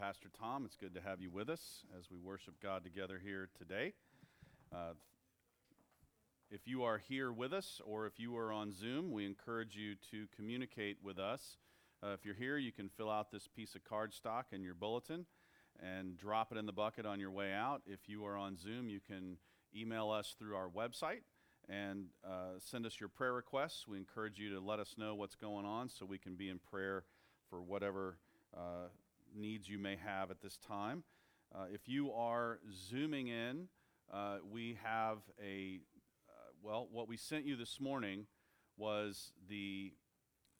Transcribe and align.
Pastor 0.00 0.30
Tom. 0.40 0.64
It's 0.64 0.76
good 0.76 0.94
to 0.94 1.00
have 1.02 1.20
you 1.20 1.30
with 1.30 1.50
us 1.50 1.84
as 1.98 2.10
we 2.10 2.16
worship 2.16 2.54
God 2.62 2.82
together 2.82 3.20
here 3.22 3.50
today. 3.58 3.92
Uh, 4.74 4.94
if 6.50 6.66
you 6.66 6.84
are 6.84 6.96
here 6.96 7.30
with 7.30 7.52
us 7.52 7.82
or 7.84 8.06
if 8.06 8.18
you 8.18 8.34
are 8.38 8.50
on 8.50 8.72
Zoom, 8.72 9.12
we 9.12 9.26
encourage 9.26 9.76
you 9.76 9.96
to 10.10 10.26
communicate 10.34 10.96
with 11.02 11.18
us. 11.18 11.58
Uh, 12.02 12.14
if 12.14 12.24
you're 12.24 12.34
here, 12.34 12.56
you 12.56 12.72
can 12.72 12.88
fill 12.88 13.10
out 13.10 13.30
this 13.30 13.46
piece 13.46 13.74
of 13.74 13.84
cardstock 13.84 14.44
in 14.52 14.62
your 14.62 14.72
bulletin 14.72 15.26
and 15.78 16.16
drop 16.16 16.50
it 16.50 16.56
in 16.56 16.64
the 16.64 16.72
bucket 16.72 17.04
on 17.04 17.20
your 17.20 17.30
way 17.30 17.52
out. 17.52 17.82
If 17.86 18.08
you 18.08 18.24
are 18.24 18.38
on 18.38 18.56
Zoom, 18.56 18.88
you 18.88 19.00
can 19.06 19.36
email 19.76 20.10
us 20.10 20.34
through 20.38 20.56
our 20.56 20.70
website 20.70 21.24
and 21.68 22.06
uh, 22.26 22.58
send 22.58 22.86
us 22.86 22.98
your 22.98 23.10
prayer 23.10 23.34
requests. 23.34 23.86
We 23.86 23.98
encourage 23.98 24.38
you 24.38 24.54
to 24.54 24.60
let 24.60 24.78
us 24.80 24.94
know 24.96 25.14
what's 25.14 25.36
going 25.36 25.66
on 25.66 25.90
so 25.90 26.06
we 26.06 26.16
can 26.16 26.36
be 26.36 26.48
in 26.48 26.58
prayer 26.58 27.04
for 27.50 27.60
whatever 27.60 28.16
uh, 28.56 28.88
needs 29.36 29.68
you 29.68 29.78
may 29.78 29.96
have 29.96 30.30
at 30.30 30.40
this 30.40 30.56
time. 30.56 31.04
Uh, 31.54 31.64
if 31.72 31.88
you 31.88 32.12
are 32.12 32.60
zooming 32.72 33.28
in, 33.28 33.68
uh, 34.12 34.38
we 34.50 34.78
have 34.82 35.18
a, 35.42 35.80
uh, 36.28 36.50
well, 36.62 36.88
what 36.90 37.08
we 37.08 37.16
sent 37.16 37.44
you 37.44 37.56
this 37.56 37.80
morning 37.80 38.26
was 38.76 39.32
the 39.48 39.92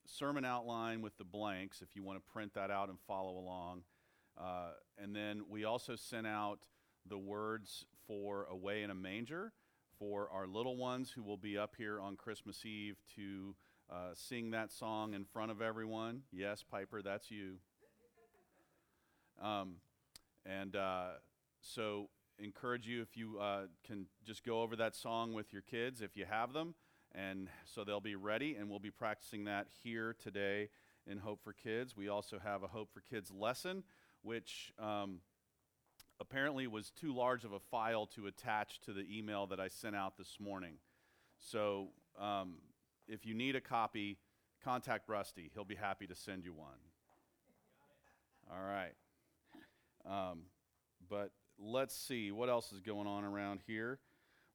sermon 0.07 0.45
outline 0.45 1.03
with 1.03 1.17
the 1.17 1.25
blanks, 1.25 1.83
if 1.83 1.95
you 1.95 2.03
want 2.03 2.19
to 2.19 2.33
print 2.33 2.55
that 2.55 2.71
out 2.71 2.89
and 2.89 2.99
follow 3.07 3.39
along. 3.39 3.83
Uh, 4.39 4.71
and 4.99 5.15
then 5.15 5.43
we 5.49 5.65
also 5.65 5.97
sent 5.97 6.27
out 6.27 6.61
the 7.07 7.19
words 7.19 7.87
for 8.07 8.47
Away 8.51 8.83
in 8.83 8.91
a 8.91 8.95
Manger 8.95 9.53
for 9.99 10.29
our 10.33 10.47
little 10.47 10.77
ones 10.77 11.11
who 11.11 11.23
will 11.23 11.37
be 11.37 11.59
up 11.59 11.75
here 11.77 12.01
on 12.01 12.17
Christmas 12.17 12.65
Eve 12.65 12.97
to 13.17 13.55
uh, 13.91 14.11
sing 14.15 14.51
that 14.53 14.73
song 14.73 15.15
in 15.15 15.25
front 15.25 15.51
of 15.51 15.61
everyone. 15.61 16.23
Yes, 16.33 16.65
Piper, 16.69 17.03
that's 17.03 17.31
you. 17.31 17.57
Um, 19.41 19.77
and 20.45 20.77
uh, 20.77 21.09
so, 21.61 22.09
encourage 22.39 22.87
you 22.87 23.03
if 23.03 23.17
you 23.17 23.39
uh, 23.39 23.63
can 23.87 24.07
just 24.27 24.45
go 24.45 24.63
over 24.63 24.77
that 24.77 24.97
song 24.97 25.35
with 25.35 25.53
your 25.53 25.63
kids 25.63 26.01
if 26.01 26.17
you 26.17 26.25
have 26.25 26.53
them, 26.53 26.75
and 27.15 27.49
so 27.65 27.85
they'll 27.85 28.01
be 28.01 28.17
ready. 28.17 28.57
And 28.57 28.69
we'll 28.71 28.79
be 28.79 28.91
practicing 28.91 29.45
that 29.45 29.67
here 29.83 30.15
today 30.19 30.71
in 31.07 31.19
Hope 31.19 31.43
for 31.43 31.53
Kids. 31.53 31.97
We 31.97 32.09
also 32.09 32.39
have 32.39 32.63
a 32.63 32.69
Hope 32.69 32.91
for 32.93 33.01
Kids 33.01 33.31
lesson, 33.31 33.83
which 34.23 34.73
um, 34.79 35.19
apparently 36.21 36.67
was 36.67 36.91
too 36.91 37.15
large 37.15 37.45
of 37.45 37.53
a 37.53 37.61
file 37.61 38.07
to 38.15 38.27
attach 38.27 38.81
to 38.83 38.93
the 38.93 39.07
email 39.11 39.47
that 39.49 39.61
I 39.61 39.69
sent 39.69 39.97
out 39.97 40.17
this 40.17 40.39
morning. 40.41 40.75
So, 41.39 41.89
um, 42.19 42.57
if 43.09 43.27
you 43.27 43.35
need 43.35 43.57
a 43.57 43.61
copy, 43.61 44.19
contact 44.63 45.09
Rusty. 45.09 45.51
He'll 45.55 45.65
be 45.65 45.75
happy 45.75 46.07
to 46.07 46.15
send 46.15 46.45
you 46.45 46.53
one. 46.53 46.79
All 48.51 48.63
right. 48.63 48.93
Um, 50.07 50.43
but 51.09 51.31
let's 51.59 51.95
see 51.95 52.31
what 52.31 52.49
else 52.49 52.73
is 52.73 52.81
going 52.81 53.07
on 53.07 53.25
around 53.25 53.61
here. 53.67 53.99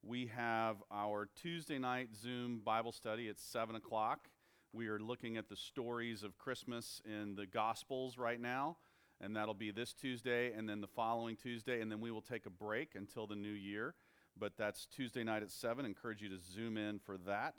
We 0.03 0.27
have 0.35 0.77
our 0.91 1.29
Tuesday 1.41 1.79
night 1.79 2.09
Zoom 2.15 2.61
Bible 2.63 2.91
study 2.91 3.27
at 3.29 3.39
7 3.39 3.75
o'clock. 3.75 4.29
We 4.71 4.87
are 4.87 4.99
looking 4.99 5.37
at 5.37 5.49
the 5.49 5.55
stories 5.55 6.21
of 6.21 6.37
Christmas 6.37 7.01
in 7.05 7.35
the 7.35 7.45
Gospels 7.45 8.17
right 8.17 8.39
now, 8.39 8.77
and 9.21 9.35
that'll 9.35 9.53
be 9.53 9.71
this 9.71 9.93
Tuesday 9.93 10.51
and 10.53 10.67
then 10.67 10.81
the 10.81 10.87
following 10.87 11.35
Tuesday, 11.35 11.81
and 11.81 11.91
then 11.91 12.01
we 12.01 12.11
will 12.11 12.21
take 12.21 12.45
a 12.45 12.49
break 12.49 12.95
until 12.95 13.25
the 13.25 13.35
new 13.35 13.49
year. 13.49 13.95
But 14.37 14.57
that's 14.57 14.85
Tuesday 14.85 15.23
night 15.23 15.43
at 15.43 15.51
7. 15.51 15.85
Encourage 15.85 16.21
you 16.21 16.29
to 16.29 16.37
zoom 16.37 16.77
in 16.77 16.99
for 16.99 17.17
that. 17.25 17.55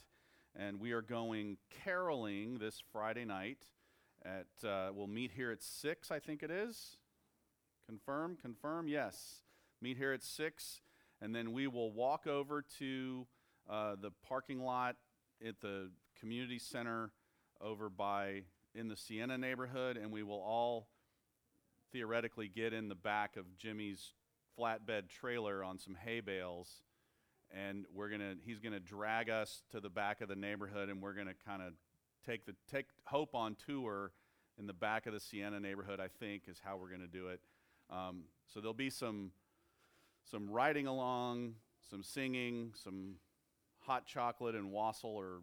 And 0.54 0.78
we 0.78 0.92
are 0.92 1.02
going 1.02 1.56
caroling 1.84 2.58
this 2.58 2.82
Friday 2.92 3.24
night. 3.24 3.64
At, 4.24 4.68
uh, 4.68 4.90
we'll 4.94 5.06
meet 5.06 5.32
here 5.32 5.50
at 5.50 5.62
6, 5.62 6.10
I 6.10 6.18
think 6.18 6.42
it 6.42 6.50
is. 6.50 6.96
Confirm, 7.86 8.36
confirm, 8.40 8.88
yes. 8.88 9.42
Meet 9.80 9.96
here 9.96 10.12
at 10.12 10.22
6, 10.22 10.80
and 11.20 11.34
then 11.34 11.52
we 11.52 11.66
will 11.66 11.92
walk 11.92 12.26
over 12.26 12.64
to 12.78 13.26
uh, 13.70 13.96
the 14.00 14.10
parking 14.26 14.60
lot 14.60 14.96
at 15.46 15.60
the 15.60 15.90
community 16.18 16.58
center 16.58 17.10
over 17.60 17.88
by 17.88 18.42
in 18.74 18.88
the 18.88 18.96
Sienna 18.96 19.38
neighborhood, 19.38 19.96
and 19.96 20.10
we 20.10 20.22
will 20.22 20.40
all 20.40 20.88
theoretically 21.92 22.48
get 22.48 22.72
in 22.72 22.88
the 22.88 22.94
back 22.94 23.36
of 23.36 23.56
Jimmy's 23.56 24.12
flatbed 24.58 25.08
trailer 25.08 25.62
on 25.62 25.78
some 25.78 25.94
hay 25.94 26.20
bales 26.20 26.82
and 27.54 27.84
we're 27.94 28.08
gonna 28.08 28.34
he's 28.44 28.58
gonna 28.58 28.80
drag 28.80 29.30
us 29.30 29.62
to 29.70 29.80
the 29.80 29.88
back 29.88 30.20
of 30.20 30.28
the 30.28 30.36
neighborhood 30.36 30.88
and 30.88 31.00
we're 31.00 31.12
gonna 31.12 31.34
kind 31.46 31.62
of 31.62 31.72
take 32.24 32.46
the 32.46 32.54
take 32.70 32.86
hope 33.04 33.34
on 33.34 33.56
tour 33.66 34.12
in 34.58 34.66
the 34.66 34.72
back 34.72 35.06
of 35.06 35.12
the 35.12 35.20
sienna 35.20 35.60
neighborhood 35.60 36.00
i 36.00 36.08
think 36.08 36.44
is 36.48 36.60
how 36.64 36.76
we're 36.76 36.90
gonna 36.90 37.06
do 37.06 37.28
it 37.28 37.40
um, 37.90 38.22
so 38.46 38.60
there'll 38.60 38.74
be 38.74 38.90
some 38.90 39.30
some 40.30 40.50
riding 40.50 40.86
along, 40.86 41.54
some 41.88 42.02
singing, 42.02 42.72
some 42.74 43.14
hot 43.78 44.06
chocolate 44.06 44.56
and 44.56 44.72
wassail 44.72 45.10
or 45.10 45.42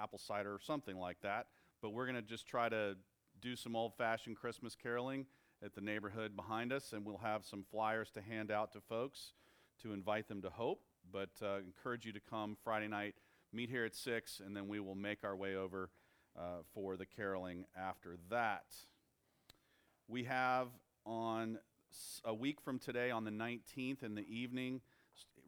apple 0.00 0.18
cider 0.18 0.52
or 0.52 0.58
something 0.60 0.96
like 0.96 1.20
that. 1.22 1.46
But 1.80 1.90
we're 1.90 2.06
going 2.06 2.16
to 2.16 2.22
just 2.22 2.46
try 2.46 2.68
to 2.68 2.96
do 3.40 3.54
some 3.54 3.76
old-fashioned 3.76 4.36
Christmas 4.36 4.74
caroling 4.74 5.26
at 5.64 5.74
the 5.74 5.80
neighborhood 5.80 6.34
behind 6.34 6.72
us, 6.72 6.92
and 6.92 7.04
we'll 7.04 7.18
have 7.18 7.44
some 7.44 7.64
flyers 7.70 8.10
to 8.12 8.20
hand 8.20 8.50
out 8.50 8.72
to 8.72 8.80
folks 8.80 9.34
to 9.82 9.92
invite 9.92 10.26
them 10.26 10.42
to 10.42 10.50
Hope. 10.50 10.80
But 11.12 11.30
uh, 11.40 11.58
encourage 11.58 12.04
you 12.04 12.12
to 12.12 12.20
come 12.20 12.56
Friday 12.64 12.88
night, 12.88 13.14
meet 13.52 13.70
here 13.70 13.84
at 13.84 13.94
six, 13.94 14.40
and 14.44 14.56
then 14.56 14.66
we 14.66 14.80
will 14.80 14.96
make 14.96 15.22
our 15.22 15.36
way 15.36 15.54
over 15.54 15.90
uh, 16.36 16.62
for 16.74 16.96
the 16.96 17.06
caroling 17.06 17.64
after 17.78 18.16
that. 18.30 18.64
We 20.08 20.24
have 20.24 20.68
on 21.04 21.58
a 22.24 22.34
week 22.34 22.60
from 22.60 22.78
today, 22.78 23.10
on 23.10 23.24
the 23.24 23.30
19th 23.30 24.02
in 24.02 24.14
the 24.14 24.26
evening, 24.28 24.80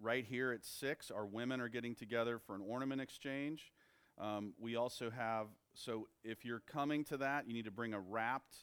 right 0.00 0.24
here 0.24 0.52
at 0.52 0.64
6, 0.64 1.10
our 1.10 1.26
women 1.26 1.60
are 1.60 1.68
getting 1.68 1.94
together 1.94 2.38
for 2.38 2.54
an 2.54 2.62
ornament 2.66 3.00
exchange. 3.00 3.72
Um, 4.18 4.54
we 4.58 4.76
also 4.76 5.10
have, 5.10 5.46
so 5.74 6.08
if 6.24 6.44
you're 6.44 6.60
coming 6.60 7.04
to 7.04 7.16
that, 7.18 7.46
you 7.46 7.54
need 7.54 7.66
to 7.66 7.70
bring 7.70 7.94
a 7.94 8.00
wrapped 8.00 8.56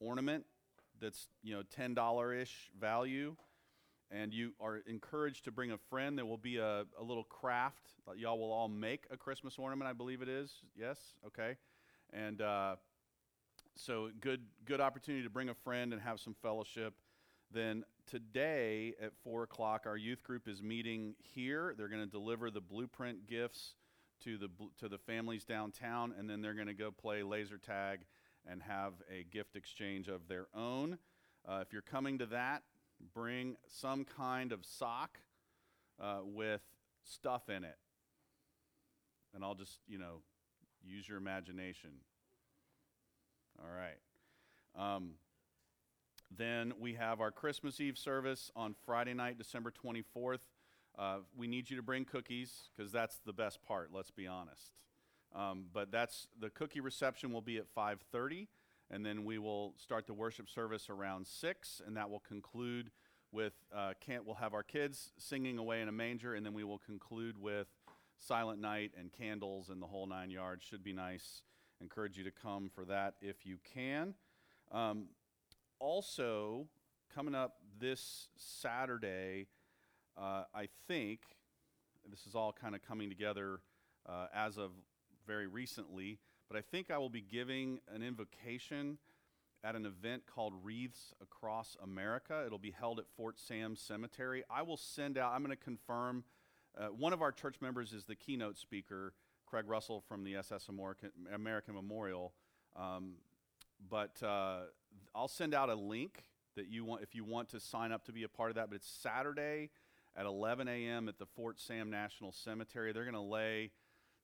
ornament 0.00 0.44
that's, 1.00 1.28
you 1.42 1.54
know, 1.54 1.62
$10 1.76 2.42
ish 2.42 2.70
value. 2.78 3.36
And 4.10 4.32
you 4.32 4.52
are 4.60 4.76
encouraged 4.86 5.44
to 5.44 5.50
bring 5.50 5.72
a 5.72 5.78
friend. 5.90 6.16
There 6.16 6.24
will 6.24 6.38
be 6.38 6.58
a, 6.58 6.84
a 6.98 7.02
little 7.02 7.24
craft. 7.24 7.90
Y'all 8.16 8.38
will 8.38 8.52
all 8.52 8.68
make 8.68 9.04
a 9.10 9.16
Christmas 9.16 9.58
ornament, 9.58 9.90
I 9.90 9.92
believe 9.92 10.22
it 10.22 10.28
is. 10.28 10.52
Yes? 10.76 10.98
Okay. 11.26 11.56
And 12.12 12.40
uh, 12.40 12.76
so 13.74 14.10
good, 14.20 14.42
good 14.64 14.80
opportunity 14.80 15.24
to 15.24 15.30
bring 15.30 15.48
a 15.48 15.54
friend 15.54 15.92
and 15.92 16.00
have 16.00 16.20
some 16.20 16.36
fellowship. 16.40 16.94
Then 17.56 17.84
today 18.06 18.92
at 19.00 19.12
4 19.24 19.44
o'clock, 19.44 19.84
our 19.86 19.96
youth 19.96 20.22
group 20.22 20.46
is 20.46 20.62
meeting 20.62 21.14
here. 21.22 21.74
They're 21.78 21.88
going 21.88 22.04
to 22.04 22.10
deliver 22.10 22.50
the 22.50 22.60
blueprint 22.60 23.26
gifts 23.26 23.76
to 24.24 24.36
the, 24.36 24.50
to 24.76 24.90
the 24.90 24.98
families 24.98 25.46
downtown, 25.46 26.12
and 26.18 26.28
then 26.28 26.42
they're 26.42 26.52
going 26.52 26.66
to 26.66 26.74
go 26.74 26.90
play 26.90 27.22
laser 27.22 27.56
tag 27.56 28.00
and 28.46 28.62
have 28.62 28.92
a 29.10 29.24
gift 29.24 29.56
exchange 29.56 30.06
of 30.06 30.28
their 30.28 30.48
own. 30.54 30.98
Uh, 31.48 31.60
if 31.62 31.72
you're 31.72 31.80
coming 31.80 32.18
to 32.18 32.26
that, 32.26 32.62
bring 33.14 33.56
some 33.66 34.04
kind 34.04 34.52
of 34.52 34.62
sock 34.62 35.18
uh, 35.98 36.18
with 36.22 36.60
stuff 37.04 37.48
in 37.48 37.64
it. 37.64 37.78
And 39.34 39.42
I'll 39.42 39.54
just, 39.54 39.78
you 39.88 39.96
know, 39.96 40.20
use 40.84 41.08
your 41.08 41.16
imagination. 41.16 41.92
All 43.58 43.74
right. 43.74 43.96
Um, 44.94 45.12
then 46.30 46.72
we 46.78 46.94
have 46.94 47.20
our 47.20 47.30
Christmas 47.30 47.80
Eve 47.80 47.96
service 47.96 48.50
on 48.56 48.74
Friday 48.84 49.14
night, 49.14 49.38
December 49.38 49.70
24th. 49.72 50.40
Uh, 50.98 51.18
we 51.36 51.46
need 51.46 51.70
you 51.70 51.76
to 51.76 51.82
bring 51.82 52.04
cookies 52.04 52.70
because 52.74 52.90
that's 52.90 53.20
the 53.24 53.32
best 53.32 53.62
part. 53.62 53.90
Let's 53.92 54.10
be 54.10 54.26
honest. 54.26 54.72
Um, 55.34 55.66
but 55.72 55.90
that's 55.90 56.28
the 56.40 56.50
cookie 56.50 56.80
reception 56.80 57.32
will 57.32 57.42
be 57.42 57.58
at 57.58 57.66
5:30, 57.74 58.48
and 58.90 59.04
then 59.04 59.24
we 59.24 59.38
will 59.38 59.74
start 59.76 60.06
the 60.06 60.14
worship 60.14 60.48
service 60.48 60.88
around 60.88 61.26
six, 61.26 61.82
and 61.84 61.96
that 61.96 62.08
will 62.08 62.20
conclude 62.20 62.90
with 63.32 63.52
uh, 63.74 63.92
can't. 64.00 64.24
We'll 64.24 64.36
have 64.36 64.54
our 64.54 64.62
kids 64.62 65.12
singing 65.18 65.58
away 65.58 65.82
in 65.82 65.88
a 65.88 65.92
manger, 65.92 66.34
and 66.34 66.46
then 66.46 66.54
we 66.54 66.64
will 66.64 66.78
conclude 66.78 67.36
with 67.36 67.68
silent 68.18 68.60
night 68.60 68.92
and 68.98 69.12
candles 69.12 69.68
and 69.68 69.82
the 69.82 69.86
whole 69.86 70.06
nine 70.06 70.30
yards. 70.30 70.64
Should 70.64 70.82
be 70.82 70.94
nice. 70.94 71.42
Encourage 71.80 72.16
you 72.16 72.24
to 72.24 72.30
come 72.30 72.70
for 72.74 72.86
that 72.86 73.16
if 73.20 73.44
you 73.44 73.58
can. 73.74 74.14
Um, 74.72 75.08
also, 75.78 76.66
coming 77.14 77.34
up 77.34 77.56
this 77.78 78.28
Saturday, 78.36 79.46
uh, 80.16 80.44
I 80.54 80.68
think, 80.88 81.20
this 82.10 82.26
is 82.26 82.34
all 82.34 82.52
kind 82.52 82.74
of 82.74 82.82
coming 82.82 83.08
together 83.08 83.60
uh, 84.08 84.26
as 84.34 84.58
of 84.58 84.70
very 85.26 85.46
recently, 85.46 86.18
but 86.48 86.56
I 86.56 86.60
think 86.60 86.90
I 86.90 86.98
will 86.98 87.10
be 87.10 87.20
giving 87.20 87.80
an 87.92 88.02
invocation 88.02 88.98
at 89.64 89.74
an 89.74 89.84
event 89.84 90.22
called 90.32 90.52
Wreaths 90.62 91.12
Across 91.20 91.76
America. 91.82 92.44
It'll 92.46 92.58
be 92.58 92.70
held 92.70 93.00
at 93.00 93.06
Fort 93.16 93.40
Sam 93.40 93.74
Cemetery. 93.74 94.44
I 94.48 94.62
will 94.62 94.76
send 94.76 95.18
out, 95.18 95.32
I'm 95.32 95.42
going 95.42 95.56
to 95.56 95.62
confirm, 95.62 96.24
uh, 96.78 96.86
one 96.86 97.12
of 97.12 97.22
our 97.22 97.32
church 97.32 97.56
members 97.60 97.92
is 97.92 98.04
the 98.04 98.14
keynote 98.14 98.58
speaker, 98.58 99.12
Craig 99.46 99.64
Russell 99.66 100.02
from 100.08 100.22
the 100.22 100.36
SS 100.36 100.68
American, 100.68 101.74
Memorial. 101.74 102.32
Um, 102.76 103.14
but 103.90 104.22
uh, 104.22 104.64
I'll 105.14 105.28
send 105.28 105.54
out 105.54 105.70
a 105.70 105.74
link 105.74 106.24
that 106.56 106.68
you 106.68 106.84
want 106.84 107.02
if 107.02 107.14
you 107.14 107.24
want 107.24 107.50
to 107.50 107.60
sign 107.60 107.92
up 107.92 108.04
to 108.06 108.12
be 108.12 108.22
a 108.22 108.28
part 108.28 108.50
of 108.50 108.56
that. 108.56 108.68
But 108.70 108.76
it's 108.76 108.88
Saturday 108.88 109.70
at 110.16 110.26
11 110.26 110.68
a.m. 110.68 111.08
at 111.08 111.18
the 111.18 111.26
Fort 111.26 111.60
Sam 111.60 111.90
National 111.90 112.32
Cemetery. 112.32 112.92
They're 112.92 113.04
going 113.04 113.14
to 113.14 113.20
lay 113.20 113.70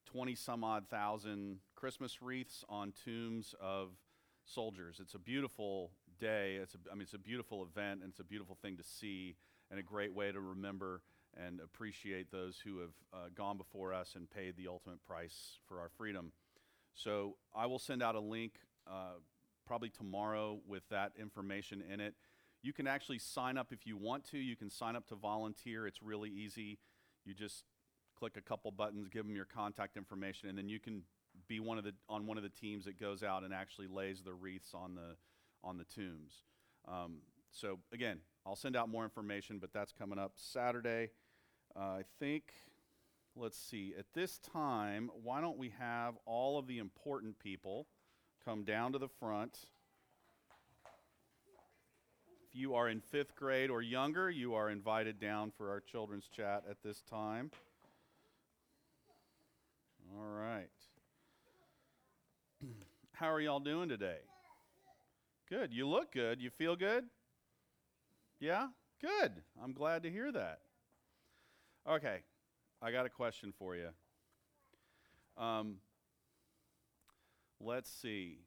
20 0.06 0.34
some 0.34 0.64
odd 0.64 0.88
thousand 0.88 1.58
Christmas 1.74 2.20
wreaths 2.22 2.64
on 2.68 2.92
tombs 3.04 3.54
of 3.60 3.90
soldiers. 4.44 4.98
It's 5.00 5.14
a 5.14 5.18
beautiful 5.18 5.92
day. 6.18 6.56
It's 6.56 6.74
a, 6.74 6.78
I 6.90 6.94
mean, 6.94 7.02
it's 7.02 7.14
a 7.14 7.18
beautiful 7.18 7.62
event, 7.62 8.00
and 8.02 8.10
it's 8.10 8.20
a 8.20 8.24
beautiful 8.24 8.56
thing 8.60 8.76
to 8.76 8.82
see, 8.82 9.36
and 9.70 9.78
a 9.78 9.82
great 9.82 10.12
way 10.12 10.32
to 10.32 10.40
remember 10.40 11.02
and 11.34 11.60
appreciate 11.60 12.30
those 12.30 12.58
who 12.62 12.80
have 12.80 12.94
uh, 13.12 13.16
gone 13.34 13.56
before 13.56 13.94
us 13.94 14.14
and 14.16 14.30
paid 14.30 14.56
the 14.56 14.68
ultimate 14.68 15.02
price 15.06 15.58
for 15.66 15.80
our 15.80 15.88
freedom. 15.88 16.32
So 16.94 17.36
I 17.54 17.66
will 17.66 17.78
send 17.78 18.02
out 18.02 18.14
a 18.14 18.20
link 18.20 18.54
uh, 18.86 19.14
probably 19.66 19.90
tomorrow 19.90 20.60
with 20.66 20.82
that 20.90 21.12
information 21.18 21.82
in 21.92 22.00
it. 22.00 22.14
You 22.62 22.72
can 22.72 22.86
actually 22.86 23.18
sign 23.18 23.58
up 23.58 23.72
if 23.72 23.86
you 23.86 23.96
want 23.96 24.24
to. 24.30 24.38
You 24.38 24.56
can 24.56 24.70
sign 24.70 24.94
up 24.94 25.06
to 25.08 25.16
volunteer. 25.16 25.86
It's 25.86 26.02
really 26.02 26.30
easy. 26.30 26.78
You 27.24 27.34
just 27.34 27.64
click 28.16 28.36
a 28.36 28.40
couple 28.40 28.70
buttons, 28.70 29.08
give 29.08 29.26
them 29.26 29.34
your 29.34 29.44
contact 29.44 29.96
information, 29.96 30.48
and 30.48 30.56
then 30.56 30.68
you 30.68 30.78
can 30.78 31.02
be 31.48 31.60
one 31.60 31.78
of 31.78 31.84
the 31.84 31.92
on 32.08 32.26
one 32.26 32.36
of 32.36 32.42
the 32.42 32.48
teams 32.48 32.84
that 32.84 33.00
goes 33.00 33.22
out 33.22 33.42
and 33.42 33.52
actually 33.52 33.88
lays 33.88 34.22
the 34.22 34.32
wreaths 34.32 34.74
on 34.74 34.94
the 34.94 35.16
on 35.64 35.76
the 35.76 35.84
tombs. 35.84 36.44
Um, 36.86 37.18
so 37.50 37.78
again, 37.92 38.18
I'll 38.46 38.56
send 38.56 38.76
out 38.76 38.88
more 38.88 39.04
information, 39.04 39.58
but 39.58 39.72
that's 39.72 39.92
coming 39.92 40.18
up 40.18 40.32
Saturday. 40.36 41.10
Uh, 41.76 41.80
I 41.80 42.02
think. 42.18 42.44
Let's 43.34 43.58
see. 43.58 43.94
At 43.98 44.04
this 44.12 44.36
time, 44.36 45.10
why 45.22 45.40
don't 45.40 45.56
we 45.56 45.72
have 45.78 46.18
all 46.26 46.58
of 46.58 46.66
the 46.66 46.78
important 46.78 47.38
people 47.38 47.86
come 48.44 48.64
down 48.64 48.92
to 48.92 48.98
the 48.98 49.08
front? 49.08 49.58
If 52.48 52.54
you 52.58 52.74
are 52.74 52.88
in 52.88 53.00
fifth 53.00 53.34
grade 53.34 53.70
or 53.70 53.82
younger, 53.82 54.30
you 54.30 54.54
are 54.54 54.70
invited 54.70 55.18
down 55.20 55.52
for 55.56 55.70
our 55.70 55.80
children's 55.80 56.28
chat 56.28 56.64
at 56.68 56.82
this 56.84 57.02
time. 57.08 57.50
All 60.14 60.26
right. 60.26 60.68
How 63.12 63.30
are 63.30 63.40
y'all 63.40 63.60
doing 63.60 63.88
today? 63.88 64.18
Good. 65.48 65.72
You 65.72 65.88
look 65.88 66.12
good. 66.12 66.40
You 66.40 66.50
feel 66.50 66.76
good? 66.76 67.04
Yeah? 68.40 68.68
Good. 69.00 69.32
I'm 69.62 69.72
glad 69.72 70.02
to 70.02 70.10
hear 70.10 70.30
that. 70.32 70.60
Okay. 71.88 72.18
I 72.82 72.90
got 72.90 73.06
a 73.06 73.10
question 73.10 73.52
for 73.58 73.76
you. 73.76 73.88
Um, 75.38 75.76
let's 77.62 77.90
see. 77.90 78.38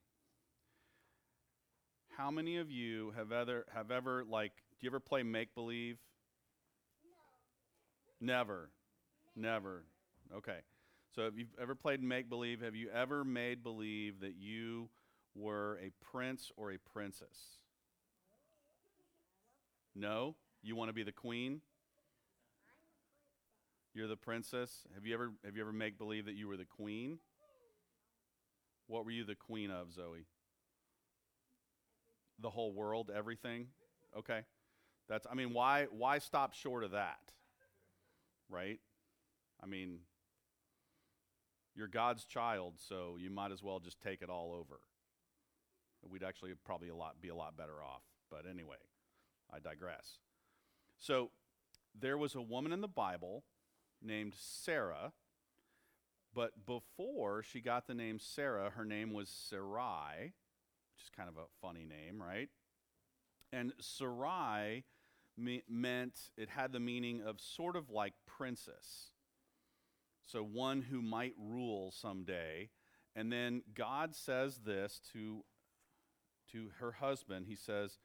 How 2.17 2.31
many 2.31 2.57
of 2.57 2.71
you 2.71 3.13
have 3.17 3.31
ever 3.31 3.65
have 3.73 3.91
ever 3.91 4.23
like 4.23 4.51
do 4.79 4.85
you 4.85 4.89
ever 4.89 4.99
play 4.99 5.23
make 5.23 5.53
believe? 5.55 5.97
No. 8.21 8.33
Never. 8.33 8.69
Never. 9.35 9.83
Okay. 10.35 10.59
So 11.15 11.27
if 11.27 11.37
you've 11.37 11.55
ever 11.61 11.75
played 11.75 12.01
make 12.03 12.29
believe, 12.29 12.61
have 12.61 12.75
you 12.75 12.89
ever 12.89 13.23
made 13.23 13.63
believe 13.63 14.19
that 14.19 14.35
you 14.37 14.89
were 15.33 15.79
a 15.81 15.91
prince 16.11 16.51
or 16.57 16.71
a 16.71 16.77
princess? 16.77 17.59
No? 19.95 20.35
You 20.61 20.75
want 20.75 20.89
to 20.89 20.93
be 20.93 21.03
the 21.03 21.13
queen? 21.13 21.61
You're 23.93 24.07
the 24.07 24.17
princess. 24.17 24.85
Have 24.93 25.05
you 25.05 25.13
ever 25.13 25.31
have 25.45 25.55
you 25.55 25.61
ever 25.61 25.71
make 25.71 25.97
believe 25.97 26.25
that 26.25 26.35
you 26.35 26.47
were 26.47 26.57
the 26.57 26.65
queen? 26.65 27.19
What 28.87 29.05
were 29.05 29.11
you 29.11 29.23
the 29.23 29.35
queen 29.35 29.71
of, 29.71 29.93
Zoe? 29.93 30.25
The 32.39 32.49
whole 32.49 32.73
world, 32.73 33.11
everything? 33.13 33.67
Okay. 34.17 34.41
That's 35.07 35.27
I 35.29 35.35
mean, 35.35 35.53
why 35.53 35.87
why 35.91 36.19
stop 36.19 36.53
short 36.53 36.83
of 36.83 36.91
that? 36.91 37.19
Right? 38.49 38.79
I 39.61 39.67
mean, 39.67 39.99
you're 41.75 41.87
God's 41.87 42.25
child, 42.25 42.75
so 42.77 43.17
you 43.19 43.29
might 43.29 43.51
as 43.51 43.61
well 43.61 43.79
just 43.79 43.99
take 44.01 44.21
it 44.21 44.29
all 44.29 44.53
over. 44.53 44.79
We'd 46.07 46.23
actually 46.23 46.51
probably 46.63 46.89
a 46.89 46.95
lot 46.95 47.21
be 47.21 47.29
a 47.29 47.35
lot 47.35 47.57
better 47.57 47.83
off. 47.83 48.03
But 48.29 48.45
anyway, 48.49 48.77
I 49.51 49.59
digress. 49.59 50.19
So 50.99 51.31
there 51.99 52.17
was 52.17 52.35
a 52.35 52.41
woman 52.41 52.71
in 52.71 52.81
the 52.81 52.87
Bible 52.87 53.43
named 54.01 54.33
Sarah. 54.37 55.13
But 56.35 56.65
before 56.65 57.43
she 57.43 57.61
got 57.61 57.87
the 57.87 57.93
name 57.93 58.19
Sarah, 58.19 58.69
her 58.71 58.83
name 58.83 59.13
was 59.13 59.29
Sarai, 59.29 60.25
which 60.25 61.03
is 61.03 61.09
kind 61.15 61.29
of 61.29 61.37
a 61.37 61.47
funny 61.61 61.85
name, 61.85 62.21
right? 62.21 62.49
And 63.53 63.71
Sarai 63.79 64.83
me- 65.37 65.63
meant, 65.69 66.19
it 66.37 66.49
had 66.49 66.73
the 66.73 66.79
meaning 66.79 67.21
of 67.21 67.39
sort 67.39 67.77
of 67.77 67.89
like 67.89 68.13
princess. 68.25 69.11
So 70.25 70.43
one 70.43 70.81
who 70.81 71.01
might 71.01 71.33
rule 71.39 71.91
someday. 71.91 72.69
And 73.15 73.31
then 73.31 73.61
God 73.73 74.13
says 74.13 74.59
this 74.65 74.99
to, 75.13 75.45
to 76.51 76.71
her 76.79 76.93
husband. 76.93 77.45
He 77.47 77.55
says, 77.55 77.97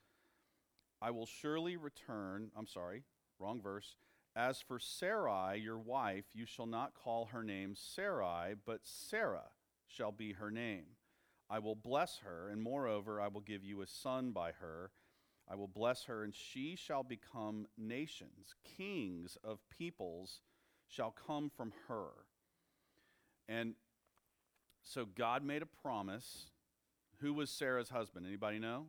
I 1.02 1.10
will 1.10 1.26
surely 1.26 1.76
return. 1.76 2.52
I'm 2.56 2.68
sorry, 2.68 3.02
wrong 3.40 3.60
verse. 3.60 3.96
As 4.36 4.60
for 4.60 4.78
Sarai, 4.78 5.58
your 5.58 5.78
wife, 5.78 6.26
you 6.34 6.46
shall 6.46 6.66
not 6.66 6.94
call 6.94 7.26
her 7.26 7.42
name 7.42 7.74
Sarai, 7.74 8.54
but 8.64 8.80
Sarah 8.84 9.50
shall 9.86 10.12
be 10.12 10.32
her 10.32 10.50
name. 10.50 10.84
I 11.48 11.58
will 11.58 11.74
bless 11.74 12.18
her, 12.18 12.48
and 12.48 12.62
moreover, 12.62 13.20
I 13.20 13.26
will 13.26 13.40
give 13.40 13.64
you 13.64 13.82
a 13.82 13.86
son 13.86 14.30
by 14.30 14.52
her. 14.52 14.92
I 15.48 15.56
will 15.56 15.66
bless 15.66 16.04
her, 16.04 16.22
and 16.22 16.32
she 16.32 16.76
shall 16.76 17.02
become 17.02 17.66
nations. 17.76 18.54
Kings 18.76 19.36
of 19.42 19.58
peoples 19.68 20.42
shall 20.86 21.10
come 21.10 21.50
from 21.50 21.72
her. 21.88 22.10
And 23.48 23.74
so 24.80 25.04
God 25.04 25.42
made 25.44 25.62
a 25.62 25.66
promise. 25.66 26.46
Who 27.18 27.34
was 27.34 27.50
Sarah's 27.50 27.90
husband? 27.90 28.26
Anybody 28.26 28.60
know? 28.60 28.86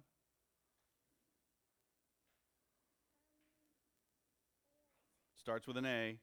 Starts 5.42 5.66
with 5.66 5.76
an 5.76 5.88
A. 5.88 6.18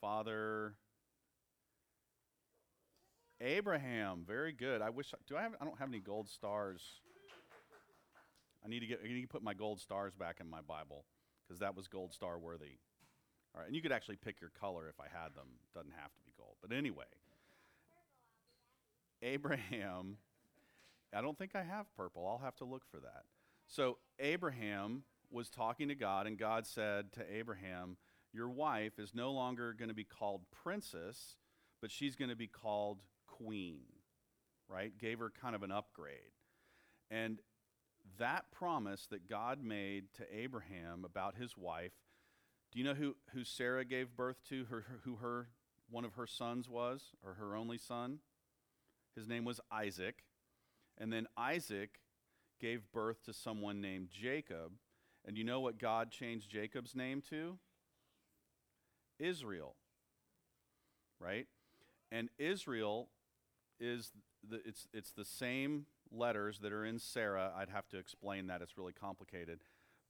Father 0.00 0.74
Abraham. 3.40 4.22
Very 4.24 4.52
good. 4.52 4.80
I 4.80 4.90
wish. 4.90 5.12
Do 5.26 5.36
I 5.36 5.42
have? 5.42 5.54
I 5.60 5.64
don't 5.64 5.76
have 5.80 5.88
any 5.88 5.98
gold 5.98 6.28
stars. 6.28 6.80
I 8.64 8.68
need 8.68 8.80
to 8.80 8.86
get. 8.86 9.00
I 9.04 9.08
need 9.08 9.22
to 9.22 9.26
put 9.26 9.42
my 9.42 9.54
gold 9.54 9.80
stars 9.80 10.14
back 10.14 10.36
in 10.40 10.48
my 10.48 10.60
Bible 10.60 11.06
because 11.44 11.58
that 11.58 11.74
was 11.74 11.88
gold 11.88 12.14
star 12.14 12.38
worthy. 12.38 12.78
All 13.52 13.62
right, 13.62 13.66
and 13.66 13.74
you 13.74 13.82
could 13.82 13.90
actually 13.90 14.16
pick 14.16 14.40
your 14.40 14.50
color 14.50 14.88
if 14.88 15.00
I 15.00 15.06
had 15.12 15.34
them. 15.34 15.48
Doesn't 15.74 15.94
have 16.00 16.14
to 16.14 16.22
be 16.24 16.30
gold. 16.38 16.54
But 16.62 16.72
anyway, 16.72 17.06
Abraham. 19.22 20.18
I 21.12 21.20
don't 21.20 21.36
think 21.36 21.56
I 21.56 21.64
have 21.64 21.92
purple. 21.96 22.28
I'll 22.28 22.44
have 22.44 22.54
to 22.58 22.64
look 22.64 22.84
for 22.88 23.00
that. 23.00 23.24
So 23.66 23.98
Abraham 24.20 25.02
was 25.30 25.48
talking 25.48 25.88
to 25.88 25.94
God, 25.94 26.26
and 26.26 26.38
God 26.38 26.66
said 26.66 27.12
to 27.12 27.24
Abraham, 27.32 27.96
Your 28.32 28.48
wife 28.48 28.98
is 28.98 29.14
no 29.14 29.32
longer 29.32 29.72
going 29.72 29.88
to 29.88 29.94
be 29.94 30.04
called 30.04 30.42
princess, 30.50 31.36
but 31.80 31.90
she's 31.90 32.16
going 32.16 32.30
to 32.30 32.36
be 32.36 32.46
called 32.46 33.02
queen, 33.26 33.82
right? 34.68 34.96
Gave 34.98 35.18
her 35.18 35.30
kind 35.30 35.54
of 35.54 35.62
an 35.62 35.72
upgrade. 35.72 36.32
And 37.10 37.40
that 38.18 38.50
promise 38.50 39.06
that 39.10 39.28
God 39.28 39.62
made 39.62 40.12
to 40.14 40.24
Abraham 40.34 41.04
about 41.04 41.36
his 41.36 41.56
wife, 41.56 41.92
do 42.72 42.78
you 42.78 42.84
know 42.84 42.94
who, 42.94 43.16
who 43.32 43.44
Sarah 43.44 43.84
gave 43.84 44.16
birth 44.16 44.36
to, 44.48 44.64
her, 44.66 44.84
who 45.04 45.16
her, 45.16 45.48
one 45.90 46.04
of 46.04 46.14
her 46.14 46.26
sons 46.26 46.68
was, 46.68 47.02
or 47.24 47.34
her 47.34 47.56
only 47.56 47.78
son? 47.78 48.20
His 49.16 49.26
name 49.26 49.44
was 49.44 49.60
Isaac. 49.72 50.24
And 50.98 51.12
then 51.12 51.26
Isaac 51.36 52.00
gave 52.60 52.92
birth 52.92 53.24
to 53.24 53.32
someone 53.32 53.80
named 53.80 54.08
Jacob, 54.10 54.72
and 55.26 55.36
you 55.36 55.44
know 55.44 55.60
what 55.60 55.78
God 55.78 56.10
changed 56.10 56.50
Jacob's 56.50 56.94
name 56.94 57.22
to? 57.30 57.58
Israel. 59.18 59.76
Right? 61.18 61.46
And 62.10 62.28
Israel 62.38 63.08
is 63.78 64.12
the, 64.48 64.60
it's, 64.64 64.86
it's 64.92 65.12
the 65.12 65.24
same 65.24 65.86
letters 66.10 66.58
that 66.60 66.72
are 66.72 66.84
in 66.84 66.98
Sarah. 66.98 67.52
I'd 67.56 67.68
have 67.68 67.88
to 67.90 67.98
explain 67.98 68.46
that, 68.48 68.62
it's 68.62 68.76
really 68.78 68.92
complicated. 68.92 69.60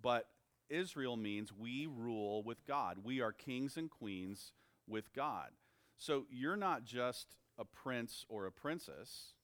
But 0.00 0.26
Israel 0.68 1.16
means 1.16 1.52
we 1.52 1.86
rule 1.86 2.42
with 2.42 2.64
God. 2.66 2.98
We 3.02 3.20
are 3.20 3.32
kings 3.32 3.76
and 3.76 3.90
queens 3.90 4.52
with 4.86 5.12
God. 5.12 5.50
So 5.98 6.26
you're 6.30 6.56
not 6.56 6.84
just 6.84 7.36
a 7.58 7.64
prince 7.64 8.24
or 8.28 8.46
a 8.46 8.52
princess 8.52 9.34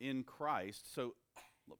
in 0.00 0.22
Christ. 0.22 0.94
So 0.94 1.14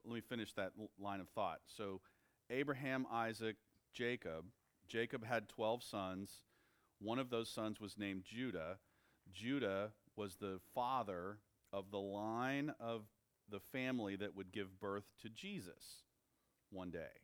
let 0.04 0.14
me 0.14 0.20
finish 0.20 0.52
that 0.54 0.72
line 1.00 1.20
of 1.20 1.28
thought. 1.28 1.60
So 1.66 2.00
Abraham, 2.50 3.06
Isaac, 3.10 3.56
Jacob. 3.92 4.46
Jacob 4.88 5.24
had 5.24 5.48
12 5.48 5.82
sons. 5.82 6.42
One 7.00 7.18
of 7.18 7.30
those 7.30 7.50
sons 7.50 7.80
was 7.80 7.98
named 7.98 8.24
Judah. 8.24 8.78
Judah 9.32 9.92
was 10.16 10.36
the 10.36 10.60
father 10.74 11.38
of 11.72 11.90
the 11.90 12.00
line 12.00 12.72
of 12.80 13.02
the 13.48 13.60
family 13.60 14.16
that 14.16 14.34
would 14.34 14.52
give 14.52 14.80
birth 14.80 15.04
to 15.22 15.28
Jesus, 15.28 16.02
one 16.70 16.90
day, 16.90 17.22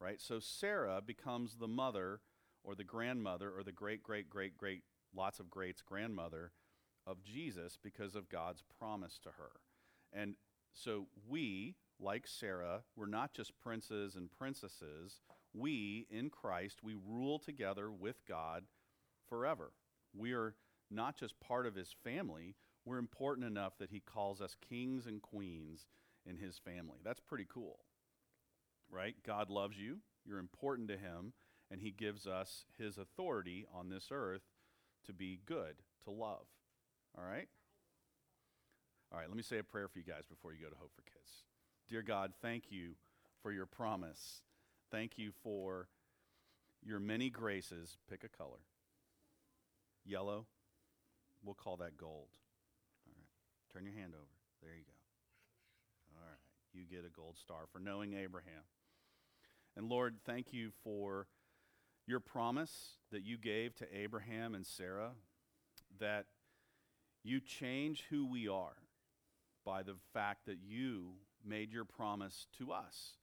right? 0.00 0.20
So 0.20 0.40
Sarah 0.40 1.00
becomes 1.04 1.56
the 1.56 1.68
mother 1.68 2.20
or 2.64 2.74
the 2.74 2.84
grandmother 2.84 3.50
or 3.50 3.62
the 3.62 3.72
great, 3.72 4.02
great, 4.02 4.28
great, 4.28 4.56
great, 4.56 4.82
lots 5.14 5.40
of 5.40 5.50
greats 5.50 5.82
grandmother 5.82 6.52
of 7.06 7.22
Jesus 7.22 7.78
because 7.82 8.14
of 8.14 8.28
God's 8.28 8.62
promise 8.78 9.18
to 9.22 9.30
her. 9.30 9.52
And 10.12 10.34
so 10.72 11.06
we, 11.28 11.76
like 12.00 12.26
Sarah, 12.26 12.82
we're 12.96 13.06
not 13.06 13.34
just 13.34 13.58
princes 13.60 14.16
and 14.16 14.30
princesses. 14.30 15.20
We, 15.52 16.06
in 16.10 16.30
Christ, 16.30 16.78
we 16.82 16.94
rule 16.94 17.38
together 17.38 17.90
with 17.90 18.24
God 18.26 18.64
forever. 19.28 19.72
We 20.16 20.32
are 20.32 20.54
not 20.90 21.16
just 21.16 21.40
part 21.40 21.66
of 21.66 21.74
his 21.74 21.94
family, 22.02 22.56
we're 22.84 22.98
important 22.98 23.46
enough 23.46 23.74
that 23.78 23.90
he 23.90 24.00
calls 24.00 24.40
us 24.40 24.56
kings 24.68 25.06
and 25.06 25.20
queens 25.20 25.86
in 26.26 26.36
his 26.36 26.58
family. 26.58 26.98
That's 27.04 27.20
pretty 27.20 27.46
cool, 27.48 27.80
right? 28.90 29.14
God 29.24 29.50
loves 29.50 29.78
you, 29.78 29.98
you're 30.24 30.38
important 30.38 30.88
to 30.88 30.96
him, 30.96 31.32
and 31.70 31.80
he 31.80 31.90
gives 31.90 32.26
us 32.26 32.64
his 32.78 32.98
authority 32.98 33.66
on 33.72 33.88
this 33.88 34.08
earth 34.10 34.42
to 35.06 35.12
be 35.12 35.40
good, 35.46 35.76
to 36.04 36.10
love. 36.10 36.46
All 37.16 37.24
right? 37.24 37.48
All 39.12 39.18
right, 39.18 39.28
let 39.28 39.36
me 39.36 39.42
say 39.42 39.58
a 39.58 39.64
prayer 39.64 39.88
for 39.88 39.98
you 39.98 40.04
guys 40.04 40.24
before 40.28 40.52
you 40.52 40.62
go 40.62 40.70
to 40.70 40.76
Hope 40.76 40.92
for 40.94 41.02
Kids. 41.02 41.44
Dear 41.90 42.02
God, 42.02 42.32
thank 42.40 42.70
you 42.70 42.92
for 43.42 43.50
your 43.50 43.66
promise. 43.66 44.42
Thank 44.92 45.18
you 45.18 45.32
for 45.42 45.88
your 46.84 47.00
many 47.00 47.30
graces. 47.30 47.98
Pick 48.08 48.22
a 48.22 48.28
color. 48.28 48.60
Yellow, 50.04 50.46
we'll 51.44 51.56
call 51.56 51.76
that 51.78 51.96
gold. 51.96 52.28
All 53.08 53.16
right, 53.16 53.72
turn 53.72 53.84
your 53.84 54.00
hand 54.00 54.12
over. 54.14 54.24
There 54.62 54.70
you 54.72 54.84
go. 54.84 54.92
All 56.14 56.22
right, 56.22 56.38
you 56.72 56.84
get 56.88 57.04
a 57.04 57.10
gold 57.10 57.36
star 57.36 57.62
for 57.72 57.80
knowing 57.80 58.14
Abraham. 58.14 58.62
And 59.76 59.88
Lord, 59.88 60.14
thank 60.24 60.52
you 60.52 60.70
for 60.84 61.26
your 62.06 62.20
promise 62.20 62.98
that 63.10 63.24
you 63.24 63.36
gave 63.36 63.74
to 63.76 63.86
Abraham 63.92 64.54
and 64.54 64.64
Sarah 64.64 65.10
that 65.98 66.26
you 67.24 67.40
change 67.40 68.04
who 68.10 68.26
we 68.26 68.46
are 68.46 68.76
by 69.64 69.82
the 69.82 69.96
fact 70.12 70.46
that 70.46 70.58
you 70.64 71.14
made 71.44 71.72
your 71.72 71.84
promise 71.84 72.46
to 72.58 72.72
us 72.72 73.14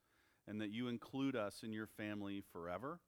and 0.47 0.62
that 0.62 0.71
you 0.71 0.88
include 0.88 1.36
us 1.36 1.62
in 1.63 1.74
your 1.74 1.88
family 1.88 2.41
forever. 2.51 3.00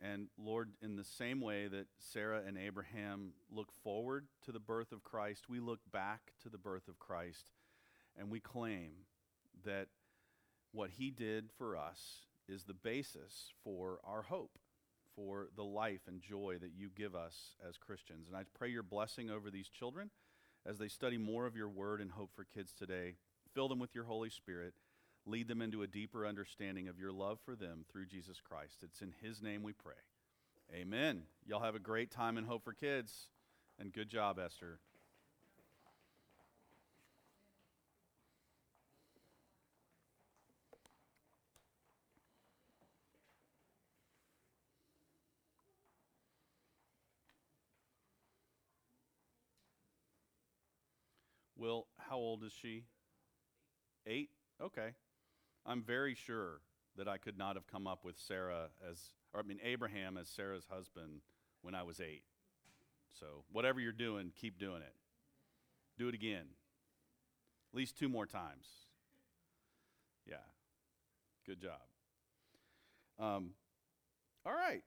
And 0.00 0.28
Lord, 0.38 0.70
in 0.82 0.96
the 0.96 1.04
same 1.04 1.40
way 1.40 1.66
that 1.66 1.86
Sarah 1.98 2.42
and 2.46 2.56
Abraham 2.56 3.32
look 3.50 3.72
forward 3.82 4.26
to 4.44 4.52
the 4.52 4.60
birth 4.60 4.92
of 4.92 5.02
Christ, 5.02 5.48
we 5.48 5.58
look 5.58 5.80
back 5.92 6.32
to 6.42 6.48
the 6.48 6.58
birth 6.58 6.88
of 6.88 6.98
Christ 6.98 7.50
and 8.16 8.30
we 8.30 8.38
claim 8.38 8.90
that 9.64 9.88
what 10.72 10.90
he 10.90 11.10
did 11.10 11.50
for 11.56 11.76
us 11.76 12.26
is 12.48 12.64
the 12.64 12.74
basis 12.74 13.52
for 13.64 13.98
our 14.04 14.22
hope, 14.22 14.58
for 15.16 15.48
the 15.56 15.64
life 15.64 16.02
and 16.06 16.22
joy 16.22 16.56
that 16.60 16.72
you 16.76 16.90
give 16.94 17.14
us 17.14 17.56
as 17.66 17.76
Christians. 17.76 18.28
And 18.28 18.36
I 18.36 18.42
pray 18.54 18.68
your 18.68 18.82
blessing 18.82 19.30
over 19.30 19.50
these 19.50 19.68
children 19.68 20.10
as 20.66 20.78
they 20.78 20.88
study 20.88 21.16
more 21.16 21.46
of 21.46 21.56
your 21.56 21.68
word 21.68 22.00
and 22.00 22.10
hope 22.10 22.30
for 22.34 22.44
kids 22.44 22.72
today. 22.72 23.16
Fill 23.54 23.68
them 23.68 23.78
with 23.78 23.94
your 23.94 24.04
Holy 24.04 24.30
Spirit. 24.30 24.74
Lead 25.26 25.48
them 25.48 25.60
into 25.60 25.82
a 25.82 25.86
deeper 25.86 26.26
understanding 26.26 26.88
of 26.88 26.98
your 26.98 27.12
love 27.12 27.38
for 27.44 27.54
them 27.54 27.84
through 27.90 28.06
Jesus 28.06 28.40
Christ. 28.40 28.78
It's 28.82 29.02
in 29.02 29.12
his 29.22 29.42
name 29.42 29.62
we 29.62 29.72
pray. 29.72 29.94
Amen. 30.74 31.22
Y'all 31.46 31.60
have 31.60 31.74
a 31.74 31.80
great 31.80 32.10
time 32.10 32.38
in 32.38 32.44
Hope 32.44 32.64
for 32.64 32.72
Kids. 32.72 33.28
And 33.78 33.92
good 33.92 34.08
job, 34.08 34.38
Esther. 34.38 34.80
Will, 51.56 51.86
how 51.96 52.16
old 52.16 52.44
is 52.44 52.52
she? 52.52 52.84
Eight? 54.08 54.30
Okay. 54.60 54.94
I'm 55.66 55.82
very 55.82 56.14
sure 56.14 56.62
that 56.96 57.06
I 57.06 57.18
could 57.18 57.36
not 57.36 57.56
have 57.56 57.66
come 57.66 57.86
up 57.86 58.04
with 58.04 58.18
Sarah 58.18 58.68
as, 58.90 58.98
or 59.34 59.40
I 59.40 59.42
mean, 59.42 59.60
Abraham 59.62 60.16
as 60.16 60.28
Sarah's 60.28 60.66
husband 60.68 61.20
when 61.62 61.74
I 61.74 61.82
was 61.82 62.00
eight. 62.00 62.22
So, 63.20 63.44
whatever 63.52 63.80
you're 63.80 63.92
doing, 63.92 64.32
keep 64.34 64.58
doing 64.58 64.80
it. 64.82 64.94
Do 65.98 66.08
it 66.08 66.14
again. 66.14 66.46
At 67.72 67.76
least 67.76 67.98
two 67.98 68.08
more 68.08 68.26
times. 68.26 68.66
Yeah. 70.26 70.36
Good 71.46 71.60
job. 71.60 71.80
Um, 73.18 73.50
all 74.46 74.54
right. 74.54 74.82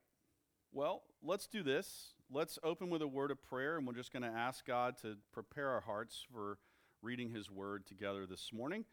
Well, 0.71 1.03
let's 1.21 1.47
do 1.47 1.63
this. 1.63 2.13
Let's 2.31 2.57
open 2.63 2.89
with 2.89 3.01
a 3.01 3.07
word 3.07 3.29
of 3.29 3.43
prayer, 3.43 3.77
and 3.77 3.85
we're 3.85 3.93
just 3.93 4.13
going 4.13 4.23
to 4.23 4.29
ask 4.29 4.65
God 4.65 4.97
to 5.01 5.17
prepare 5.33 5.69
our 5.69 5.81
hearts 5.81 6.25
for 6.31 6.57
reading 7.01 7.29
His 7.29 7.51
word 7.51 7.85
together 7.85 8.25
this 8.25 8.51
morning. 8.53 8.85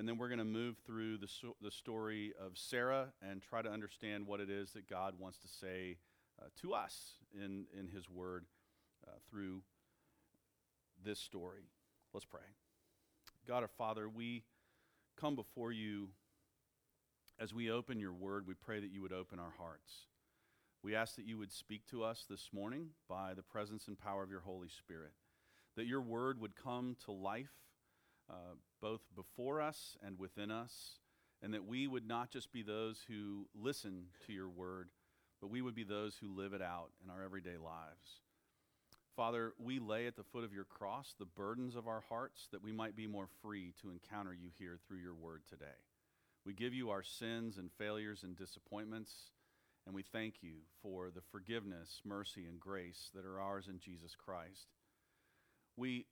And 0.00 0.08
then 0.08 0.16
we're 0.16 0.28
going 0.28 0.38
to 0.38 0.46
move 0.46 0.76
through 0.86 1.18
the, 1.18 1.28
so- 1.28 1.56
the 1.60 1.70
story 1.70 2.32
of 2.42 2.52
Sarah 2.56 3.08
and 3.20 3.42
try 3.42 3.60
to 3.60 3.68
understand 3.68 4.26
what 4.26 4.40
it 4.40 4.48
is 4.48 4.70
that 4.70 4.88
God 4.88 5.16
wants 5.18 5.36
to 5.40 5.46
say 5.46 5.98
uh, 6.40 6.46
to 6.62 6.72
us 6.72 7.18
in, 7.34 7.66
in 7.78 7.86
His 7.86 8.08
word 8.08 8.46
uh, 9.06 9.10
through 9.28 9.60
this 11.04 11.18
story. 11.18 11.64
Let's 12.14 12.24
pray. 12.24 12.40
God 13.46 13.62
our 13.62 13.68
Father, 13.68 14.08
we 14.08 14.44
come 15.20 15.36
before 15.36 15.70
you 15.70 16.08
as 17.38 17.52
we 17.52 17.70
open 17.70 18.00
your 18.00 18.14
word. 18.14 18.46
We 18.46 18.54
pray 18.54 18.80
that 18.80 18.90
you 18.90 19.02
would 19.02 19.12
open 19.12 19.38
our 19.38 19.52
hearts. 19.58 20.06
We 20.82 20.94
ask 20.94 21.16
that 21.16 21.26
you 21.26 21.36
would 21.36 21.52
speak 21.52 21.82
to 21.90 22.04
us 22.04 22.24
this 22.26 22.48
morning 22.54 22.86
by 23.06 23.34
the 23.34 23.42
presence 23.42 23.86
and 23.86 23.98
power 23.98 24.22
of 24.22 24.30
your 24.30 24.40
Holy 24.40 24.70
Spirit, 24.70 25.12
that 25.76 25.86
your 25.86 26.00
word 26.00 26.40
would 26.40 26.56
come 26.56 26.96
to 27.04 27.12
life 27.12 27.52
uh, 28.30 28.54
both 28.80 29.00
before 29.16 29.60
us 29.60 29.96
and 30.04 30.18
within 30.18 30.50
us, 30.50 30.98
and 31.42 31.52
that 31.54 31.66
we 31.66 31.86
would 31.86 32.06
not 32.06 32.30
just 32.30 32.52
be 32.52 32.62
those 32.62 33.04
who 33.08 33.46
listen 33.60 34.04
to 34.26 34.32
your 34.32 34.48
word, 34.48 34.88
but 35.40 35.50
we 35.50 35.62
would 35.62 35.74
be 35.74 35.84
those 35.84 36.16
who 36.16 36.36
live 36.36 36.52
it 36.52 36.62
out 36.62 36.90
in 37.04 37.10
our 37.10 37.22
everyday 37.24 37.56
lives. 37.56 38.20
Father, 39.16 39.52
we 39.58 39.78
lay 39.78 40.06
at 40.06 40.16
the 40.16 40.22
foot 40.22 40.44
of 40.44 40.52
your 40.52 40.64
cross 40.64 41.14
the 41.18 41.24
burdens 41.24 41.74
of 41.74 41.88
our 41.88 42.02
hearts 42.08 42.48
that 42.52 42.62
we 42.62 42.72
might 42.72 42.96
be 42.96 43.06
more 43.06 43.28
free 43.42 43.74
to 43.82 43.90
encounter 43.90 44.32
you 44.32 44.48
here 44.58 44.78
through 44.86 44.98
your 44.98 45.14
word 45.14 45.42
today. 45.48 45.66
We 46.44 46.54
give 46.54 46.72
you 46.72 46.90
our 46.90 47.02
sins 47.02 47.58
and 47.58 47.70
failures 47.72 48.22
and 48.22 48.36
disappointments. 48.36 49.12
And 49.86 49.94
we 49.94 50.02
thank 50.02 50.42
you 50.42 50.56
for 50.82 51.10
the 51.10 51.22
forgiveness, 51.32 52.00
mercy, 52.04 52.44
and 52.46 52.60
grace 52.60 53.10
that 53.14 53.24
are 53.24 53.40
ours 53.40 53.66
in 53.68 53.78
Jesus 53.78 54.14
Christ. 54.14 54.68
We 55.76 56.06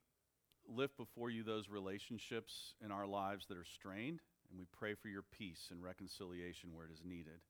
lift 0.68 0.96
before 0.96 1.30
you 1.30 1.42
those 1.42 1.68
relationships 1.68 2.74
in 2.84 2.92
our 2.92 3.06
lives 3.06 3.46
that 3.46 3.56
are 3.56 3.64
strained, 3.64 4.20
and 4.50 4.58
we 4.58 4.66
pray 4.78 4.94
for 4.94 5.08
your 5.08 5.24
peace 5.36 5.68
and 5.70 5.82
reconciliation 5.82 6.70
where 6.74 6.86
it 6.86 6.92
is 6.92 7.02
needed. 7.04 7.40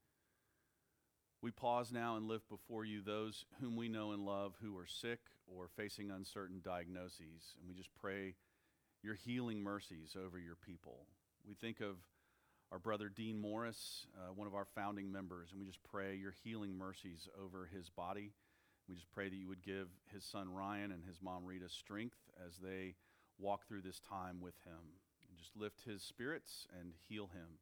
We 1.41 1.51
pause 1.51 1.93
now 1.93 2.17
and 2.17 2.27
lift 2.27 2.49
before 2.49 2.85
you 2.85 3.01
those 3.01 3.45
whom 3.61 3.77
we 3.77 3.89
know 3.89 4.11
and 4.13 4.25
love 4.25 4.55
who 4.61 4.77
are 4.77 4.87
sick 4.87 5.21
or 5.47 5.69
facing 5.77 6.11
uncertain 6.11 6.61
diagnoses, 6.65 7.55
and 7.59 7.69
we 7.69 7.75
just 7.75 7.95
pray 7.95 8.35
your 9.03 9.15
healing 9.15 9.63
mercies 9.63 10.17
over 10.17 10.39
your 10.39 10.57
people. 10.57 11.07
We 11.47 11.55
think 11.55 11.81
of 11.81 11.97
our 12.73 12.79
brother 12.79 13.09
Dean 13.09 13.39
Morris, 13.41 14.07
uh, 14.19 14.33
one 14.35 14.47
of 14.47 14.55
our 14.55 14.67
founding 14.75 15.11
members, 15.11 15.51
and 15.53 15.61
we 15.61 15.67
just 15.67 15.83
pray 15.85 16.17
your 16.17 16.35
healing 16.45 16.77
mercies 16.77 17.29
over 17.43 17.69
his 17.73 17.89
body. 17.89 18.33
We 18.89 18.95
just 18.95 19.11
pray 19.11 19.29
that 19.29 19.37
you 19.37 19.49
would 19.49 19.63
give 19.63 19.89
his 20.13 20.25
son 20.25 20.53
Ryan 20.53 20.91
and 20.93 21.05
his 21.05 21.23
mom 21.23 21.45
Rita 21.45 21.69
strength 21.69 22.19
as 22.47 22.57
they 22.59 22.95
walk 23.38 23.66
through 23.66 23.83
this 23.83 24.00
time 24.00 24.40
with 24.40 24.54
him. 24.64 24.99
And 25.28 25.38
just 25.38 25.57
lift 25.57 25.83
his 25.83 26.02
spirits 26.02 26.66
and 26.78 26.92
heal 27.09 27.28
him. 27.33 27.59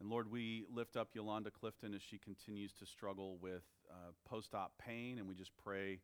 And 0.00 0.10
Lord, 0.10 0.30
we 0.30 0.64
lift 0.72 0.96
up 0.96 1.08
Yolanda 1.14 1.50
Clifton 1.50 1.92
as 1.92 2.02
she 2.02 2.18
continues 2.18 2.72
to 2.74 2.86
struggle 2.86 3.36
with 3.40 3.64
uh, 3.90 4.12
post 4.28 4.54
op 4.54 4.72
pain, 4.78 5.18
and 5.18 5.28
we 5.28 5.34
just 5.34 5.50
pray. 5.62 6.00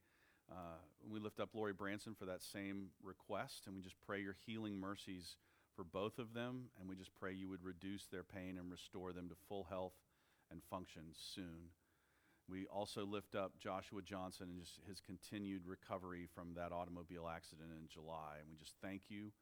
Uh, 0.51 0.79
we 1.09 1.21
lift 1.21 1.41
up 1.41 1.51
Lori 1.55 1.73
Branson 1.73 2.15
for 2.19 2.27
that 2.27 2.43
same 2.43 2.89
request, 3.03 3.63
and 3.67 3.77
we 3.77 3.83
just 3.83 3.97
pray 4.05 4.21
your 4.21 4.37
healing 4.47 4.79
mercies 4.79 5.37
for 5.77 5.85
both 5.85 6.19
of 6.19 6.35
them, 6.35 6.65
and 6.79 6.89
we 6.89 6.97
just 6.97 7.15
pray 7.15 7.33
you 7.33 7.49
would 7.49 7.65
reduce 7.65 8.07
their 8.07 8.25
pain 8.25 8.59
and 8.59 8.71
restore 8.71 9.13
them 9.13 9.29
to 9.29 9.35
full 9.49 9.65
health 9.71 9.95
and 10.51 10.61
function 10.71 11.03
soon. 11.15 11.71
We 12.49 12.67
also 12.67 13.07
lift 13.07 13.35
up 13.35 13.59
Joshua 13.59 14.03
Johnson 14.03 14.49
and 14.51 14.61
just 14.61 14.81
his 14.87 15.01
continued 15.01 15.63
recovery 15.67 16.29
from 16.35 16.55
that 16.55 16.73
automobile 16.73 17.29
accident 17.29 17.71
in 17.73 17.89
July. 17.89 18.37
And 18.41 18.49
we 18.51 18.57
just 18.57 18.75
thank 18.83 19.03
you 19.09 19.33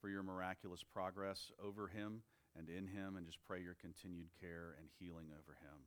for 0.00 0.08
your 0.08 0.22
miraculous 0.22 0.82
progress 0.82 1.50
over 1.62 1.88
him 1.88 2.22
and 2.56 2.68
in 2.68 2.86
him, 2.86 3.16
and 3.16 3.26
just 3.26 3.38
pray 3.48 3.62
your 3.62 3.74
continued 3.80 4.28
care 4.38 4.76
and 4.78 4.88
healing 5.00 5.28
over 5.32 5.56
him. 5.62 5.86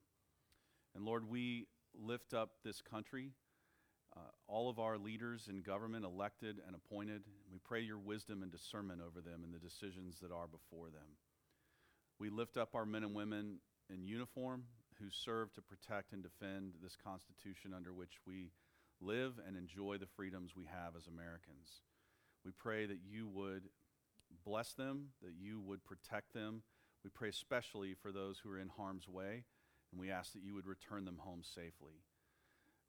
And 0.96 1.06
Lord, 1.06 1.30
we 1.30 1.68
lift 1.94 2.34
up 2.34 2.50
this 2.64 2.82
country 2.82 3.32
uh, 4.16 4.20
all 4.48 4.70
of 4.70 4.80
our 4.80 4.98
leaders 4.98 5.50
in 5.50 5.62
government, 5.62 6.06
elected 6.06 6.62
and 6.66 6.76
appointed. 6.76 7.24
We 7.52 7.60
pray 7.60 7.82
your 7.82 7.98
wisdom 7.98 8.44
and 8.44 8.52
discernment 8.52 9.02
over 9.06 9.20
them 9.22 9.42
and 9.44 9.54
the 9.54 9.60
decisions 9.60 10.20
that 10.22 10.32
are 10.32 10.48
before 10.48 10.88
them. 10.88 11.18
We 12.20 12.30
lift 12.30 12.56
up 12.56 12.76
our 12.76 12.86
men 12.86 13.04
and 13.04 13.14
women 13.14 13.58
in 13.94 14.06
uniform 14.06 14.64
who 15.00 15.10
serve 15.10 15.54
to 15.54 15.62
protect 15.62 16.14
and 16.14 16.24
defend 16.24 16.74
this 16.82 16.96
Constitution 16.96 17.74
under 17.76 17.94
which 17.94 18.20
we 18.26 18.52
live 19.02 19.34
and 19.46 19.58
enjoy 19.58 19.98
the 19.98 20.08
freedoms 20.16 20.56
we 20.56 20.66
have 20.66 20.96
as 20.96 21.08
Americans. 21.08 21.82
We 22.46 22.52
pray 22.52 22.86
that 22.86 23.00
you 23.06 23.28
would 23.28 23.64
bless 24.46 24.74
them, 24.74 25.10
that 25.22 25.34
you 25.40 25.60
would 25.62 25.84
protect 25.84 26.34
them. 26.34 26.64
We 27.04 27.10
pray 27.10 27.30
especially 27.30 27.94
for 27.94 28.12
those 28.12 28.40
who 28.40 28.52
are 28.52 28.60
in 28.60 28.70
harm's 28.70 29.08
way, 29.08 29.44
and 29.92 30.00
we 30.00 30.12
ask 30.12 30.34
that 30.34 30.44
you 30.44 30.54
would 30.54 30.66
return 30.66 31.06
them 31.06 31.20
home 31.20 31.42
safely. 31.44 32.04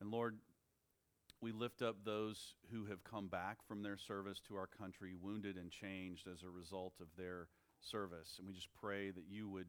And 0.00 0.10
Lord, 0.10 0.36
we 1.40 1.52
lift 1.52 1.82
up 1.82 1.96
those 2.04 2.54
who 2.72 2.86
have 2.86 3.04
come 3.04 3.28
back 3.28 3.58
from 3.66 3.82
their 3.82 3.98
service 3.98 4.40
to 4.48 4.56
our 4.56 4.66
country, 4.66 5.14
wounded 5.20 5.56
and 5.56 5.70
changed 5.70 6.26
as 6.26 6.42
a 6.42 6.50
result 6.50 6.94
of 7.00 7.08
their 7.16 7.48
service. 7.80 8.36
And 8.38 8.46
we 8.46 8.54
just 8.54 8.68
pray 8.80 9.10
that 9.10 9.24
you 9.28 9.48
would 9.48 9.66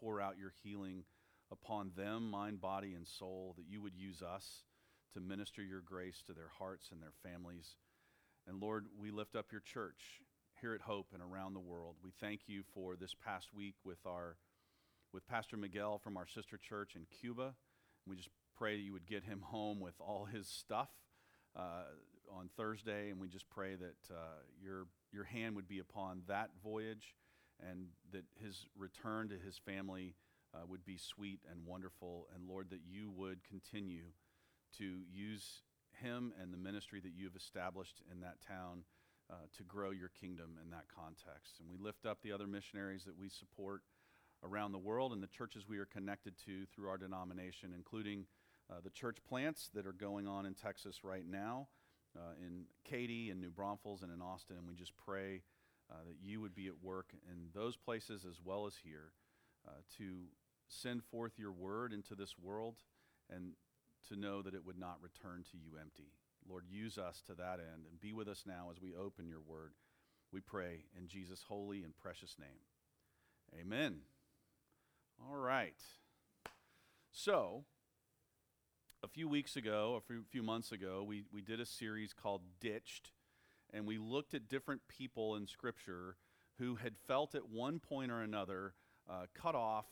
pour 0.00 0.20
out 0.20 0.38
your 0.38 0.52
healing 0.62 1.04
upon 1.52 1.92
them, 1.96 2.30
mind, 2.30 2.60
body, 2.60 2.94
and 2.94 3.06
soul, 3.06 3.54
that 3.56 3.66
you 3.68 3.82
would 3.82 3.96
use 3.96 4.22
us 4.22 4.64
to 5.14 5.20
minister 5.20 5.62
your 5.62 5.80
grace 5.80 6.22
to 6.26 6.32
their 6.32 6.50
hearts 6.58 6.90
and 6.92 7.02
their 7.02 7.12
families. 7.22 7.76
And 8.46 8.60
Lord, 8.60 8.86
we 8.98 9.10
lift 9.10 9.36
up 9.36 9.52
your 9.52 9.60
church 9.60 10.22
here 10.60 10.74
at 10.74 10.82
Hope 10.82 11.08
and 11.12 11.22
around 11.22 11.54
the 11.54 11.60
world. 11.60 11.96
We 12.02 12.12
thank 12.20 12.42
you 12.46 12.62
for 12.74 12.96
this 12.96 13.14
past 13.14 13.48
week 13.54 13.74
with 13.84 13.98
our 14.06 14.36
with 15.12 15.26
Pastor 15.26 15.56
Miguel 15.56 15.98
from 15.98 16.16
our 16.16 16.26
sister 16.26 16.56
church 16.56 16.94
in 16.94 17.04
Cuba. 17.20 17.54
We 18.06 18.14
just 18.14 18.28
pray 18.56 18.76
that 18.76 18.82
you 18.82 18.92
would 18.92 19.06
get 19.06 19.24
him 19.24 19.40
home 19.46 19.80
with 19.80 19.94
all 20.00 20.26
his 20.26 20.46
stuff 20.46 20.90
uh, 21.56 21.84
on 22.32 22.48
Thursday, 22.56 23.10
and 23.10 23.20
we 23.20 23.28
just 23.28 23.48
pray 23.50 23.74
that 23.74 24.14
uh, 24.14 24.38
your 24.62 24.86
your 25.12 25.24
hand 25.24 25.56
would 25.56 25.66
be 25.66 25.80
upon 25.80 26.22
that 26.28 26.50
voyage, 26.62 27.16
and 27.68 27.86
that 28.12 28.24
his 28.40 28.66
return 28.76 29.28
to 29.28 29.36
his 29.36 29.58
family 29.58 30.14
uh, 30.54 30.66
would 30.68 30.84
be 30.84 30.96
sweet 30.96 31.40
and 31.50 31.66
wonderful. 31.66 32.28
And 32.34 32.48
Lord, 32.48 32.70
that 32.70 32.80
you 32.88 33.10
would 33.10 33.44
continue 33.44 34.12
to 34.78 35.00
use 35.12 35.62
him 35.92 36.32
and 36.40 36.52
the 36.52 36.58
ministry 36.58 37.00
that 37.00 37.12
you 37.14 37.24
have 37.26 37.36
established 37.36 38.02
in 38.10 38.20
that 38.20 38.36
town 38.46 38.84
uh, 39.30 39.34
to 39.56 39.62
grow 39.62 39.90
your 39.90 40.10
kingdom 40.20 40.58
in 40.62 40.70
that 40.70 40.86
context. 40.94 41.60
And 41.60 41.68
we 41.70 41.76
lift 41.78 42.06
up 42.06 42.18
the 42.22 42.32
other 42.32 42.46
missionaries 42.46 43.04
that 43.04 43.16
we 43.18 43.28
support 43.28 43.82
around 44.42 44.72
the 44.72 44.78
world 44.78 45.12
and 45.12 45.22
the 45.22 45.28
churches 45.28 45.68
we 45.68 45.78
are 45.78 45.86
connected 45.86 46.34
to 46.46 46.66
through 46.66 46.88
our 46.88 46.98
denomination, 46.98 47.72
including 47.74 48.26
uh, 48.70 48.80
the 48.82 48.90
church 48.90 49.18
plants 49.28 49.70
that 49.74 49.86
are 49.86 49.92
going 49.92 50.26
on 50.26 50.46
in 50.46 50.54
Texas 50.54 51.04
right 51.04 51.26
now, 51.28 51.68
uh, 52.16 52.32
in 52.40 52.64
Katy, 52.84 53.30
in 53.30 53.40
New 53.40 53.50
Braunfels, 53.50 54.02
and 54.02 54.12
in 54.12 54.22
Austin. 54.22 54.56
And 54.56 54.66
we 54.66 54.74
just 54.74 54.96
pray 54.96 55.42
uh, 55.90 55.96
that 56.06 56.16
you 56.22 56.40
would 56.40 56.54
be 56.54 56.68
at 56.68 56.82
work 56.82 57.12
in 57.28 57.48
those 57.54 57.76
places 57.76 58.24
as 58.28 58.40
well 58.44 58.66
as 58.66 58.74
here 58.82 59.12
uh, 59.66 59.72
to 59.98 60.24
send 60.70 61.04
forth 61.04 61.32
your 61.38 61.52
word 61.52 61.92
into 61.92 62.14
this 62.14 62.36
world 62.38 62.76
and 63.28 63.52
to 64.08 64.16
know 64.16 64.42
that 64.42 64.54
it 64.54 64.64
would 64.64 64.78
not 64.78 64.98
return 65.02 65.44
to 65.50 65.58
you 65.58 65.78
empty. 65.80 66.12
Lord, 66.48 66.64
use 66.68 66.96
us 66.96 67.22
to 67.26 67.34
that 67.34 67.60
end 67.60 67.84
and 67.88 68.00
be 68.00 68.12
with 68.12 68.28
us 68.28 68.44
now 68.46 68.68
as 68.70 68.80
we 68.80 68.94
open 68.94 69.28
your 69.28 69.40
word. 69.46 69.72
We 70.32 70.40
pray 70.40 70.84
in 70.96 71.08
Jesus' 71.08 71.44
holy 71.48 71.82
and 71.82 71.96
precious 71.96 72.36
name. 72.38 73.60
Amen. 73.60 73.98
All 75.28 75.36
right. 75.36 75.74
So, 77.12 77.64
a 79.02 79.08
few 79.08 79.28
weeks 79.28 79.56
ago, 79.56 80.00
a 80.00 80.22
few, 80.30 80.42
months 80.42 80.72
ago, 80.72 81.04
we, 81.06 81.24
we 81.32 81.42
did 81.42 81.60
a 81.60 81.66
series 81.66 82.12
called 82.12 82.42
Ditched, 82.60 83.10
and 83.72 83.86
we 83.86 83.98
looked 83.98 84.34
at 84.34 84.48
different 84.48 84.82
people 84.88 85.36
in 85.36 85.46
Scripture 85.46 86.16
who 86.58 86.76
had 86.76 86.94
felt 87.08 87.34
at 87.34 87.48
one 87.48 87.80
point 87.80 88.10
or 88.10 88.22
another 88.22 88.74
uh, 89.10 89.26
cut 89.34 89.54
off 89.54 89.86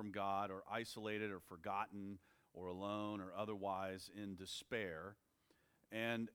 from 0.00 0.12
God 0.12 0.50
or 0.50 0.62
isolated 0.72 1.30
or 1.30 1.40
forgotten 1.40 2.18
or 2.54 2.68
alone 2.68 3.20
or 3.20 3.34
otherwise 3.36 4.10
in 4.16 4.34
despair. 4.34 5.16
And 5.92 6.30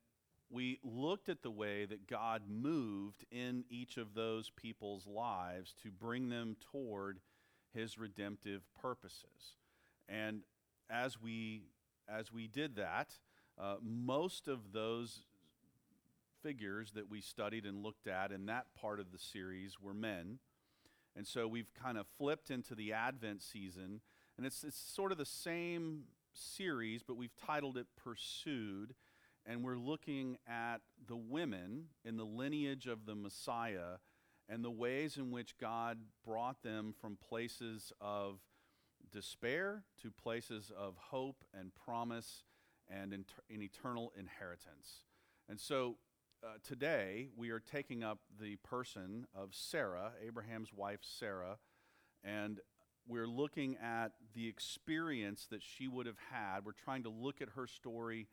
we 0.51 0.77
looked 0.83 1.29
at 1.29 1.41
the 1.41 1.49
way 1.49 1.85
that 1.85 2.05
God 2.05 2.43
moved 2.47 3.25
in 3.31 3.63
each 3.71 3.97
of 3.97 4.13
those 4.13 4.51
people's 4.51 5.07
lives 5.07 5.73
to 5.81 5.89
bring 5.89 6.29
them 6.29 6.57
toward 6.71 7.21
his 7.73 7.97
redemptive 7.97 8.61
purposes. 8.79 9.57
And 10.07 10.43
as 10.87 11.19
we 11.19 11.63
as 12.07 12.31
we 12.31 12.45
did 12.45 12.75
that, 12.75 13.13
uh, 13.59 13.77
most 13.81 14.47
of 14.47 14.73
those 14.73 15.23
figures 16.43 16.91
that 16.91 17.09
we 17.09 17.19
studied 17.19 17.65
and 17.65 17.81
looked 17.81 18.05
at 18.05 18.31
in 18.31 18.45
that 18.45 18.67
part 18.79 18.99
of 18.99 19.11
the 19.11 19.17
series 19.17 19.81
were 19.81 19.95
men. 19.95 20.37
And 21.15 21.25
so 21.25 21.47
we've 21.47 21.73
kind 21.73 21.97
of 21.97 22.05
flipped 22.17 22.51
into 22.51 22.75
the 22.75 22.93
Advent 22.93 23.41
season, 23.41 24.01
and 24.37 24.45
it's, 24.45 24.63
it's 24.63 24.77
sort 24.77 25.11
of 25.11 25.17
the 25.17 25.25
same 25.25 26.03
series, 26.33 27.03
but 27.03 27.15
we've 27.15 27.35
titled 27.35 27.77
it 27.77 27.87
Pursued, 27.95 28.95
and 29.45 29.63
we're 29.63 29.77
looking 29.77 30.37
at 30.47 30.81
the 31.07 31.15
women 31.15 31.85
in 32.03 32.17
the 32.17 32.25
lineage 32.25 32.87
of 32.87 33.05
the 33.05 33.15
Messiah 33.15 33.99
and 34.49 34.63
the 34.63 34.71
ways 34.71 35.17
in 35.17 35.31
which 35.31 35.57
God 35.57 35.99
brought 36.25 36.61
them 36.63 36.93
from 36.99 37.17
places 37.17 37.93
of 38.01 38.39
despair 39.11 39.83
to 40.01 40.11
places 40.11 40.71
of 40.77 40.95
hope 40.97 41.43
and 41.57 41.71
promise 41.73 42.43
and 42.89 43.13
an 43.13 43.25
eternal 43.49 44.11
inheritance. 44.17 45.05
And 45.47 45.59
so 45.59 45.97
uh, 46.45 46.57
today 46.63 47.29
we 47.35 47.49
are 47.49 47.59
taking 47.59 48.03
up 48.03 48.19
the 48.39 48.55
person 48.57 49.25
of 49.33 49.49
Sarah, 49.51 50.11
Abraham's 50.25 50.71
wife 50.71 50.99
Sarah, 51.01 51.57
and 52.23 52.59
we're 53.07 53.27
looking 53.27 53.77
at 53.77 54.11
the 54.33 54.47
experience 54.47 55.47
that 55.49 55.63
she 55.63 55.87
would 55.87 56.05
have 56.05 56.19
had. 56.31 56.65
We're 56.65 56.73
trying 56.73 57.03
to 57.03 57.09
look 57.09 57.41
at 57.41 57.49
her 57.55 57.65
story 57.65 58.27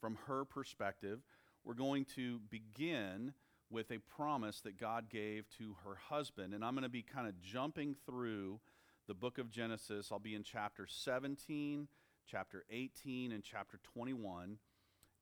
from 0.00 0.16
her 0.26 0.44
perspective. 0.44 1.20
We're 1.64 1.74
going 1.74 2.06
to 2.16 2.40
begin 2.50 3.34
with 3.70 3.90
a 3.90 3.98
promise 3.98 4.60
that 4.62 4.78
God 4.78 5.10
gave 5.10 5.44
to 5.58 5.76
her 5.84 5.96
husband. 6.08 6.54
And 6.54 6.64
I'm 6.64 6.74
going 6.74 6.84
to 6.84 6.88
be 6.88 7.02
kind 7.02 7.26
of 7.26 7.38
jumping 7.40 7.96
through 8.06 8.60
the 9.06 9.14
book 9.14 9.38
of 9.38 9.50
Genesis. 9.50 10.08
I'll 10.10 10.18
be 10.18 10.34
in 10.34 10.42
chapter 10.42 10.86
17, 10.86 11.88
chapter 12.26 12.64
18, 12.70 13.32
and 13.32 13.42
chapter 13.42 13.78
21. 13.94 14.58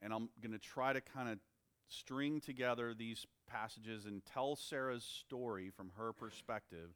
And 0.03 0.13
I'm 0.13 0.29
going 0.41 0.53
to 0.53 0.59
try 0.59 0.93
to 0.93 1.01
kind 1.01 1.29
of 1.29 1.39
string 1.89 2.41
together 2.41 2.95
these 2.95 3.27
passages 3.49 4.07
and 4.07 4.23
tell 4.25 4.57
Sarah's 4.57 5.05
story 5.05 5.71
from 5.71 5.93
her 5.97 6.13
perspective. 6.13 6.91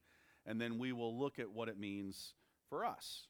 And 0.46 0.60
then 0.60 0.78
we 0.78 0.92
will 0.92 1.18
look 1.18 1.38
at 1.38 1.50
what 1.50 1.68
it 1.68 1.78
means 1.78 2.34
for 2.68 2.84
us. 2.84 3.26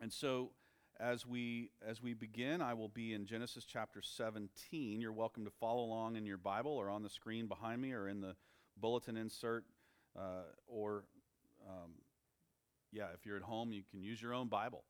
And 0.00 0.12
so 0.12 0.52
as 1.00 1.26
we 1.26 1.70
as 1.86 2.02
we 2.02 2.14
begin 2.14 2.60
i 2.60 2.74
will 2.74 2.88
be 2.88 3.14
in 3.14 3.24
genesis 3.26 3.64
chapter 3.64 4.00
17 4.02 5.00
you're 5.00 5.12
welcome 5.12 5.44
to 5.44 5.50
follow 5.50 5.82
along 5.82 6.16
in 6.16 6.26
your 6.26 6.36
bible 6.36 6.70
or 6.72 6.90
on 6.90 7.02
the 7.02 7.08
screen 7.08 7.46
behind 7.46 7.80
me 7.80 7.92
or 7.92 8.08
in 8.08 8.20
the 8.20 8.36
bulletin 8.78 9.16
insert 9.16 9.64
uh, 10.18 10.42
or 10.66 11.04
um, 11.68 11.92
yeah 12.92 13.06
if 13.14 13.24
you're 13.24 13.36
at 13.36 13.42
home 13.42 13.72
you 13.72 13.82
can 13.90 14.02
use 14.02 14.20
your 14.20 14.34
own 14.34 14.48
bible 14.48 14.84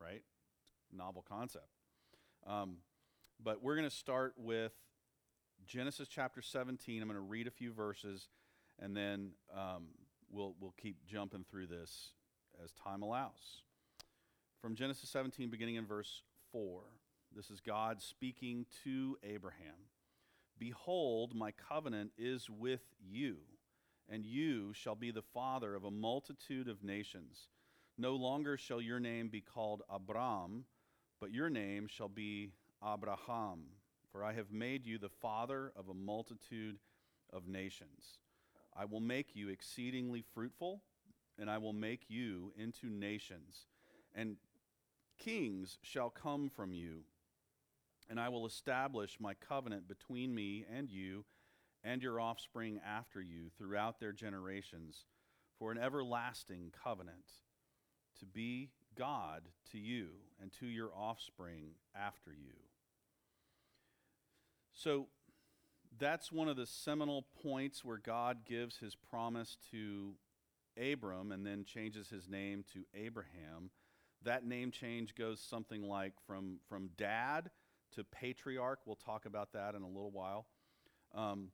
right 0.00 0.22
novel 0.92 1.24
concept 1.28 1.68
um, 2.46 2.76
but 3.42 3.62
we're 3.62 3.76
going 3.76 3.88
to 3.88 3.94
start 3.94 4.34
with 4.36 4.72
genesis 5.70 6.08
chapter 6.08 6.42
17 6.42 7.00
i'm 7.00 7.08
going 7.08 7.14
to 7.14 7.20
read 7.20 7.46
a 7.46 7.50
few 7.50 7.72
verses 7.72 8.28
and 8.80 8.96
then 8.96 9.30
um, 9.56 9.86
we'll, 10.30 10.54
we'll 10.60 10.74
keep 10.80 11.06
jumping 11.06 11.44
through 11.48 11.66
this 11.66 12.10
as 12.62 12.72
time 12.72 13.02
allows 13.02 13.62
from 14.60 14.74
Genesis 14.74 15.08
17, 15.08 15.48
beginning 15.48 15.76
in 15.76 15.86
verse 15.86 16.22
4. 16.52 16.82
This 17.34 17.50
is 17.50 17.60
God 17.60 18.02
speaking 18.02 18.66
to 18.84 19.16
Abraham. 19.22 19.88
Behold, 20.58 21.34
my 21.34 21.52
covenant 21.52 22.10
is 22.18 22.50
with 22.50 22.82
you, 23.00 23.36
and 24.08 24.26
you 24.26 24.74
shall 24.74 24.94
be 24.94 25.10
the 25.10 25.22
father 25.22 25.74
of 25.74 25.84
a 25.84 25.90
multitude 25.90 26.68
of 26.68 26.84
nations. 26.84 27.48
No 27.96 28.16
longer 28.16 28.58
shall 28.58 28.82
your 28.82 29.00
name 29.00 29.28
be 29.28 29.40
called 29.40 29.82
Abram, 29.88 30.64
but 31.20 31.32
your 31.32 31.48
name 31.48 31.86
shall 31.88 32.08
be 32.08 32.52
Abraham, 32.84 33.64
for 34.12 34.24
I 34.24 34.32
have 34.32 34.50
made 34.50 34.86
you 34.86 34.98
the 34.98 35.08
father 35.08 35.72
of 35.76 35.88
a 35.88 35.94
multitude 35.94 36.78
of 37.32 37.46
nations. 37.46 38.18
I 38.76 38.84
will 38.84 39.00
make 39.00 39.34
you 39.34 39.48
exceedingly 39.48 40.24
fruitful, 40.34 40.82
and 41.38 41.50
I 41.50 41.58
will 41.58 41.72
make 41.72 42.04
you 42.08 42.52
into 42.56 42.88
nations, 42.88 43.66
and 44.14 44.36
Kings 45.18 45.78
shall 45.82 46.10
come 46.10 46.48
from 46.48 46.72
you, 46.72 47.04
and 48.08 48.18
I 48.18 48.30
will 48.30 48.46
establish 48.46 49.18
my 49.20 49.34
covenant 49.34 49.86
between 49.86 50.34
me 50.34 50.64
and 50.74 50.90
you 50.90 51.24
and 51.84 52.02
your 52.02 52.20
offspring 52.20 52.80
after 52.86 53.20
you 53.20 53.50
throughout 53.56 54.00
their 54.00 54.12
generations 54.12 55.04
for 55.58 55.70
an 55.72 55.78
everlasting 55.78 56.72
covenant 56.82 57.26
to 58.18 58.26
be 58.26 58.70
God 58.96 59.42
to 59.72 59.78
you 59.78 60.08
and 60.40 60.52
to 60.54 60.66
your 60.66 60.90
offspring 60.94 61.72
after 61.94 62.30
you. 62.30 62.69
So 64.82 65.08
that's 65.98 66.32
one 66.32 66.48
of 66.48 66.56
the 66.56 66.64
seminal 66.64 67.26
points 67.42 67.84
where 67.84 67.98
God 67.98 68.46
gives 68.46 68.78
his 68.78 68.94
promise 68.94 69.58
to 69.72 70.14
Abram 70.80 71.32
and 71.32 71.44
then 71.44 71.66
changes 71.66 72.08
his 72.08 72.30
name 72.30 72.64
to 72.72 72.84
Abraham, 72.94 73.70
that 74.22 74.46
name 74.46 74.70
change 74.70 75.14
goes 75.14 75.38
something 75.38 75.82
like 75.82 76.14
from, 76.26 76.60
from 76.66 76.88
dad 76.96 77.50
to 77.94 78.04
patriarch. 78.04 78.80
We'll 78.86 78.96
talk 78.96 79.26
about 79.26 79.52
that 79.52 79.74
in 79.74 79.82
a 79.82 79.86
little 79.86 80.10
while. 80.10 80.46
Um, 81.14 81.48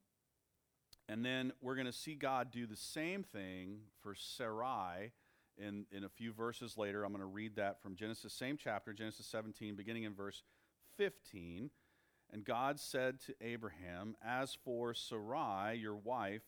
and 1.08 1.24
then 1.24 1.52
we're 1.60 1.74
going 1.74 1.86
to 1.86 1.92
see 1.92 2.14
God 2.14 2.52
do 2.52 2.64
the 2.64 2.76
same 2.76 3.24
thing 3.24 3.78
for 4.02 4.14
Sarai 4.14 5.12
in, 5.58 5.86
in 5.90 6.04
a 6.04 6.08
few 6.08 6.32
verses 6.32 6.76
later. 6.76 7.02
I'm 7.02 7.10
going 7.10 7.20
to 7.20 7.26
read 7.26 7.56
that 7.56 7.82
from 7.82 7.96
Genesis, 7.96 8.32
same 8.32 8.56
chapter, 8.56 8.92
Genesis 8.92 9.26
17, 9.26 9.74
beginning 9.74 10.04
in 10.04 10.14
verse 10.14 10.44
15. 10.96 11.70
And 12.32 12.44
God 12.44 12.80
said 12.80 13.20
to 13.20 13.34
Abraham, 13.40 14.16
As 14.24 14.56
for 14.64 14.94
Sarai, 14.94 15.76
your 15.76 15.96
wife, 15.96 16.42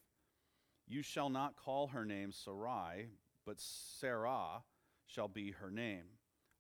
you 0.87 1.03
shall 1.03 1.29
not 1.29 1.57
call 1.57 1.89
her 1.89 2.05
name 2.05 2.33
Sarai, 2.33 3.09
but 3.47 3.61
Sarah 3.61 4.63
shall 5.07 5.29
be 5.29 5.53
her 5.53 5.71
name. 5.71 6.05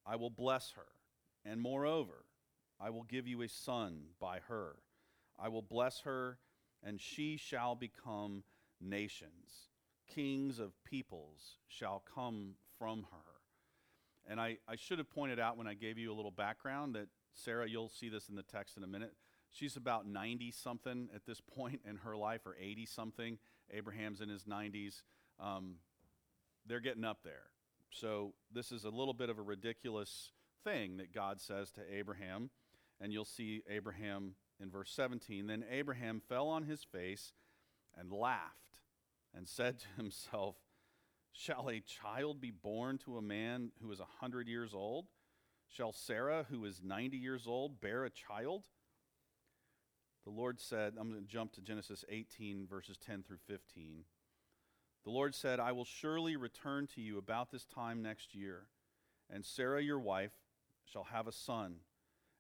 I 0.07 0.16
will 0.16 0.31
bless 0.31 0.72
her, 0.72 0.87
and 1.44 1.61
moreover, 1.61 2.24
I 2.81 2.90
will 2.90 3.02
give 3.02 3.26
you 3.26 3.42
a 3.42 3.48
son 3.48 4.04
by 4.20 4.38
her. 4.48 4.76
I 5.38 5.48
will 5.48 5.62
bless 5.62 6.00
her, 6.00 6.38
and 6.83 7.00
she 7.00 7.37
shall 7.37 7.74
become 7.74 8.44
nations. 8.81 9.68
Kings 10.07 10.59
of 10.59 10.72
peoples 10.85 11.59
shall 11.66 12.02
come 12.14 12.54
from 12.78 13.07
her. 13.11 14.31
And 14.31 14.40
I, 14.40 14.59
I 14.68 14.76
should 14.76 14.98
have 14.98 15.11
pointed 15.11 15.40
out 15.40 15.57
when 15.57 15.66
I 15.66 15.74
gave 15.74 15.98
you 15.98 16.12
a 16.12 16.16
little 16.16 16.31
background 16.31 16.94
that 16.94 17.09
Sarah, 17.35 17.69
you'll 17.69 17.88
see 17.88 18.09
this 18.09 18.29
in 18.29 18.37
the 18.37 18.43
text 18.43 18.77
in 18.77 18.85
a 18.85 18.87
minute. 18.87 19.12
She's 19.51 19.77
about 19.77 20.07
90 20.07 20.51
something 20.51 21.09
at 21.14 21.25
this 21.27 21.41
point 21.41 21.81
in 21.88 21.97
her 21.97 22.17
life, 22.17 22.43
or 22.47 22.57
80 22.61 22.87
something. 22.87 23.38
Abraham's 23.73 24.21
in 24.21 24.29
his 24.29 24.45
90s. 24.45 25.03
Um, 25.41 25.77
they're 26.67 26.81
getting 26.81 27.05
up 27.05 27.19
there. 27.25 27.51
So, 27.91 28.35
this 28.53 28.71
is 28.73 28.85
a 28.85 28.91
little 28.91 29.14
bit 29.14 29.31
of 29.31 29.38
a 29.38 29.43
ridiculous 29.43 30.33
thing 30.64 30.99
that 30.99 31.14
God 31.14 31.41
says 31.41 31.71
to 31.73 31.81
Abraham. 31.91 32.51
And 33.01 33.12
you'll 33.12 33.25
see 33.25 33.62
Abraham 33.71 34.35
in 34.61 34.71
verse 34.71 34.91
17. 34.91 35.47
Then 35.47 35.64
Abraham 35.71 36.21
fell 36.29 36.49
on 36.49 36.64
his 36.64 36.83
face 36.85 37.33
and 37.97 38.12
laughed 38.12 38.81
and 39.35 39.49
said 39.49 39.79
to 39.79 39.87
himself, 39.97 40.57
Shall 41.33 41.71
a 41.71 41.81
child 41.81 42.41
be 42.41 42.51
born 42.51 42.99
to 43.05 43.17
a 43.17 43.23
man 43.23 43.71
who 43.81 43.93
is 43.93 44.01
a 44.01 44.07
hundred 44.21 44.49
years 44.49 44.75
old? 44.75 45.07
Shall 45.68 45.92
Sarah, 45.92 46.46
who 46.50 46.64
is 46.64 46.81
90 46.83 47.16
years 47.16 47.46
old, 47.46 47.81
bear 47.81 48.04
a 48.04 48.11
child? 48.11 48.64
The 50.24 50.31
Lord 50.31 50.61
said, 50.61 50.94
I'm 50.98 51.11
going 51.11 51.22
to 51.22 51.31
jump 51.31 51.52
to 51.52 51.61
Genesis 51.61 52.04
18, 52.09 52.66
verses 52.66 52.98
10 52.98 53.22
through 53.22 53.38
15. 53.46 54.04
The 55.04 55.11
Lord 55.11 55.35
said, 55.35 55.61
I 55.61 55.72
will 55.72 55.85
surely 55.85 56.37
return 56.37 56.87
to 56.94 57.00
you 57.00 57.18
about 57.18 57.50
this 57.50 57.64
time 57.64 58.02
next 58.02 58.35
year, 58.35 58.66
and 59.31 59.44
Sarah, 59.44 59.83
your 59.83 60.00
wife, 60.00 60.33
shall 60.85 61.04
have 61.04 61.26
a 61.26 61.33
son. 61.33 61.76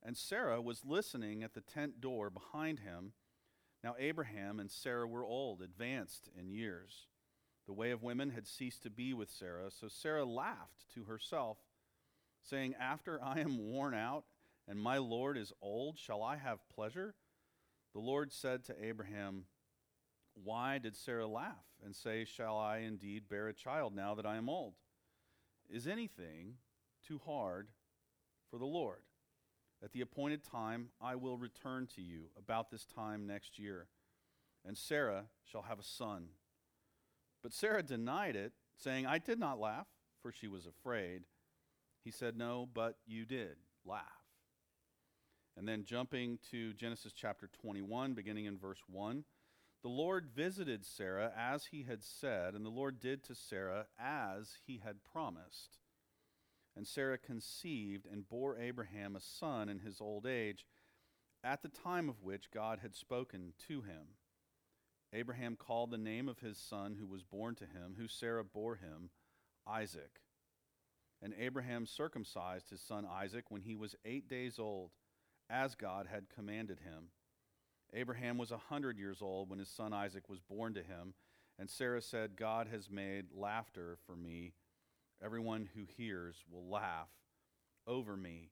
And 0.02 0.16
Sarah 0.16 0.60
was 0.60 0.84
listening 0.84 1.42
at 1.42 1.54
the 1.54 1.60
tent 1.60 2.00
door 2.00 2.30
behind 2.30 2.80
him. 2.80 3.12
Now 3.84 3.94
Abraham 3.98 4.58
and 4.58 4.70
Sarah 4.70 5.06
were 5.06 5.24
old, 5.24 5.62
advanced 5.62 6.28
in 6.38 6.50
years. 6.50 7.06
The 7.66 7.72
way 7.72 7.90
of 7.90 8.02
women 8.02 8.30
had 8.30 8.46
ceased 8.46 8.82
to 8.84 8.90
be 8.90 9.12
with 9.12 9.30
Sarah, 9.30 9.70
so 9.70 9.88
Sarah 9.88 10.24
laughed 10.24 10.92
to 10.94 11.04
herself, 11.04 11.58
saying, 12.48 12.74
After 12.80 13.22
I 13.22 13.40
am 13.40 13.58
worn 13.58 13.94
out 13.94 14.24
and 14.66 14.80
my 14.80 14.98
Lord 14.98 15.36
is 15.36 15.52
old, 15.60 15.98
shall 15.98 16.22
I 16.22 16.36
have 16.36 16.68
pleasure? 16.68 17.14
The 17.94 18.00
Lord 18.00 18.32
said 18.32 18.64
to 18.64 18.84
Abraham, 18.84 19.44
Why 20.34 20.78
did 20.78 20.96
Sarah 20.96 21.26
laugh 21.26 21.64
and 21.84 21.94
say, 21.94 22.24
Shall 22.24 22.56
I 22.56 22.78
indeed 22.78 23.28
bear 23.28 23.48
a 23.48 23.54
child 23.54 23.94
now 23.94 24.14
that 24.14 24.26
I 24.26 24.36
am 24.36 24.48
old? 24.48 24.74
Is 25.68 25.86
anything 25.86 26.54
too 27.06 27.20
hard 27.24 27.68
for 28.50 28.58
the 28.58 28.66
Lord? 28.66 29.00
At 29.82 29.92
the 29.92 30.00
appointed 30.00 30.42
time, 30.42 30.88
I 31.00 31.14
will 31.14 31.36
return 31.36 31.86
to 31.94 32.02
you 32.02 32.30
about 32.36 32.70
this 32.70 32.84
time 32.84 33.26
next 33.26 33.58
year, 33.58 33.86
and 34.64 34.76
Sarah 34.76 35.26
shall 35.44 35.62
have 35.62 35.78
a 35.78 35.84
son. 35.84 36.30
But 37.42 37.52
Sarah 37.52 37.84
denied 37.84 38.34
it, 38.34 38.52
saying, 38.76 39.06
I 39.06 39.18
did 39.18 39.38
not 39.38 39.60
laugh, 39.60 39.86
for 40.20 40.32
she 40.32 40.48
was 40.48 40.66
afraid. 40.66 41.22
He 42.08 42.12
said, 42.12 42.38
No, 42.38 42.66
but 42.72 42.96
you 43.06 43.26
did 43.26 43.56
laugh. 43.84 44.00
And 45.58 45.68
then 45.68 45.84
jumping 45.84 46.38
to 46.50 46.72
Genesis 46.72 47.12
chapter 47.12 47.50
21, 47.60 48.14
beginning 48.14 48.46
in 48.46 48.56
verse 48.56 48.80
1. 48.88 49.24
The 49.82 49.90
Lord 49.90 50.30
visited 50.34 50.86
Sarah 50.86 51.30
as 51.36 51.66
he 51.66 51.82
had 51.82 52.02
said, 52.02 52.54
and 52.54 52.64
the 52.64 52.70
Lord 52.70 52.98
did 52.98 53.22
to 53.24 53.34
Sarah 53.34 53.88
as 54.00 54.54
he 54.66 54.80
had 54.82 55.04
promised. 55.04 55.80
And 56.74 56.86
Sarah 56.86 57.18
conceived 57.18 58.06
and 58.10 58.26
bore 58.26 58.56
Abraham 58.56 59.14
a 59.14 59.20
son 59.20 59.68
in 59.68 59.80
his 59.80 60.00
old 60.00 60.24
age, 60.24 60.64
at 61.44 61.60
the 61.60 61.68
time 61.68 62.08
of 62.08 62.22
which 62.22 62.50
God 62.50 62.78
had 62.80 62.96
spoken 62.96 63.52
to 63.68 63.82
him. 63.82 64.14
Abraham 65.12 65.56
called 65.56 65.90
the 65.90 65.98
name 65.98 66.26
of 66.26 66.38
his 66.38 66.56
son 66.56 66.96
who 66.98 67.06
was 67.06 67.22
born 67.22 67.54
to 67.56 67.66
him, 67.66 67.96
who 67.98 68.08
Sarah 68.08 68.44
bore 68.44 68.76
him, 68.76 69.10
Isaac. 69.66 70.22
And 71.20 71.34
Abraham 71.38 71.86
circumcised 71.86 72.70
his 72.70 72.80
son 72.80 73.06
Isaac 73.10 73.50
when 73.50 73.62
he 73.62 73.74
was 73.74 73.96
eight 74.04 74.28
days 74.28 74.58
old, 74.58 74.90
as 75.50 75.74
God 75.74 76.06
had 76.06 76.28
commanded 76.28 76.80
him. 76.80 77.08
Abraham 77.92 78.38
was 78.38 78.50
a 78.50 78.58
hundred 78.58 78.98
years 78.98 79.22
old 79.22 79.50
when 79.50 79.58
his 79.58 79.68
son 79.68 79.92
Isaac 79.92 80.28
was 80.28 80.40
born 80.40 80.74
to 80.74 80.82
him, 80.82 81.14
and 81.58 81.68
Sarah 81.68 82.02
said, 82.02 82.36
God 82.36 82.68
has 82.68 82.90
made 82.90 83.26
laughter 83.34 83.98
for 84.06 84.14
me 84.14 84.52
Everyone 85.22 85.68
who 85.74 85.84
hears 85.84 86.44
will 86.48 86.68
laugh 86.68 87.08
over 87.86 88.16
me. 88.16 88.50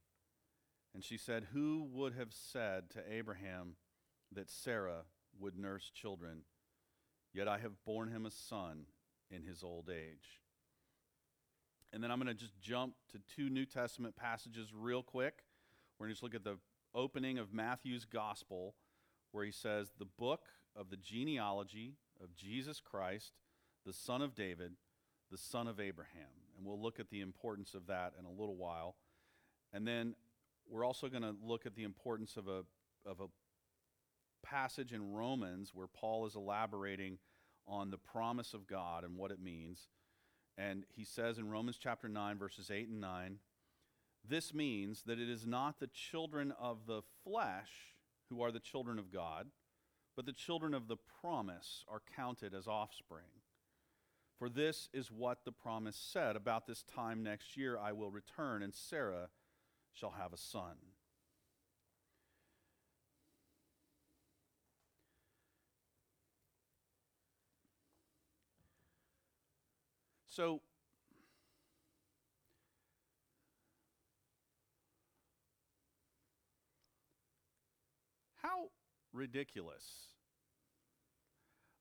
And 0.95 1.05
she 1.05 1.17
said, 1.17 1.47
Who 1.53 1.87
would 1.93 2.15
have 2.15 2.33
said 2.33 2.91
to 2.91 3.13
Abraham 3.13 3.77
that 4.33 4.51
Sarah 4.51 5.05
would 5.39 5.57
nurse 5.57 5.91
children? 5.91 6.43
Yet 7.33 7.47
I 7.47 7.59
have 7.59 7.85
borne 7.85 8.11
him 8.11 8.27
a 8.27 8.31
son 8.31 8.87
in 9.31 9.43
his 9.43 9.63
old 9.63 9.89
age. 9.91 10.41
And 11.97 12.05
then 12.05 12.11
I'm 12.11 12.21
going 12.21 12.29
to 12.29 12.39
just 12.39 12.61
jump 12.61 12.93
to 13.13 13.19
two 13.35 13.49
New 13.49 13.65
Testament 13.65 14.15
passages 14.17 14.69
real 14.73 15.03
quick. 15.03 15.45
We're 15.99 16.07
going 16.07 16.11
to 16.11 16.15
just 16.15 16.23
look 16.23 16.35
at 16.35 16.45
the 16.45 16.59
opening 16.95 17.39
of 17.39 17.55
Matthew's 17.55 18.05
gospel, 18.05 18.75
where 19.33 19.45
he 19.45 19.51
says, 19.51 19.93
The 19.99 20.05
book 20.05 20.43
of 20.77 20.91
the 20.91 20.97
genealogy 20.97 21.95
of 22.23 22.37
Jesus 22.37 22.81
Christ, 22.81 23.33
the 23.85 23.95
son 23.95 24.23
of 24.23 24.35
David, 24.35 24.73
the 25.33 25.39
son 25.39 25.67
of 25.67 25.81
Abraham 25.81 26.47
and 26.57 26.67
we'll 26.67 26.81
look 26.81 26.99
at 26.99 27.11
the 27.11 27.21
importance 27.21 27.75
of 27.75 27.87
that 27.87 28.13
in 28.19 28.25
a 28.25 28.31
little 28.31 28.57
while. 28.57 28.97
And 29.73 29.87
then 29.87 30.15
we're 30.69 30.85
also 30.85 31.09
going 31.09 31.23
to 31.23 31.35
look 31.45 31.67
at 31.67 31.75
the 31.75 31.85
importance 31.85 32.37
of 32.37 32.49
a, 32.49 32.63
of 33.05 33.21
a 33.21 33.27
passage 34.45 34.93
in 34.93 35.13
Romans 35.13 35.73
where 35.75 35.87
Paul 35.87 36.27
is 36.27 36.35
elaborating 36.35 37.19
on 37.69 37.91
the 37.91 37.99
promise 37.99 38.55
of 38.55 38.67
God 38.67 39.05
and 39.05 39.17
what 39.17 39.31
it 39.31 39.41
means. 39.41 39.89
And 40.59 40.85
he 40.95 41.05
says 41.05 41.39
in 41.39 41.51
Romans 41.51 41.79
chapter 41.79 42.09
9, 42.09 42.39
verses 42.39 42.71
8 42.71 42.89
and 42.89 43.01
9, 43.01 43.39
this 44.29 44.53
means 44.53 45.03
that 45.07 45.21
it 45.21 45.29
is 45.29 45.47
not 45.47 45.79
the 45.79 45.87
children 45.87 46.53
of 46.59 46.87
the 46.87 47.03
flesh 47.25 47.95
who 48.29 48.43
are 48.43 48.51
the 48.51 48.59
children 48.59 48.99
of 48.99 49.13
God, 49.13 49.47
but 50.17 50.27
the 50.27 50.33
children 50.33 50.75
of 50.75 50.89
the 50.89 50.97
promise 51.21 51.85
are 51.89 52.03
counted 52.17 52.55
as 52.55 52.67
offspring. 52.67 53.27
For 54.39 54.49
this 54.49 54.89
is 54.93 55.11
what 55.11 55.45
the 55.45 55.53
promise 55.53 55.97
said 55.97 56.37
About 56.37 56.67
this 56.67 56.83
time 56.83 57.23
next 57.23 57.57
year 57.57 57.79
I 57.79 57.93
will 57.93 58.11
return, 58.11 58.63
and 58.63 58.75
Sarah 58.75 59.29
shall 59.93 60.15
have 60.19 60.33
a 60.33 60.39
son. 60.39 60.77
So, 70.37 70.61
how 78.43 78.69
ridiculous 79.15 80.09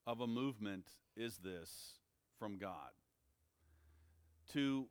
of 0.07 0.21
a 0.21 0.27
movement 0.27 0.85
is 1.17 1.39
this 1.39 1.99
from 2.39 2.57
God. 2.57 2.91
To 4.53 4.85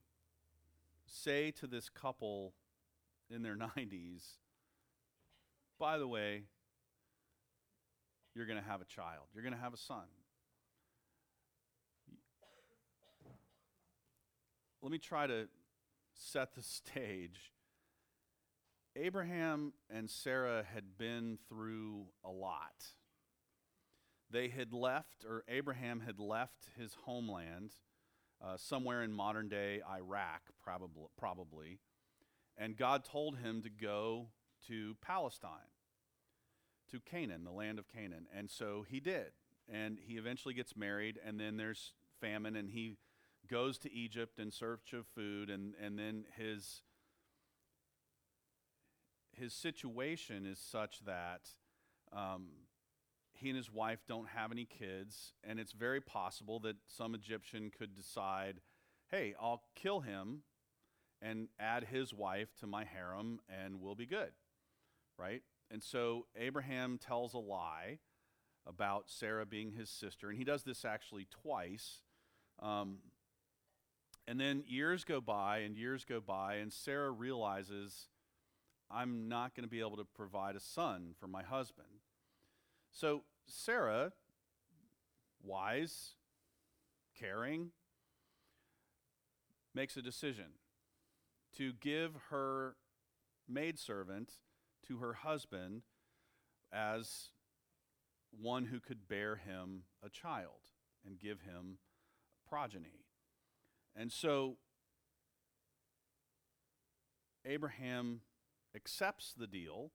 say 1.06 1.50
to 1.52 1.66
this 1.66 1.88
couple 1.88 2.52
in 3.30 3.40
their 3.40 3.56
90s, 3.78 4.24
by 5.78 5.96
the 5.96 6.06
way, 6.06 6.42
you're 8.34 8.44
going 8.44 8.62
to 8.62 8.68
have 8.68 8.82
a 8.82 8.84
child, 8.84 9.24
you're 9.32 9.42
going 9.42 9.54
to 9.54 9.58
have 9.58 9.72
a 9.72 9.78
son. 9.78 10.04
Let 14.84 14.92
me 14.92 14.98
try 14.98 15.26
to 15.26 15.48
set 16.14 16.54
the 16.54 16.62
stage. 16.62 17.50
Abraham 18.94 19.72
and 19.90 20.08
Sarah 20.08 20.64
had 20.72 20.96
been 20.96 21.38
through 21.48 22.04
a 22.24 22.30
lot 22.30 22.84
they 24.34 24.48
had 24.48 24.72
left, 24.72 25.24
or 25.24 25.44
Abraham 25.48 26.00
had 26.00 26.18
left 26.18 26.70
his 26.76 26.94
homeland. 27.04 27.72
uh, 28.44 28.56
somewhere 28.56 29.02
in 29.02 29.12
modern 29.12 29.48
day 29.48 29.80
Iraq, 29.88 30.42
probably, 30.62 31.06
probably. 31.16 31.78
And 32.58 32.76
God 32.76 33.04
told 33.04 33.38
him 33.38 33.62
to 33.62 33.70
go 33.70 34.26
to 34.66 34.96
Palestine, 35.00 35.70
to 36.90 37.00
Canaan, 37.00 37.44
the 37.44 37.52
land 37.52 37.78
of 37.78 37.88
Canaan. 37.88 38.26
And 38.36 38.50
so 38.50 38.84
he 38.86 39.00
did. 39.00 39.32
And 39.72 39.98
he 40.04 40.14
eventually 40.14 40.52
gets 40.52 40.76
married, 40.76 41.18
and 41.24 41.40
then 41.40 41.56
there's 41.56 41.94
famine, 42.20 42.56
and 42.56 42.68
he 42.68 42.98
goes 43.48 43.78
to 43.78 43.92
Egypt 43.92 44.38
in 44.38 44.50
search 44.50 44.92
of 44.92 45.06
food, 45.06 45.50
and, 45.50 45.74
and 45.82 45.98
then 45.98 46.24
his, 46.36 46.82
his 49.32 49.52
situation 49.52 50.46
is 50.46 50.58
such 50.58 51.04
that 51.04 51.48
um, 52.12 52.46
he 53.32 53.48
and 53.48 53.56
his 53.56 53.70
wife 53.70 54.00
don't 54.08 54.28
have 54.28 54.52
any 54.52 54.64
kids, 54.64 55.34
and 55.42 55.58
it's 55.58 55.72
very 55.72 56.00
possible 56.00 56.58
that 56.60 56.76
some 56.86 57.14
Egyptian 57.14 57.70
could 57.76 57.94
decide, 57.94 58.60
hey, 59.10 59.34
I'll 59.40 59.62
kill 59.74 60.00
him 60.00 60.42
and 61.20 61.48
add 61.58 61.84
his 61.84 62.12
wife 62.12 62.54
to 62.60 62.66
my 62.66 62.84
harem, 62.84 63.40
and 63.48 63.80
we'll 63.80 63.94
be 63.94 64.06
good, 64.06 64.32
right? 65.18 65.42
And 65.70 65.82
so 65.82 66.26
Abraham 66.36 66.98
tells 66.98 67.34
a 67.34 67.38
lie 67.38 67.98
about 68.66 69.04
Sarah 69.10 69.46
being 69.46 69.72
his 69.72 69.90
sister, 69.90 70.28
and 70.28 70.38
he 70.38 70.44
does 70.44 70.62
this 70.62 70.84
actually 70.84 71.26
twice. 71.30 72.02
Um, 72.62 72.98
and 74.26 74.40
then 74.40 74.64
years 74.66 75.04
go 75.04 75.20
by, 75.20 75.58
and 75.58 75.76
years 75.76 76.04
go 76.04 76.20
by, 76.20 76.56
and 76.56 76.72
Sarah 76.72 77.10
realizes, 77.10 78.08
I'm 78.90 79.28
not 79.28 79.54
going 79.54 79.64
to 79.64 79.70
be 79.70 79.80
able 79.80 79.96
to 79.96 80.04
provide 80.04 80.56
a 80.56 80.60
son 80.60 81.14
for 81.18 81.26
my 81.26 81.42
husband. 81.42 81.88
So 82.92 83.24
Sarah, 83.46 84.12
wise, 85.42 86.14
caring, 87.18 87.70
makes 89.74 89.96
a 89.96 90.02
decision 90.02 90.52
to 91.56 91.72
give 91.80 92.12
her 92.30 92.76
maidservant 93.48 94.34
to 94.86 94.98
her 94.98 95.12
husband 95.12 95.82
as 96.72 97.30
one 98.30 98.66
who 98.66 98.80
could 98.80 99.06
bear 99.08 99.36
him 99.36 99.82
a 100.04 100.08
child 100.08 100.72
and 101.06 101.18
give 101.18 101.40
him 101.40 101.78
progeny. 102.48 103.03
And 103.96 104.10
so 104.10 104.56
Abraham 107.44 108.20
accepts 108.74 109.34
the 109.36 109.46
deal, 109.46 109.90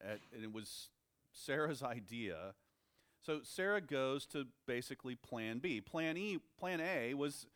at, 0.00 0.20
and 0.34 0.44
it 0.44 0.52
was 0.52 0.90
Sarah's 1.32 1.82
idea. 1.82 2.54
So 3.24 3.40
Sarah 3.42 3.80
goes 3.80 4.26
to 4.26 4.46
basically 4.66 5.14
plan 5.14 5.58
B. 5.58 5.80
Plan 5.80 6.16
E, 6.16 6.38
plan 6.58 6.80
A 6.80 7.14
was 7.14 7.46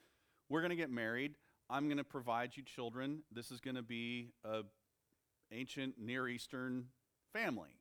we're 0.49 0.61
going 0.61 0.71
to 0.71 0.77
get 0.77 0.91
married. 0.91 1.35
I'm 1.69 1.87
going 1.87 1.99
to 1.99 2.05
provide 2.05 2.57
you 2.57 2.63
children. 2.63 3.21
This 3.31 3.51
is 3.51 3.61
going 3.61 3.77
to 3.77 3.83
be 3.83 4.33
a 4.45 4.63
ancient 5.53 5.95
Near 5.99 6.29
Eastern 6.29 6.87
family. 7.33 7.77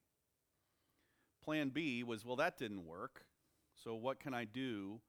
Plan 1.43 1.69
B 1.69 2.03
was 2.03 2.25
well 2.25 2.35
that 2.35 2.57
didn't 2.57 2.85
work. 2.85 3.25
So 3.83 3.95
what 3.95 4.19
can 4.19 4.33
I 4.33 4.45
do 4.45 4.99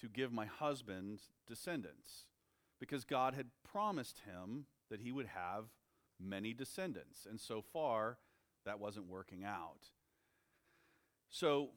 to 0.00 0.08
give 0.08 0.32
my 0.32 0.46
husband 0.46 1.20
descendants? 1.46 2.26
Because 2.78 3.04
God 3.04 3.34
had 3.34 3.46
promised 3.70 4.20
him 4.20 4.66
that 4.90 5.00
he 5.00 5.12
would 5.12 5.26
have 5.26 5.66
many 6.18 6.52
descendants. 6.52 7.26
And 7.28 7.40
so 7.40 7.62
far 7.62 8.18
that 8.64 8.80
wasn't 8.80 9.06
working 9.06 9.44
out. 9.44 9.90
So 11.30 11.70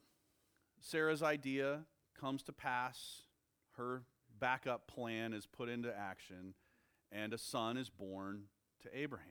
Sarah's 0.79 1.23
idea 1.23 1.81
comes 2.19 2.43
to 2.43 2.53
pass. 2.53 3.23
Her 3.77 4.03
backup 4.39 4.87
plan 4.87 5.33
is 5.33 5.45
put 5.45 5.69
into 5.69 5.95
action, 5.95 6.53
and 7.11 7.33
a 7.33 7.37
son 7.37 7.77
is 7.77 7.89
born 7.89 8.43
to 8.81 8.89
Abraham. 8.97 9.27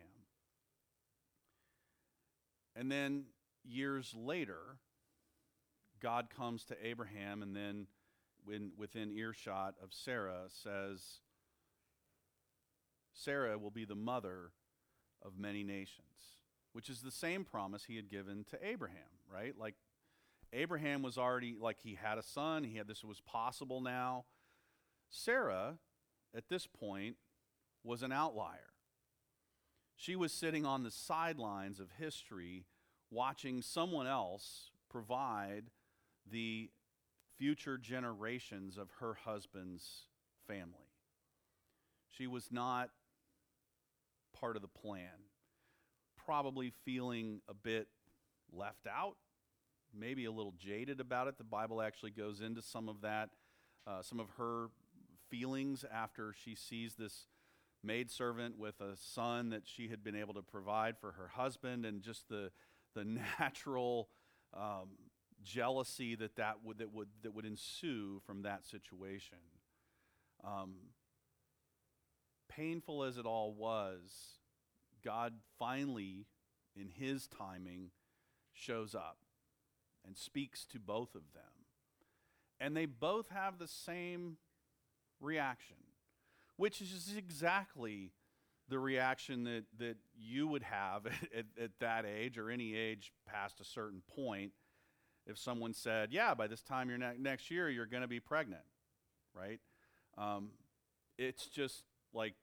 And 2.75 2.90
then 2.90 3.25
years 3.64 4.14
later, 4.16 4.79
God 6.01 6.29
comes 6.35 6.64
to 6.66 6.87
Abraham 6.87 7.42
and 7.42 7.55
then 7.55 7.87
when, 8.45 8.73
within 8.77 9.11
earshot 9.11 9.75
of 9.83 9.93
Sarah 9.93 10.45
says, 10.49 11.21
Sarah 13.15 13.59
will 13.59 13.71
be 13.71 13.85
the 13.85 13.95
mother 13.95 14.53
of 15.25 15.39
many 15.39 15.63
nations, 15.63 16.39
which 16.73 16.89
is 16.89 17.03
the 17.03 17.11
same 17.11 17.45
promise 17.45 17.85
he 17.85 17.97
had 17.97 18.11
given 18.11 18.45
to 18.51 18.67
Abraham, 18.67 19.21
right? 19.33 19.57
Like 19.59 19.75
Abraham 20.53 21.03
was 21.03 21.17
already, 21.19 21.57
like, 21.59 21.79
he 21.83 21.95
had 21.95 22.19
a 22.19 22.23
son, 22.23 22.65
he 22.65 22.77
had 22.77 22.89
this 22.89 23.05
was 23.05 23.21
possible 23.21 23.81
now. 23.81 24.25
Sarah, 25.11 25.79
at 26.35 26.49
this 26.49 26.67
point, 26.67 27.17
was 27.85 28.03
an 28.03 28.13
outlier. 28.13 28.73
She 29.97 30.17
was 30.17 30.33
sitting 30.33 30.67
on 30.67 30.83
the 30.83 30.91
sidelines 30.91 31.81
of 31.81 31.91
history, 31.99 32.67
watching 33.11 33.63
someone 33.63 34.07
else 34.07 34.71
provide 34.91 35.71
the 36.31 36.71
future 37.38 37.79
generations 37.79 38.77
of 38.77 38.88
her 39.01 39.14
husband's 39.14 40.07
family. 40.47 40.90
She 42.11 42.27
was 42.27 42.49
not 42.51 42.90
part 44.38 44.57
of 44.57 44.62
the 44.62 44.68
plan, 44.68 45.27
probably 46.16 46.73
feeling 46.85 47.40
a 47.49 47.55
bit 47.55 47.88
left 48.53 48.87
out 48.87 49.16
maybe 49.95 50.25
a 50.25 50.33
little 50.33 50.55
jaded 50.59 51.01
about 51.01 51.29
it. 51.29 51.38
The 51.38 51.45
Bible 51.45 51.83
actually 51.83 52.11
goes 52.11 52.40
into 52.40 52.62
some 52.62 52.88
of 52.88 53.03
that, 53.03 53.31
uh, 53.87 54.03
some 54.03 54.21
of 54.21 54.29
her 54.38 54.68
feelings 55.29 55.85
after 55.92 56.33
she 56.33 56.55
sees 56.55 56.95
this 56.95 57.27
maidservant 57.85 58.59
with 58.59 58.81
a 58.81 58.97
son 58.97 59.51
that 59.51 59.62
she 59.64 59.88
had 59.88 60.05
been 60.05 60.14
able 60.14 60.35
to 60.35 60.42
provide 60.42 60.97
for 60.99 61.12
her 61.12 61.29
husband, 61.29 61.85
and 61.85 62.03
just 62.03 62.29
the 62.29 62.51
the 62.95 63.05
natural 63.40 64.09
um, 64.55 64.90
jealousy 65.43 66.15
that 66.17 66.37
that 66.37 66.65
would 66.65 66.79
that 66.79 66.93
would 66.93 67.09
that 67.23 67.35
would 67.35 67.45
ensue 67.45 68.21
from 68.27 68.43
that 68.43 68.65
situation. 68.67 69.39
Um, 70.45 70.75
painful 72.49 73.05
as 73.05 73.17
it 73.17 73.27
all 73.27 73.53
was, 73.53 74.39
God 75.05 75.35
finally, 75.59 76.27
in 76.77 76.89
His 76.89 77.29
timing, 77.29 77.91
shows 78.53 78.95
up 78.95 79.19
and 80.05 80.17
speaks 80.17 80.65
to 80.67 80.79
both 80.79 81.15
of 81.15 81.33
them. 81.33 81.43
And 82.61 82.77
they 82.77 82.87
both 82.87 83.29
have 83.31 83.59
the 83.59 83.69
same 83.69 84.37
reaction, 85.21 85.77
which 86.57 86.81
is 86.81 87.15
exactly 87.17 88.13
the 88.69 88.79
reaction 88.79 89.45
that, 89.45 89.65
that 89.79 89.97
you 90.17 90.47
would 90.49 90.63
have 90.63 91.07
at, 91.37 91.47
at, 91.61 91.71
that 91.81 92.05
age 92.07 92.39
or 92.39 92.51
any 92.51 92.75
age 92.75 93.13
past 93.27 93.61
a 93.61 93.65
certain 93.65 94.03
point 94.15 94.53
if 95.27 95.39
someone 95.39 95.75
said, 95.75 96.13
Yeah, 96.13 96.35
by 96.35 96.47
this 96.47 96.63
time 96.63 96.89
you're 96.89 96.99
ne- 96.99 97.19
next 97.19 97.51
year, 97.51 97.69
you're 97.69 97.87
going 97.87 98.03
to 98.03 98.09
be 98.09 98.21
pregnant, 98.21 98.63
right? 99.35 99.61
Um, 100.19 100.51
it's 101.19 101.47
just 101.47 101.85
like 102.13 102.35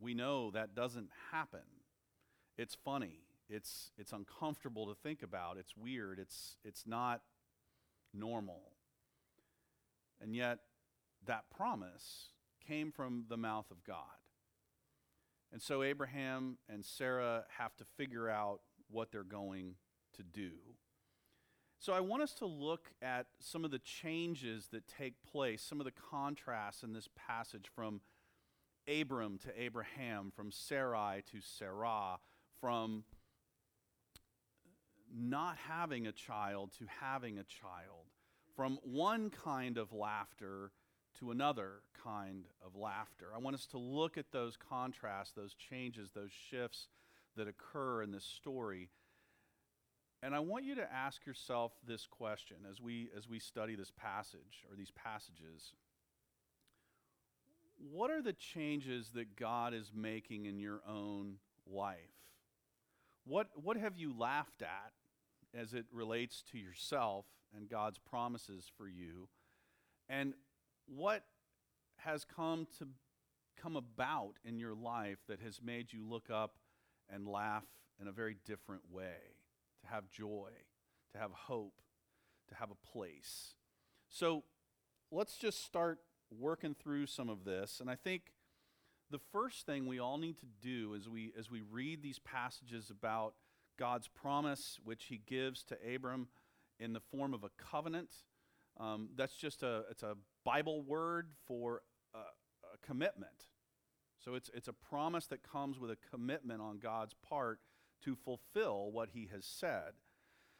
we 0.00 0.14
know 0.14 0.50
that 0.50 0.74
doesn't 0.74 1.08
happen. 1.30 1.60
It's 2.56 2.76
funny 2.84 3.24
it's, 3.48 3.90
it's 3.98 4.12
uncomfortable 4.12 4.86
to 4.86 4.94
think 4.94 5.22
about. 5.22 5.56
It's 5.58 5.76
weird. 5.76 6.18
It's, 6.18 6.56
it's 6.64 6.86
not 6.86 7.22
normal. 8.12 8.62
And 10.20 10.34
yet, 10.34 10.60
that 11.26 11.44
promise 11.54 12.28
came 12.66 12.90
from 12.90 13.24
the 13.28 13.36
mouth 13.36 13.70
of 13.70 13.84
God. 13.84 13.96
And 15.52 15.60
so, 15.60 15.82
Abraham 15.82 16.58
and 16.68 16.84
Sarah 16.84 17.44
have 17.58 17.76
to 17.76 17.84
figure 17.96 18.28
out 18.28 18.60
what 18.90 19.12
they're 19.12 19.22
going 19.22 19.74
to 20.16 20.22
do. 20.22 20.50
So, 21.84 21.92
I 21.92 22.00
want 22.00 22.22
us 22.22 22.32
to 22.36 22.46
look 22.46 22.88
at 23.02 23.26
some 23.40 23.62
of 23.62 23.70
the 23.70 23.78
changes 23.78 24.68
that 24.72 24.88
take 24.88 25.22
place, 25.30 25.60
some 25.60 25.82
of 25.82 25.84
the 25.84 25.92
contrasts 25.92 26.82
in 26.82 26.94
this 26.94 27.10
passage 27.14 27.66
from 27.76 28.00
Abram 28.88 29.36
to 29.40 29.50
Abraham, 29.54 30.32
from 30.34 30.50
Sarai 30.50 31.22
to 31.30 31.42
Sarah, 31.42 32.20
from 32.58 33.04
not 35.14 35.58
having 35.58 36.06
a 36.06 36.12
child 36.12 36.72
to 36.78 36.86
having 37.02 37.36
a 37.36 37.44
child, 37.44 38.06
from 38.56 38.78
one 38.82 39.28
kind 39.28 39.76
of 39.76 39.92
laughter 39.92 40.70
to 41.18 41.32
another 41.32 41.82
kind 42.02 42.46
of 42.64 42.74
laughter. 42.74 43.26
I 43.36 43.38
want 43.40 43.56
us 43.56 43.66
to 43.66 43.78
look 43.78 44.16
at 44.16 44.32
those 44.32 44.56
contrasts, 44.56 45.32
those 45.32 45.52
changes, 45.52 46.12
those 46.14 46.32
shifts 46.32 46.88
that 47.36 47.46
occur 47.46 48.00
in 48.00 48.10
this 48.10 48.24
story. 48.24 48.88
And 50.24 50.34
I 50.34 50.40
want 50.40 50.64
you 50.64 50.74
to 50.76 50.90
ask 50.90 51.26
yourself 51.26 51.72
this 51.86 52.06
question 52.06 52.56
as 52.70 52.80
we 52.80 53.10
as 53.14 53.28
we 53.28 53.38
study 53.38 53.74
this 53.74 53.90
passage 53.90 54.64
or 54.70 54.74
these 54.74 54.90
passages. 54.90 55.74
What 57.92 58.10
are 58.10 58.22
the 58.22 58.32
changes 58.32 59.10
that 59.10 59.36
God 59.36 59.74
is 59.74 59.92
making 59.94 60.46
in 60.46 60.58
your 60.58 60.80
own 60.88 61.34
life? 61.70 61.98
What 63.26 63.48
what 63.62 63.76
have 63.76 63.98
you 63.98 64.18
laughed 64.18 64.62
at 64.62 64.92
as 65.52 65.74
it 65.74 65.84
relates 65.92 66.42
to 66.52 66.58
yourself 66.58 67.26
and 67.54 67.68
God's 67.68 67.98
promises 67.98 68.72
for 68.78 68.88
you? 68.88 69.28
And 70.08 70.32
what 70.86 71.24
has 71.96 72.24
come 72.24 72.66
to 72.78 72.88
come 73.60 73.76
about 73.76 74.36
in 74.42 74.58
your 74.58 74.74
life 74.74 75.18
that 75.28 75.40
has 75.40 75.60
made 75.62 75.92
you 75.92 76.02
look 76.02 76.30
up 76.30 76.54
and 77.10 77.28
laugh 77.28 77.66
in 78.00 78.08
a 78.08 78.12
very 78.12 78.36
different 78.46 78.82
way, 78.90 79.33
to 79.84 79.90
have 79.90 80.10
joy, 80.10 80.50
to 81.12 81.18
have 81.18 81.30
hope, 81.32 81.80
to 82.48 82.54
have 82.54 82.70
a 82.70 82.92
place. 82.92 83.54
So 84.08 84.44
let's 85.10 85.36
just 85.36 85.64
start 85.64 86.00
working 86.30 86.74
through 86.74 87.06
some 87.06 87.28
of 87.28 87.44
this. 87.44 87.80
And 87.80 87.90
I 87.90 87.94
think 87.94 88.32
the 89.10 89.18
first 89.32 89.66
thing 89.66 89.86
we 89.86 89.98
all 89.98 90.18
need 90.18 90.38
to 90.40 90.46
do 90.62 90.94
as 90.94 91.08
we, 91.08 91.32
as 91.38 91.50
we 91.50 91.60
read 91.60 92.02
these 92.02 92.18
passages 92.18 92.90
about 92.90 93.34
God's 93.78 94.08
promise, 94.08 94.78
which 94.84 95.04
he 95.06 95.20
gives 95.26 95.62
to 95.64 95.76
Abram 95.94 96.28
in 96.80 96.92
the 96.92 97.00
form 97.00 97.34
of 97.34 97.44
a 97.44 97.50
covenant, 97.58 98.10
um, 98.78 99.10
that's 99.16 99.36
just 99.36 99.62
a, 99.62 99.84
it's 99.90 100.02
a 100.02 100.16
Bible 100.44 100.82
word 100.82 101.28
for 101.46 101.82
a, 102.14 102.18
a 102.18 102.86
commitment. 102.86 103.48
So 104.24 104.34
it's, 104.34 104.50
it's 104.54 104.68
a 104.68 104.72
promise 104.72 105.26
that 105.26 105.42
comes 105.42 105.78
with 105.78 105.90
a 105.90 105.98
commitment 106.10 106.60
on 106.60 106.78
God's 106.78 107.14
part 107.28 107.60
to 108.02 108.14
fulfill 108.14 108.90
what 108.90 109.10
he 109.12 109.28
has 109.32 109.44
said. 109.44 109.92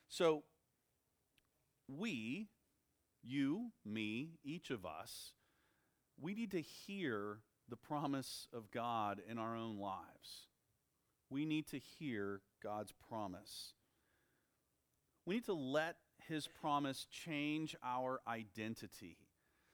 So 0.09 0.45
we, 1.89 2.49
you, 3.23 3.73
me, 3.85 4.39
each 4.45 4.71
of 4.71 4.85
us, 4.85 5.33
we 6.21 6.35
need 6.35 6.51
to 6.53 6.61
hear 6.61 7.41
the 7.69 7.77
promise 7.77 8.47
of 8.53 8.71
God 8.71 9.21
in 9.29 9.39
our 9.39 9.57
own 9.57 9.79
lives. 9.79 10.49
We 11.31 11.45
need 11.45 11.67
to 11.69 11.79
hear 11.79 12.43
God's 12.63 12.93
promise. 13.09 13.73
We 15.27 15.37
need 15.37 15.47
to 15.47 15.55
let 15.55 15.97
his 16.29 16.47
promise 16.47 17.07
change 17.11 17.75
our 17.83 18.21
identity. 18.29 19.17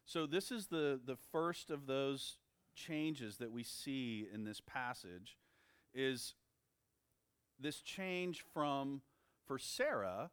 So, 0.04 0.26
this 0.26 0.50
is 0.50 0.66
the, 0.66 1.00
the 1.04 1.16
first 1.30 1.70
of 1.70 1.86
those 1.86 2.38
changes 2.74 3.36
that 3.38 3.52
we 3.52 3.62
see 3.62 4.26
in 4.32 4.44
this 4.44 4.60
passage 4.60 5.36
is 5.92 6.34
this 7.60 7.80
change 7.80 8.44
from, 8.52 9.02
for 9.46 9.58
Sarah, 9.58 10.30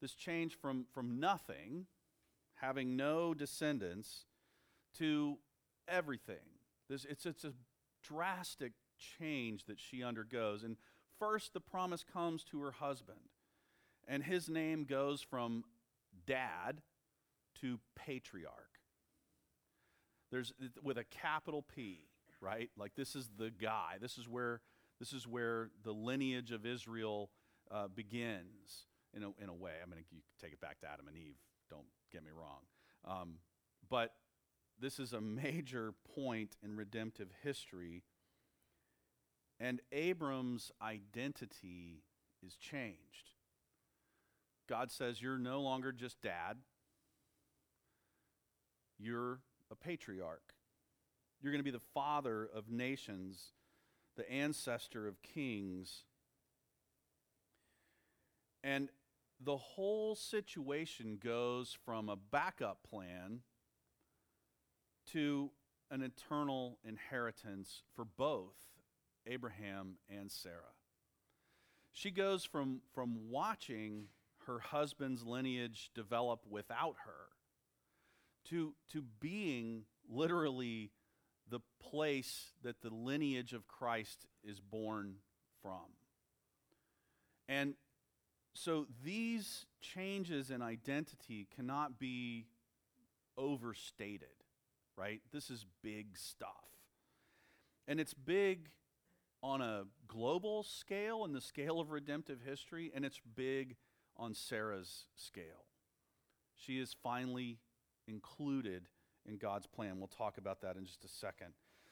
this 0.00 0.14
change 0.14 0.54
from, 0.54 0.86
from 0.92 1.18
nothing, 1.18 1.86
having 2.56 2.96
no 2.96 3.34
descendants, 3.34 4.26
to 4.98 5.38
everything. 5.86 6.36
This, 6.88 7.04
it's, 7.04 7.26
it's 7.26 7.44
a 7.44 7.52
drastic 8.02 8.72
change 9.18 9.64
that 9.66 9.78
she 9.78 10.02
undergoes. 10.02 10.62
And 10.62 10.76
first, 11.18 11.52
the 11.52 11.60
promise 11.60 12.04
comes 12.04 12.44
to 12.44 12.60
her 12.62 12.72
husband, 12.72 13.18
and 14.06 14.22
his 14.22 14.48
name 14.48 14.84
goes 14.84 15.22
from 15.22 15.64
dad 16.26 16.82
to 17.60 17.80
patriarch. 17.96 18.78
There's 20.30 20.52
with 20.82 20.98
a 20.98 21.04
capital 21.04 21.62
P, 21.62 22.00
right? 22.40 22.70
Like 22.76 22.94
this 22.94 23.14
is 23.14 23.30
the 23.38 23.50
guy. 23.50 23.96
This 24.00 24.18
is 24.18 24.28
where 24.28 24.60
this 24.98 25.12
is 25.12 25.26
where 25.26 25.70
the 25.84 25.92
lineage 25.92 26.50
of 26.50 26.66
Israel 26.66 27.30
uh, 27.70 27.88
begins. 27.88 28.86
In 29.14 29.22
a, 29.22 29.30
in 29.42 29.48
a 29.48 29.54
way, 29.54 29.72
I 29.82 29.88
mean, 29.88 30.04
you 30.10 30.20
take 30.40 30.52
it 30.52 30.60
back 30.60 30.80
to 30.80 30.86
Adam 30.86 31.08
and 31.08 31.16
Eve. 31.16 31.38
Don't 31.70 31.86
get 32.12 32.22
me 32.22 32.30
wrong, 32.30 32.60
um, 33.06 33.36
but 33.88 34.12
this 34.78 34.98
is 34.98 35.14
a 35.14 35.20
major 35.20 35.94
point 36.14 36.56
in 36.62 36.76
redemptive 36.76 37.30
history. 37.42 38.04
And 39.58 39.80
Abram's 39.90 40.70
identity 40.80 42.02
is 42.46 42.56
changed. 42.56 43.32
God 44.68 44.90
says, 44.90 45.20
You're 45.20 45.38
no 45.38 45.60
longer 45.60 45.90
just 45.90 46.20
dad, 46.20 46.58
you're 48.98 49.40
a 49.70 49.74
patriarch. 49.74 50.54
You're 51.40 51.52
going 51.52 51.60
to 51.60 51.64
be 51.64 51.70
the 51.70 51.84
father 51.94 52.48
of 52.52 52.68
nations, 52.68 53.52
the 54.18 54.30
ancestor 54.30 55.06
of 55.06 55.22
kings. 55.22 56.02
And 58.62 58.90
the 59.40 59.56
whole 59.56 60.16
situation 60.16 61.18
goes 61.22 61.78
from 61.84 62.08
a 62.08 62.16
backup 62.16 62.80
plan 62.82 63.40
to 65.12 65.50
an 65.90 66.02
eternal 66.02 66.78
inheritance 66.84 67.82
for 67.94 68.04
both 68.04 68.56
Abraham 69.26 69.94
and 70.10 70.30
Sarah. 70.30 70.74
She 71.92 72.10
goes 72.10 72.44
from, 72.44 72.80
from 72.92 73.30
watching 73.30 74.08
her 74.46 74.58
husband's 74.58 75.24
lineage 75.24 75.90
develop 75.94 76.40
without 76.50 76.96
her 77.06 77.28
to, 78.50 78.74
to 78.92 79.04
being 79.20 79.84
literally 80.10 80.90
the 81.50 81.60
place 81.80 82.52
that 82.62 82.80
the 82.80 82.90
lineage 82.90 83.52
of 83.52 83.66
Christ 83.66 84.26
is 84.44 84.60
born 84.60 85.16
from. 85.62 85.94
And 87.48 87.74
so 88.54 88.86
these 89.04 89.66
changes 89.80 90.50
in 90.50 90.62
identity 90.62 91.46
cannot 91.54 91.98
be 91.98 92.46
overstated, 93.36 94.28
right? 94.96 95.20
This 95.32 95.48
is 95.50 95.64
big 95.82 96.16
stuff. 96.18 96.50
And 97.86 98.00
it's 98.00 98.14
big 98.14 98.70
on 99.42 99.62
a 99.62 99.84
global 100.08 100.62
scale, 100.62 101.24
in 101.24 101.32
the 101.32 101.40
scale 101.40 101.80
of 101.80 101.90
redemptive 101.90 102.40
history, 102.44 102.90
and 102.94 103.04
it's 103.04 103.20
big 103.34 103.76
on 104.16 104.34
Sarah's 104.34 105.04
scale. 105.14 105.64
She 106.56 106.80
is 106.80 106.94
finally 107.02 107.58
included 108.08 108.88
in 109.28 109.36
God's 109.36 109.66
plan. 109.66 109.98
We'll 109.98 110.08
talk 110.08 110.38
about 110.38 110.62
that 110.62 110.76
in 110.76 110.84
just 110.84 111.04
a 111.04 111.08
second. 111.08 111.48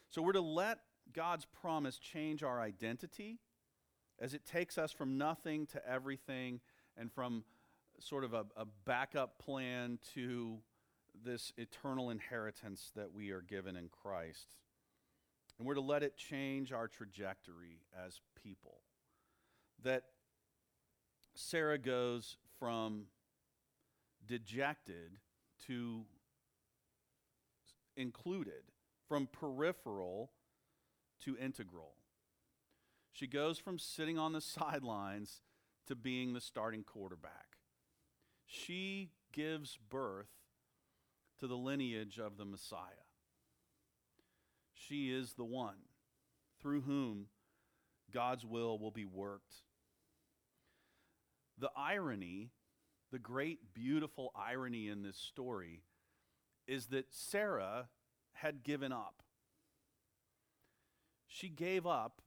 So 0.09 0.23
we're 0.23 0.33
to 0.33 0.41
let 0.41 0.79
God's 1.13 1.45
promise 1.45 1.99
change 1.99 2.43
our 2.43 2.61
identity 2.61 3.39
as 4.19 4.35
it 4.35 4.47
takes 4.47 4.79
us 4.79 4.93
from 4.93 5.19
nothing 5.19 5.67
to 5.67 5.89
everything 5.89 6.61
and 6.97 7.13
from 7.13 7.45
sort 8.01 8.25
of 8.25 8.35
a, 8.35 8.47
a 8.57 8.65
backup 8.85 9.39
plan 9.39 9.99
to 10.15 10.59
this 11.25 11.53
eternal 11.57 12.11
inheritance 12.11 12.93
that 12.95 13.13
we 13.13 13.31
are 13.31 13.43
given 13.43 13.77
in 13.77 13.89
Christ. 13.89 14.57
And 15.59 15.67
we're 15.67 15.75
to 15.75 15.81
let 15.81 16.03
it 16.03 16.17
change 16.17 16.73
our 16.73 16.89
trajectory 16.89 17.81
as 18.07 18.21
people. 18.43 18.81
That 19.83 20.05
Sarah 21.35 21.79
goes 21.79 22.37
from 22.59 23.05
dejected 24.27 25.19
to 25.67 26.05
included, 27.97 28.63
from 29.09 29.29
peripheral 29.29 30.31
to 31.25 31.37
integral. 31.39 31.95
She 33.13 33.27
goes 33.27 33.59
from 33.59 33.79
sitting 33.79 34.19
on 34.19 34.33
the 34.33 34.41
sidelines 34.41 35.41
to 35.87 35.95
being 35.95 36.33
the 36.33 36.41
starting 36.41 36.83
quarterback. 36.83 37.57
She 38.45 39.11
gives 39.33 39.79
birth 39.89 40.31
to 41.39 41.47
the 41.47 41.57
lineage 41.57 42.19
of 42.19 42.37
the 42.37 42.45
Messiah. 42.45 42.81
She 44.73 45.11
is 45.11 45.35
the 45.35 45.45
one 45.45 45.77
through 46.61 46.83
whom 46.83 47.27
God's 48.13 48.45
will 48.45 48.79
will 48.79 48.91
be 48.91 49.05
worked. 49.05 49.55
The 51.59 51.71
irony 51.77 52.51
the 53.13 53.19
great, 53.19 53.73
beautiful 53.73 54.33
irony 54.35 54.89
in 54.89 55.03
this 55.03 55.17
story 55.17 55.83
is 56.67 56.87
that 56.87 57.07
Sarah 57.11 57.89
had 58.37 58.63
given 58.63 58.93
up. 58.93 59.23
She 61.27 61.49
gave 61.49 61.87
up 61.87 62.23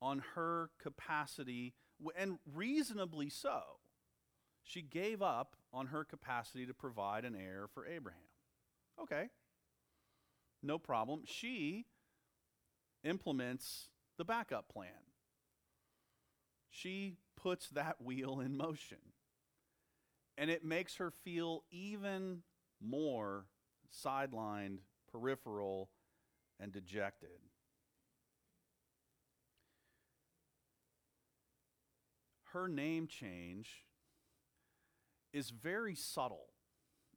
on 0.00 0.22
her 0.34 0.70
capacity, 0.80 1.74
and 2.16 2.38
reasonably 2.54 3.28
so. 3.28 3.60
She 4.62 4.82
gave 4.82 5.22
up 5.22 5.56
on 5.72 5.86
her 5.88 6.04
capacity 6.04 6.66
to 6.66 6.74
provide 6.74 7.24
an 7.24 7.36
heir 7.36 7.66
for 7.72 7.86
Abraham. 7.86 8.20
Okay, 9.00 9.28
no 10.62 10.78
problem. 10.78 11.22
She 11.24 11.86
implements 13.04 13.88
the 14.18 14.24
backup 14.24 14.68
plan. 14.68 14.90
She 16.70 17.16
puts 17.36 17.68
that 17.70 18.02
wheel 18.02 18.40
in 18.40 18.56
motion. 18.56 18.98
And 20.38 20.50
it 20.50 20.64
makes 20.64 20.96
her 20.96 21.10
feel 21.10 21.64
even 21.70 22.42
more 22.80 23.46
sidelined, 23.90 24.78
peripheral, 25.16 25.88
and 26.60 26.72
dejected. 26.72 27.28
Her 32.52 32.68
name 32.68 33.06
change 33.06 33.84
is 35.32 35.50
very 35.50 35.94
subtle 35.94 36.46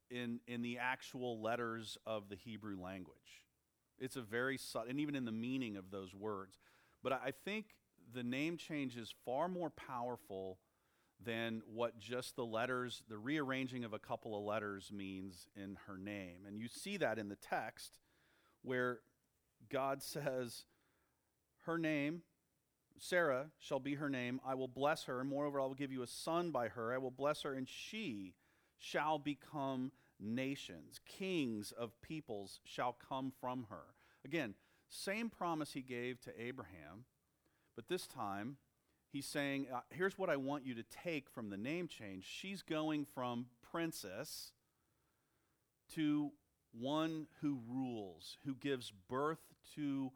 in, 0.10 0.40
in 0.48 0.62
the 0.62 0.78
actual 0.78 1.42
letters 1.42 1.98
of 2.06 2.30
the 2.30 2.36
Hebrew 2.36 2.78
language. 2.82 3.44
It's 3.98 4.16
a 4.16 4.22
very 4.22 4.58
subtle, 4.58 4.90
and 4.90 5.00
even 5.00 5.16
in 5.16 5.26
the 5.26 5.32
meaning 5.32 5.78
of 5.78 5.92
those 5.92 6.14
words. 6.14 6.58
But 7.04 7.14
I 7.14 7.32
think 7.46 7.68
the 8.14 8.24
name 8.24 8.58
change 8.58 8.98
is 8.98 9.14
far 9.26 9.48
more 9.48 9.70
powerful 9.70 10.58
than 11.24 11.62
what 11.66 12.00
just 12.00 12.36
the 12.36 12.46
letters, 12.46 13.04
the 13.10 13.18
rearranging 13.18 13.84
of 13.84 13.94
a 13.94 14.00
couple 14.00 14.38
of 14.38 14.44
letters 14.44 14.92
means 14.94 15.48
in 15.56 15.78
her 15.88 15.98
name. 15.98 16.46
And 16.48 16.60
you 16.60 16.68
see 16.68 16.98
that 16.98 17.20
in 17.20 17.30
the 17.30 17.36
text 17.36 17.98
where 18.62 19.00
God 19.70 20.02
says, 20.04 20.64
Her 21.66 21.78
name, 21.78 22.22
Sarah, 22.98 23.48
shall 23.60 23.80
be 23.80 23.96
her 23.96 24.10
name. 24.10 24.40
I 24.46 24.56
will 24.56 24.68
bless 24.68 25.06
her, 25.06 25.20
and 25.20 25.30
moreover, 25.30 25.60
I 25.60 25.66
will 25.66 25.74
give 25.74 25.92
you 25.92 26.04
a 26.04 26.08
son 26.08 26.52
by 26.52 26.70
her. 26.70 26.94
I 26.94 26.98
will 26.98 27.12
bless 27.12 27.42
her, 27.44 27.54
and 27.54 27.68
she 27.68 28.34
shall 28.78 29.20
become 29.20 29.92
nations. 30.20 31.00
Kings 31.06 31.72
of 31.72 32.00
peoples 32.02 32.60
shall 32.64 32.98
come 33.08 33.32
from 33.40 33.68
her. 33.70 33.96
Again, 34.26 34.54
same 34.90 35.30
promise 35.30 35.74
he 35.74 35.82
gave 35.82 36.20
to 36.22 36.42
Abraham, 36.42 37.06
but 37.76 37.88
this 37.88 38.08
time 38.08 38.58
he's 39.12 39.26
saying, 39.26 39.68
uh, 39.74 39.82
Here's 39.90 40.18
what 40.18 40.30
I 40.30 40.38
want 40.38 40.66
you 40.66 40.74
to 40.76 40.84
take 40.84 41.30
from 41.30 41.50
the 41.50 41.58
name 41.58 41.88
change. 41.88 42.26
She's 42.26 42.62
going 42.62 43.06
from 43.06 43.48
princess 43.72 44.52
to 45.96 46.32
one 46.72 47.28
who 47.42 47.60
rules, 47.68 48.38
who 48.46 48.56
gives 48.56 48.92
birth 49.10 49.54
to 49.76 50.12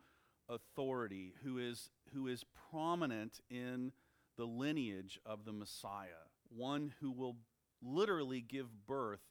authority, 0.49 1.33
who 1.43 1.57
is, 1.57 1.89
who 2.13 2.27
is 2.27 2.45
prominent 2.71 3.39
in 3.49 3.91
the 4.37 4.45
lineage 4.45 5.19
of 5.25 5.45
the 5.45 5.53
Messiah, 5.53 6.27
one 6.49 6.93
who 6.99 7.11
will 7.11 7.37
literally 7.81 8.41
give 8.41 8.85
birth 8.85 9.21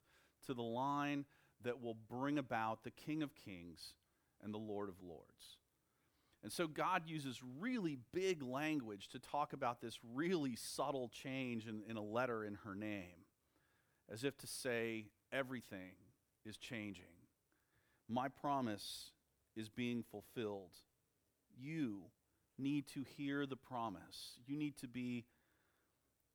to 0.47 0.55
the 0.55 0.63
line 0.63 1.25
that 1.63 1.81
will 1.81 1.97
bring 2.09 2.39
about 2.39 2.83
the 2.83 2.91
King 2.91 3.23
of 3.23 3.35
Kings 3.35 3.95
and 4.43 4.53
the 4.53 4.59
Lord 4.59 4.89
of 4.89 4.97
Lords. 5.03 5.59
And 6.43 6.53
so 6.53 6.66
God 6.66 7.03
uses 7.07 7.40
really 7.61 7.99
big 8.12 8.43
language 8.43 9.09
to 9.11 9.18
talk 9.18 9.53
about 9.53 9.80
this 9.80 9.99
really 10.14 10.57
subtle 10.57 11.09
change 11.09 11.68
in, 11.68 11.82
in 11.88 11.97
a 11.97 12.03
letter 12.03 12.45
in 12.45 12.59
her 12.64 12.74
name, 12.74 13.26
as 14.11 14.24
if 14.24 14.36
to 14.38 14.47
say, 14.47 15.07
everything 15.32 15.95
is 16.45 16.57
changing. 16.57 17.05
My 18.09 18.28
promise 18.28 19.12
is 19.57 19.68
being 19.68 20.03
fulfilled. 20.03 20.74
You 21.57 22.03
need 22.59 22.88
to 22.88 23.05
hear 23.16 23.47
the 23.47 23.57
promise. 23.57 24.38
You 24.47 24.57
need 24.57 24.76
to 24.78 24.88
be 24.88 25.24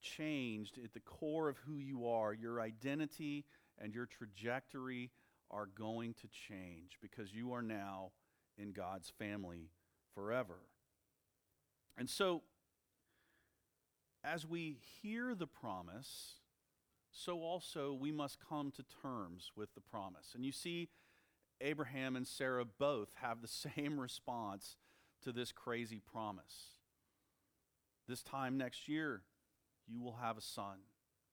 changed 0.02 0.80
at 0.84 0.94
the 0.94 1.00
core 1.02 1.50
of 1.50 1.58
who 1.58 1.80
you 1.80 2.08
are. 2.08 2.34
Your 2.34 2.62
identity 2.62 3.46
and 3.78 3.94
your 3.94 4.06
trajectory 4.06 5.12
are 5.52 5.66
going 5.66 6.14
to 6.14 6.28
change 6.28 6.98
because 7.02 7.34
you 7.34 7.54
are 7.54 7.62
now 7.62 8.12
in 8.58 8.72
God's 8.72 9.12
family 9.20 9.70
forever. 10.18 10.56
And 11.96 12.10
so, 12.10 12.42
as 14.24 14.48
we 14.48 14.80
hear 15.02 15.36
the 15.36 15.46
promise, 15.46 16.38
so 17.12 17.42
also 17.42 17.94
we 17.94 18.12
must 18.12 18.40
come 18.40 18.72
to 18.72 18.84
terms 19.02 19.52
with 19.56 19.76
the 19.76 19.82
promise. 19.82 20.32
And 20.34 20.44
you 20.44 20.52
see, 20.52 20.90
Abraham 21.62 22.16
and 22.16 22.28
Sarah 22.28 22.66
both 22.66 23.10
have 23.22 23.42
the 23.42 23.48
same 23.76 24.00
response 24.00 24.76
to 25.24 25.32
this 25.32 25.52
crazy 25.52 26.00
promise. 26.00 26.80
This 28.08 28.24
time 28.24 28.58
next 28.58 28.88
year, 28.88 29.22
you 29.88 30.02
will 30.02 30.18
have 30.22 30.38
a 30.38 30.42
son. 30.42 30.80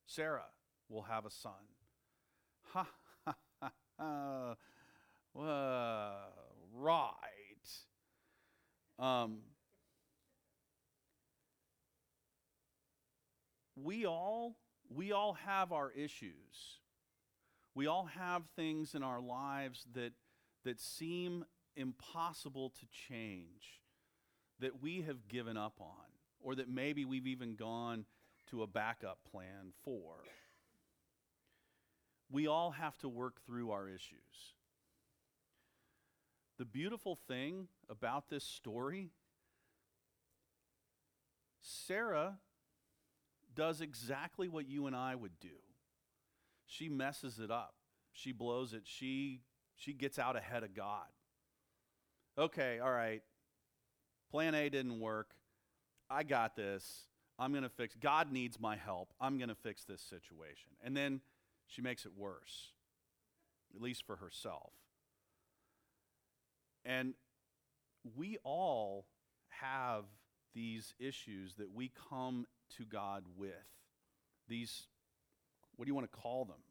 Sarah 0.06 0.50
will 0.90 1.02
have 1.02 1.24
a 1.24 1.30
son. 1.30 1.52
Ha, 2.72 2.88
ha, 3.24 3.34
ha, 3.60 3.70
ha. 3.98 4.56
Uh, 5.38 6.12
right. 6.74 7.33
Um, 8.98 9.38
we 13.76 14.06
all 14.06 14.56
we 14.88 15.12
all 15.12 15.34
have 15.34 15.72
our 15.72 15.90
issues. 15.90 16.78
We 17.74 17.86
all 17.86 18.06
have 18.06 18.44
things 18.54 18.94
in 18.94 19.02
our 19.02 19.20
lives 19.20 19.86
that 19.94 20.12
that 20.64 20.80
seem 20.80 21.44
impossible 21.76 22.70
to 22.70 22.86
change, 23.08 23.80
that 24.60 24.80
we 24.80 25.02
have 25.02 25.28
given 25.28 25.56
up 25.56 25.74
on, 25.80 26.06
or 26.40 26.54
that 26.54 26.68
maybe 26.68 27.04
we've 27.04 27.26
even 27.26 27.56
gone 27.56 28.04
to 28.50 28.62
a 28.62 28.66
backup 28.66 29.18
plan 29.30 29.72
for. 29.82 30.14
We 32.30 32.46
all 32.46 32.70
have 32.70 32.96
to 32.98 33.08
work 33.08 33.44
through 33.44 33.70
our 33.72 33.88
issues. 33.88 34.54
The 36.58 36.64
beautiful 36.64 37.18
thing 37.28 37.68
about 37.88 38.28
this 38.28 38.44
story 38.44 39.10
Sarah 41.64 42.38
does 43.54 43.80
exactly 43.80 44.48
what 44.48 44.68
you 44.68 44.86
and 44.86 44.94
I 44.94 45.14
would 45.14 45.40
do. 45.40 45.56
She 46.66 46.88
messes 46.90 47.38
it 47.38 47.50
up. 47.50 47.74
She 48.12 48.32
blows 48.32 48.74
it. 48.74 48.82
She 48.84 49.40
she 49.74 49.92
gets 49.92 50.18
out 50.18 50.36
ahead 50.36 50.62
of 50.62 50.74
God. 50.74 51.06
Okay, 52.36 52.80
all 52.80 52.90
right. 52.90 53.22
Plan 54.30 54.54
A 54.54 54.68
didn't 54.68 55.00
work. 55.00 55.30
I 56.10 56.22
got 56.22 56.54
this. 56.54 57.06
I'm 57.38 57.52
going 57.52 57.64
to 57.64 57.68
fix 57.68 57.94
God 57.94 58.30
needs 58.30 58.60
my 58.60 58.76
help. 58.76 59.12
I'm 59.20 59.38
going 59.38 59.48
to 59.48 59.54
fix 59.54 59.84
this 59.84 60.02
situation. 60.02 60.70
And 60.82 60.96
then 60.96 61.20
she 61.66 61.80
makes 61.82 62.04
it 62.04 62.12
worse. 62.16 62.72
At 63.74 63.80
least 63.80 64.06
for 64.06 64.16
herself. 64.16 64.72
And 66.84 67.14
we 68.16 68.38
all 68.44 69.06
have 69.48 70.04
these 70.54 70.94
issues 70.98 71.54
that 71.54 71.74
we 71.74 71.90
come 72.10 72.46
to 72.76 72.84
God 72.84 73.24
with. 73.36 73.52
These, 74.48 74.86
what 75.76 75.86
do 75.86 75.90
you 75.90 75.94
want 75.94 76.10
to 76.10 76.18
call 76.18 76.44
them? 76.44 76.62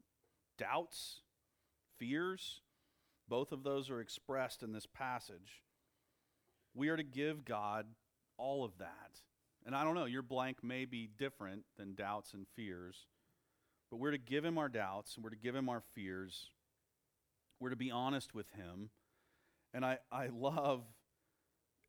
Doubts, 0.58 1.22
fears. 1.98 2.62
Both 3.28 3.52
of 3.52 3.64
those 3.64 3.90
are 3.90 4.00
expressed 4.00 4.64
in 4.64 4.74
this 4.74 4.86
passage. 4.86 5.64
We 6.76 6.90
are 6.90 6.98
to 6.98 7.04
give 7.04 7.46
God 7.46 7.86
all 8.38 8.64
of 8.64 8.78
that. 8.80 9.22
And 9.66 9.76
I 9.76 9.84
don't 9.84 9.96
know, 9.96 10.06
your 10.06 10.22
blank 10.22 10.64
may 10.64 10.86
be 10.86 11.10
different 11.18 11.64
than 11.78 11.96
doubts 11.96 12.34
and 12.34 12.46
fears, 12.56 13.08
but 13.90 13.98
we're 13.98 14.12
to 14.12 14.18
give 14.18 14.44
Him 14.44 14.58
our 14.58 14.68
doubts 14.68 15.16
and 15.16 15.24
we're 15.24 15.30
to 15.30 15.36
give 15.38 15.56
Him 15.56 15.70
our 15.70 15.82
fears. 15.94 16.50
We're 17.60 17.70
to 17.70 17.76
be 17.76 17.92
honest 17.92 18.36
with 18.36 18.50
Him 18.52 18.90
and 19.74 19.84
I, 19.84 19.98
I 20.12 20.28
love 20.28 20.84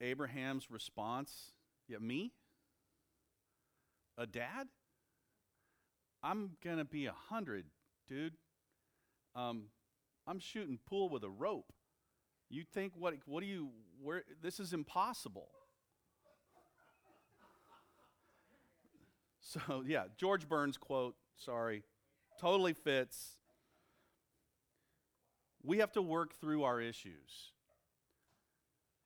Abraham's 0.01 0.71
response. 0.71 1.53
Yeah, 1.89 1.99
me? 1.99 2.33
A 4.17 4.27
dad? 4.27 4.69
I'm 6.23 6.53
going 6.63 6.79
to 6.79 6.85
be 6.85 7.07
a 7.07 7.15
hundred, 7.29 7.67
dude. 8.09 8.35
Um, 9.35 9.65
I'm 10.27 10.39
shooting 10.39 10.79
pool 10.87 11.09
with 11.09 11.23
a 11.23 11.29
rope. 11.29 11.73
You 12.49 12.63
think 12.63 12.93
what, 12.97 13.15
what 13.27 13.43
do 13.43 13.47
you, 13.47 13.71
where, 14.01 14.23
this 14.43 14.61
is 14.61 14.73
impossible. 14.73 15.49
So, 19.41 19.85
yeah, 19.87 20.05
George 20.17 20.49
Burns 20.49 20.77
quote, 20.77 21.17
sorry, 21.37 21.85
totally 22.41 22.73
fits. 22.73 23.37
We 25.63 25.79
have 25.79 25.93
to 25.93 26.03
work 26.03 26.35
through 26.41 26.65
our 26.65 26.81
issues. 26.81 27.53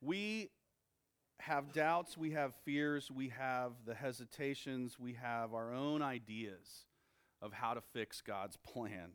We 0.00 0.50
have 1.40 1.72
doubts, 1.72 2.16
we 2.16 2.32
have 2.32 2.54
fears, 2.64 3.10
we 3.10 3.28
have 3.28 3.72
the 3.86 3.94
hesitations, 3.94 4.98
we 4.98 5.14
have 5.14 5.54
our 5.54 5.72
own 5.72 6.02
ideas 6.02 6.86
of 7.40 7.52
how 7.52 7.74
to 7.74 7.80
fix 7.80 8.20
God's 8.20 8.56
plan. 8.56 9.10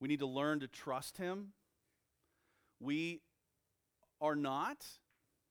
We 0.00 0.08
need 0.08 0.20
to 0.20 0.26
learn 0.26 0.60
to 0.60 0.68
trust 0.68 1.18
Him. 1.18 1.52
We 2.80 3.20
are 4.20 4.36
not 4.36 4.86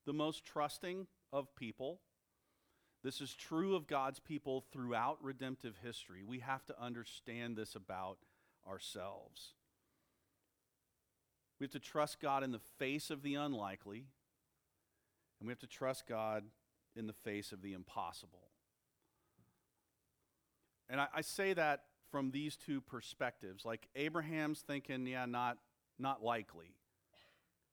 the 0.06 0.14
most 0.14 0.46
trusting 0.46 1.08
of 1.32 1.56
people. 1.56 2.00
This 3.04 3.20
is 3.20 3.34
true 3.34 3.76
of 3.76 3.88
God's 3.88 4.20
people 4.20 4.64
throughout 4.72 5.18
redemptive 5.22 5.76
history. 5.84 6.24
We 6.24 6.40
have 6.40 6.66
to 6.66 6.82
understand 6.82 7.58
this 7.58 7.76
about 7.76 8.18
ourselves. 8.68 9.54
We 11.60 11.66
have 11.66 11.72
to 11.72 11.80
trust 11.80 12.22
God 12.22 12.44
in 12.44 12.52
the 12.52 12.62
face 12.80 13.10
of 13.10 13.22
the 13.22 13.36
unlikely, 13.36 14.06
and 15.44 15.48
we 15.50 15.52
have 15.52 15.60
to 15.60 15.68
trust 15.68 16.08
God 16.08 16.46
in 16.96 17.06
the 17.06 17.12
face 17.12 17.52
of 17.52 17.62
the 17.62 17.74
impossible. 17.74 18.48
And 20.90 21.02
I, 21.02 21.08
I 21.14 21.20
say 21.20 21.52
that 21.52 21.82
from 22.10 22.32
these 22.32 22.56
two 22.56 22.80
perspectives. 22.80 23.66
Like 23.66 23.90
Abraham's 23.94 24.62
thinking, 24.62 25.06
yeah, 25.06 25.26
not, 25.26 25.58
not 26.00 26.24
likely. 26.24 26.78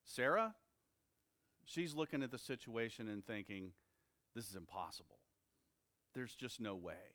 Sarah, 0.05 0.57
she's 1.64 1.95
looking 1.95 2.25
at 2.25 2.33
the 2.33 2.39
situation 2.39 3.09
and 3.09 3.25
thinking, 3.25 3.71
this 4.35 4.49
is 4.49 4.57
impossible. 4.57 5.21
There's 6.12 6.35
just 6.35 6.61
no 6.61 6.75
way. 6.75 7.14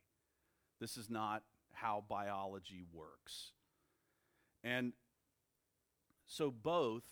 This 0.80 0.96
is 0.96 1.10
not 1.10 1.44
how 1.74 2.06
biology 2.08 2.86
works. 2.94 3.52
And 4.64 4.94
so 6.26 6.50
both 6.50 7.04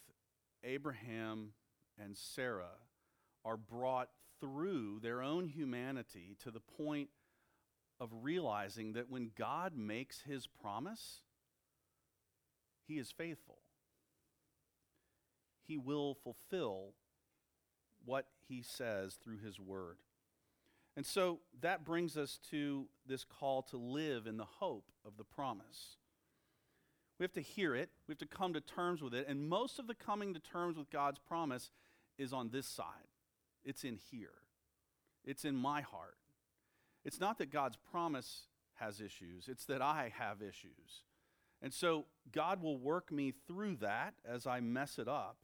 Abraham 0.64 1.50
and 2.02 2.16
Sarah 2.16 2.78
are 3.46 3.58
brought 3.58 4.10
through 4.40 5.00
their 5.02 5.22
own 5.22 5.48
humanity 5.48 6.36
to 6.44 6.52
the 6.52 6.60
point 6.60 7.10
of 8.00 8.10
realizing 8.22 8.94
that 8.94 9.10
when 9.10 9.32
God 9.38 9.78
makes 9.78 10.22
his 10.22 10.48
promise, 10.48 11.22
he 12.88 12.98
is 12.98 13.12
faithful. 13.12 13.60
he 15.66 15.78
will 15.78 16.14
fulfill 16.14 16.94
what 18.06 18.28
he 18.48 18.62
says 18.62 19.18
through 19.24 19.38
his 19.38 19.60
word. 19.60 19.98
And 20.96 21.06
so 21.06 21.40
that 21.62 21.86
brings 21.86 22.18
us 22.18 22.40
to 22.52 22.86
this 23.08 23.24
call 23.24 23.64
to 23.64 23.78
live 23.78 24.28
in 24.28 24.38
the 24.38 24.46
hope 24.46 24.92
of 25.06 25.18
the 25.18 25.24
promise. 25.24 25.98
We 27.18 27.24
have 27.24 27.34
to 27.34 27.42
hear 27.42 27.76
it, 27.76 27.90
we 28.08 28.12
have 28.12 28.20
to 28.20 28.26
come 28.26 28.54
to 28.54 28.62
terms 28.62 29.02
with 29.02 29.14
it, 29.14 29.28
and 29.28 29.48
most 29.48 29.80
of 29.80 29.88
the 29.88 29.96
coming 29.96 30.34
to 30.34 30.40
terms 30.40 30.78
with 30.78 30.90
God's 30.92 31.20
promise 31.20 31.72
is 32.18 32.34
on 32.34 32.50
this 32.50 32.68
side. 32.68 33.08
It's 33.64 33.84
in 33.84 33.98
here, 34.12 34.42
it's 35.24 35.46
in 35.46 35.56
my 35.56 35.82
heart. 35.82 36.18
It's 37.06 37.20
not 37.20 37.38
that 37.40 37.52
God's 37.52 37.78
promise 37.92 38.48
has 38.76 39.02
issues, 39.02 39.48
it's 39.48 39.66
that 39.66 39.82
I 39.82 40.12
have 40.18 40.42
issues. 40.42 41.04
And 41.62 41.74
so 41.74 42.06
God 42.32 42.62
will 42.62 42.78
work 42.78 43.12
me 43.12 43.34
through 43.48 43.78
that 43.78 44.16
as 44.26 44.46
I 44.46 44.60
mess 44.60 45.00
it 45.00 45.08
up 45.08 45.38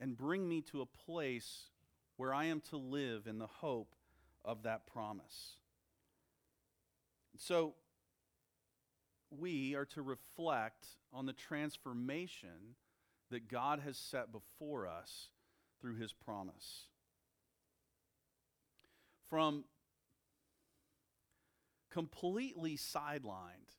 and 0.00 0.16
bring 0.16 0.48
me 0.48 0.62
to 0.62 0.80
a 0.80 0.86
place 0.86 1.64
where 2.16 2.32
I 2.32 2.46
am 2.46 2.60
to 2.70 2.76
live 2.76 3.26
in 3.26 3.38
the 3.38 3.46
hope 3.46 3.94
of 4.44 4.62
that 4.62 4.86
promise. 4.86 5.56
So 7.36 7.74
we 9.30 9.74
are 9.74 9.84
to 9.86 10.02
reflect 10.02 10.86
on 11.12 11.26
the 11.26 11.32
transformation 11.32 12.76
that 13.30 13.48
God 13.48 13.80
has 13.80 13.96
set 13.96 14.32
before 14.32 14.86
us 14.86 15.28
through 15.80 15.96
his 15.96 16.12
promise. 16.12 16.86
From 19.32 19.64
completely 21.90 22.76
sidelined 22.76 23.78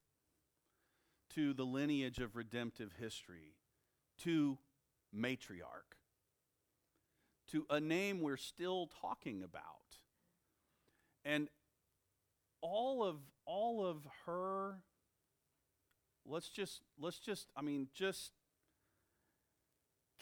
to 1.36 1.54
the 1.54 1.64
lineage 1.64 2.18
of 2.18 2.36
redemptive 2.36 2.94
history, 3.00 3.54
to 4.24 4.58
matriarch, 5.16 6.00
to 7.52 7.68
a 7.70 7.80
name 7.80 8.20
we're 8.20 8.36
still 8.36 8.90
talking 9.00 9.44
about. 9.44 10.00
And 11.24 11.50
all 12.62 13.04
of 13.04 13.18
all 13.46 13.86
of 13.86 14.08
her 14.26 14.80
let's 16.26 16.50
just 16.50 16.82
let's 17.00 17.20
just 17.20 17.52
I 17.56 17.62
mean 17.62 17.90
just 17.94 18.32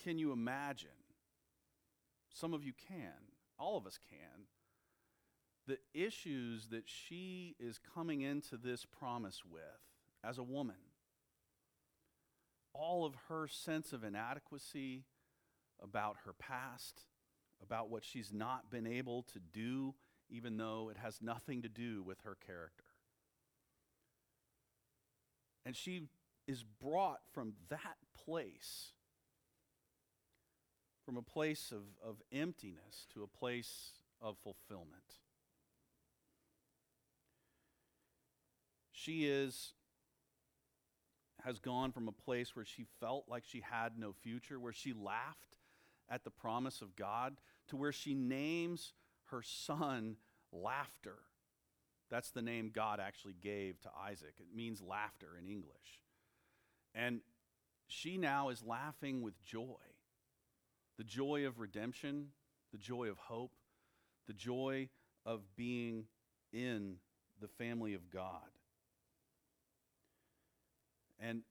can 0.04 0.18
you 0.18 0.34
imagine? 0.34 0.90
Some 2.34 2.54
of 2.54 2.66
you 2.66 2.74
can. 2.74 3.32
All 3.58 3.78
of 3.78 3.88
us 3.88 3.98
can. 4.10 4.48
The 5.68 5.78
issues 5.94 6.68
that 6.68 6.88
she 6.88 7.56
is 7.60 7.80
coming 7.94 8.22
into 8.22 8.58
this 8.58 8.86
promise 8.86 9.44
with 9.46 9.62
as 10.24 10.38
a 10.38 10.44
woman 10.44 10.76
all 12.74 13.06
of 13.06 13.16
her 13.28 13.48
sense 13.48 13.94
of 13.94 14.04
inadequacy 14.04 15.04
about 15.82 16.18
her 16.26 16.34
past, 16.34 17.02
about 17.62 17.90
what 17.90 18.04
she's 18.04 18.32
not 18.32 18.70
been 18.72 18.88
able 18.88 19.24
to 19.24 19.40
do, 19.40 19.94
even 20.30 20.58
though 20.58 20.90
it 20.90 20.98
has 20.98 21.22
nothing 21.22 21.62
to 21.62 21.70
do 21.70 22.02
with 22.02 22.22
her 22.22 22.38
character. 22.46 22.86
And 25.66 25.76
she 25.76 26.08
is 26.48 26.64
brought 26.64 27.22
from 27.34 27.54
that 27.70 27.98
place, 28.26 28.94
from 31.06 31.18
a 31.18 31.22
place 31.22 31.72
of, 31.72 31.84
of 32.04 32.22
emptiness 32.32 33.06
to 33.14 33.24
a 33.24 33.28
place 33.28 33.92
of 34.22 34.38
fulfillment. 34.38 35.20
She 39.04 39.26
is 39.26 39.74
has 41.44 41.58
gone 41.58 41.92
from 41.92 42.08
a 42.08 42.12
place 42.12 42.56
where 42.56 42.66
she 42.66 42.86
felt 43.00 43.26
like 43.28 43.44
she 43.44 43.62
had 43.62 43.98
no 43.98 44.14
future, 44.14 44.60
where 44.60 44.74
she 44.74 44.94
laughed 44.94 45.58
at 46.08 46.24
the 46.24 46.30
promise 46.30 46.82
of 46.82 46.96
God, 46.96 47.38
to 47.70 47.76
where 47.76 47.92
she 47.92 48.14
names 48.14 48.94
her 49.32 49.42
son 49.42 50.18
laughter. 50.52 51.18
That's 52.12 52.30
the 52.30 52.44
name 52.44 52.70
God 52.72 53.00
actually 53.00 53.34
gave 53.42 53.82
to 53.82 53.90
Isaac. 54.08 54.36
It 54.38 54.56
means 54.56 54.84
laughter 54.84 55.30
in 55.40 55.48
English. 55.48 56.02
And 56.94 57.22
she 57.88 58.18
now 58.18 58.50
is 58.50 58.62
laughing 58.64 59.24
with 59.24 59.42
joy 59.44 59.66
the 60.98 61.04
joy 61.06 61.48
of 61.48 61.58
redemption, 61.58 62.28
the 62.72 62.78
joy 62.78 63.10
of 63.10 63.18
hope, 63.18 63.54
the 64.28 64.34
joy 64.34 64.90
of 65.26 65.42
being 65.56 66.04
in 66.54 66.98
the 67.42 67.48
family 67.48 67.96
of 67.96 68.12
God. 68.12 68.52
And 71.22 71.44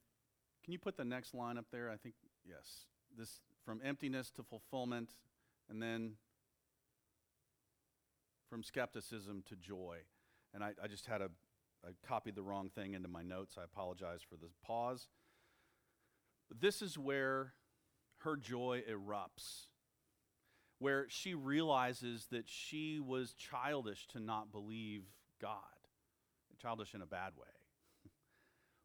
can 0.65 0.73
you 0.73 0.79
put 0.79 0.97
the 0.97 1.05
next 1.05 1.33
line 1.33 1.57
up 1.57 1.67
there? 1.71 1.91
I 1.91 1.97
think, 1.97 2.17
yes. 2.45 2.87
This 3.17 3.41
from 3.65 3.81
emptiness 3.85 4.31
to 4.33 4.43
fulfillment, 4.43 5.11
and 5.69 5.83
then 5.83 6.15
from 8.49 8.63
skepticism 8.63 9.45
to 9.49 9.57
joy. 9.57 9.99
And 10.53 10.65
I, 10.65 10.73
I 10.83 10.89
just 10.89 11.07
had 11.07 11.23
a, 11.23 11.29
I 11.85 11.91
copied 12.07 12.35
the 12.35 12.43
wrong 12.43 12.69
thing 12.69 12.95
into 12.95 13.09
my 13.09 13.23
notes. 13.23 13.57
I 13.59 13.65
apologize 13.65 14.21
for 14.29 14.37
the 14.37 14.49
pause. 14.65 15.09
This 16.59 16.83
is 16.83 16.99
where 16.99 17.55
her 18.19 18.37
joy 18.37 18.83
erupts, 18.91 19.69
where 20.79 21.07
she 21.09 21.35
realizes 21.35 22.27
that 22.33 22.49
she 22.49 22.99
was 22.99 23.35
childish 23.35 24.09
to 24.09 24.21
not 24.21 24.51
believe 24.51 25.03
God, 25.41 25.59
childish 26.61 26.95
in 26.95 27.03
a 27.03 27.07
bad 27.07 27.33
way 27.37 27.60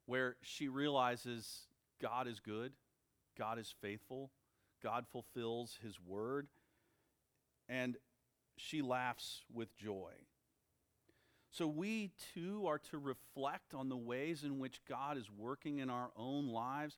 where 0.05 0.35
she 0.41 0.67
realizes 0.67 1.67
God 2.01 2.27
is 2.27 2.39
good, 2.39 2.73
God 3.37 3.59
is 3.59 3.73
faithful, 3.81 4.31
God 4.83 5.05
fulfills 5.11 5.77
his 5.81 5.99
word, 5.99 6.47
and 7.67 7.97
she 8.57 8.81
laughs 8.81 9.43
with 9.53 9.75
joy. 9.75 10.11
So 11.51 11.67
we 11.67 12.11
too 12.33 12.67
are 12.67 12.79
to 12.91 12.97
reflect 12.97 13.73
on 13.73 13.87
the 13.89 13.97
ways 13.97 14.43
in 14.43 14.59
which 14.59 14.81
God 14.87 15.17
is 15.17 15.31
working 15.31 15.79
in 15.79 15.89
our 15.89 16.09
own 16.17 16.49
lives 16.49 16.97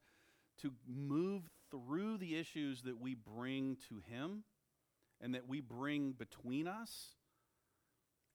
to 0.61 0.71
move 0.87 1.43
through 1.69 2.17
the 2.17 2.35
issues 2.35 2.81
that 2.81 2.99
we 2.99 3.13
bring 3.13 3.77
to 3.89 4.01
Him 4.09 4.43
and 5.21 5.35
that 5.35 5.47
we 5.47 5.61
bring 5.61 6.11
between 6.11 6.67
us 6.67 7.16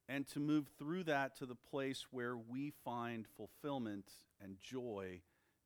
and 0.08 0.26
to 0.28 0.40
move 0.40 0.68
through 0.78 1.04
that 1.04 1.36
to 1.38 1.46
the 1.46 1.54
place 1.54 2.06
where 2.10 2.36
we 2.36 2.72
find 2.84 3.26
fulfillment 3.36 4.06
and 4.42 4.56
joy 4.60 5.20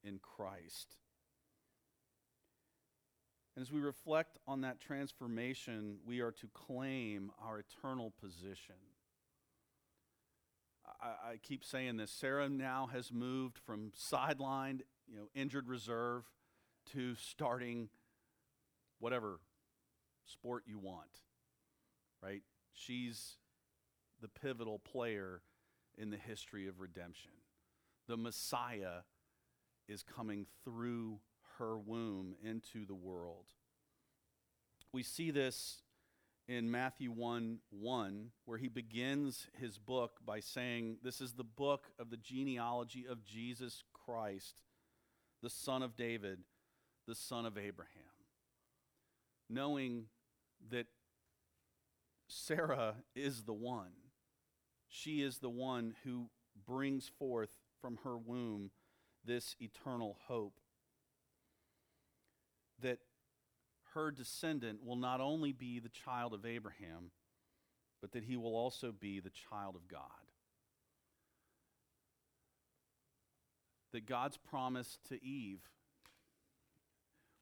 in 0.05 0.19
Christ. 0.19 0.97
And 3.55 3.63
as 3.63 3.73
we 3.73 3.81
reflect 3.81 4.39
on 4.47 4.61
that 4.61 4.81
transformation, 4.81 5.97
we 6.07 6.21
are 6.21 6.33
to 6.33 6.49
claim 6.53 7.31
our 7.43 7.59
eternal 7.59 8.13
position. 8.21 8.75
I, 11.01 11.31
I, 11.33 11.37
keep 11.43 11.65
saying 11.65 11.97
this. 11.97 12.11
Sarah 12.11 12.49
now 12.49 12.89
has 12.93 13.13
moved 13.13 13.59
from 13.59 13.93
sidelined, 13.99 14.83
you 15.09 15.17
know, 15.17 15.29
injured 15.35 15.69
reserve 15.69 16.25
to 16.93 17.15
starting 17.17 17.89
whatever 18.99 19.41
sport 20.27 20.65
you 20.67 20.79
want, 20.79 21.21
right? 22.23 22.43
She's 22.73 23.37
the 24.21 24.29
pivotal 24.29 24.79
player 24.79 25.43
in 25.99 26.11
the 26.11 26.17
history 26.17 26.67
of 26.67 26.81
redemption. 26.81 27.33
The 28.09 28.17
Messiah 28.17 29.03
is 29.89 30.03
coming 30.03 30.47
through 30.65 31.21
her 31.59 31.79
womb 31.79 32.35
into 32.43 32.87
the 32.87 32.95
world. 32.95 33.47
We 34.93 35.03
see 35.03 35.31
this 35.31 35.83
in 36.49 36.71
Matthew 36.71 37.11
1 37.11 37.59
1, 37.71 38.31
where 38.45 38.59
he 38.59 38.69
begins 38.69 39.49
his 39.59 39.79
book 39.79 40.21
by 40.25 40.41
saying, 40.41 40.99
This 41.03 41.21
is 41.21 41.33
the 41.33 41.45
book 41.45 41.89
of 41.99 42.11
the 42.11 42.17
genealogy 42.17 43.05
of 43.09 43.25
Jesus 43.25 43.83
Christ, 43.93 44.55
the 45.43 45.51
son 45.51 45.83
of 45.83 45.97
David, 45.97 46.41
the 47.07 47.15
son 47.15 47.47
of 47.47 47.59
Abraham. 47.59 48.03
Knowing 49.49 50.07
that 50.71 50.87
Sarah 52.29 52.95
is 53.15 53.43
the 53.43 53.53
one 53.53 53.93
she 54.97 55.21
is 55.21 55.39
the 55.39 55.51
one 55.51 55.95
who 56.05 56.31
brings 56.67 57.11
forth 57.19 57.51
from 57.81 57.99
her 58.05 58.17
womb 58.17 58.71
this 59.25 59.55
eternal 59.61 60.17
hope. 60.27 60.59
That 62.81 62.99
her 63.95 64.11
descendant 64.11 64.85
will 64.85 64.97
not 64.97 65.21
only 65.21 65.53
be 65.53 65.81
the 65.81 65.91
child 65.91 66.33
of 66.33 66.47
Abraham, 66.47 67.11
but 68.01 68.13
that 68.13 68.25
he 68.25 68.37
will 68.37 68.57
also 68.57 68.93
be 68.93 69.21
the 69.21 69.31
child 69.31 69.75
of 69.75 69.87
God. 69.89 70.01
That 73.93 74.07
God's 74.07 74.39
promise 74.39 74.99
to 75.09 75.23
Eve 75.23 75.61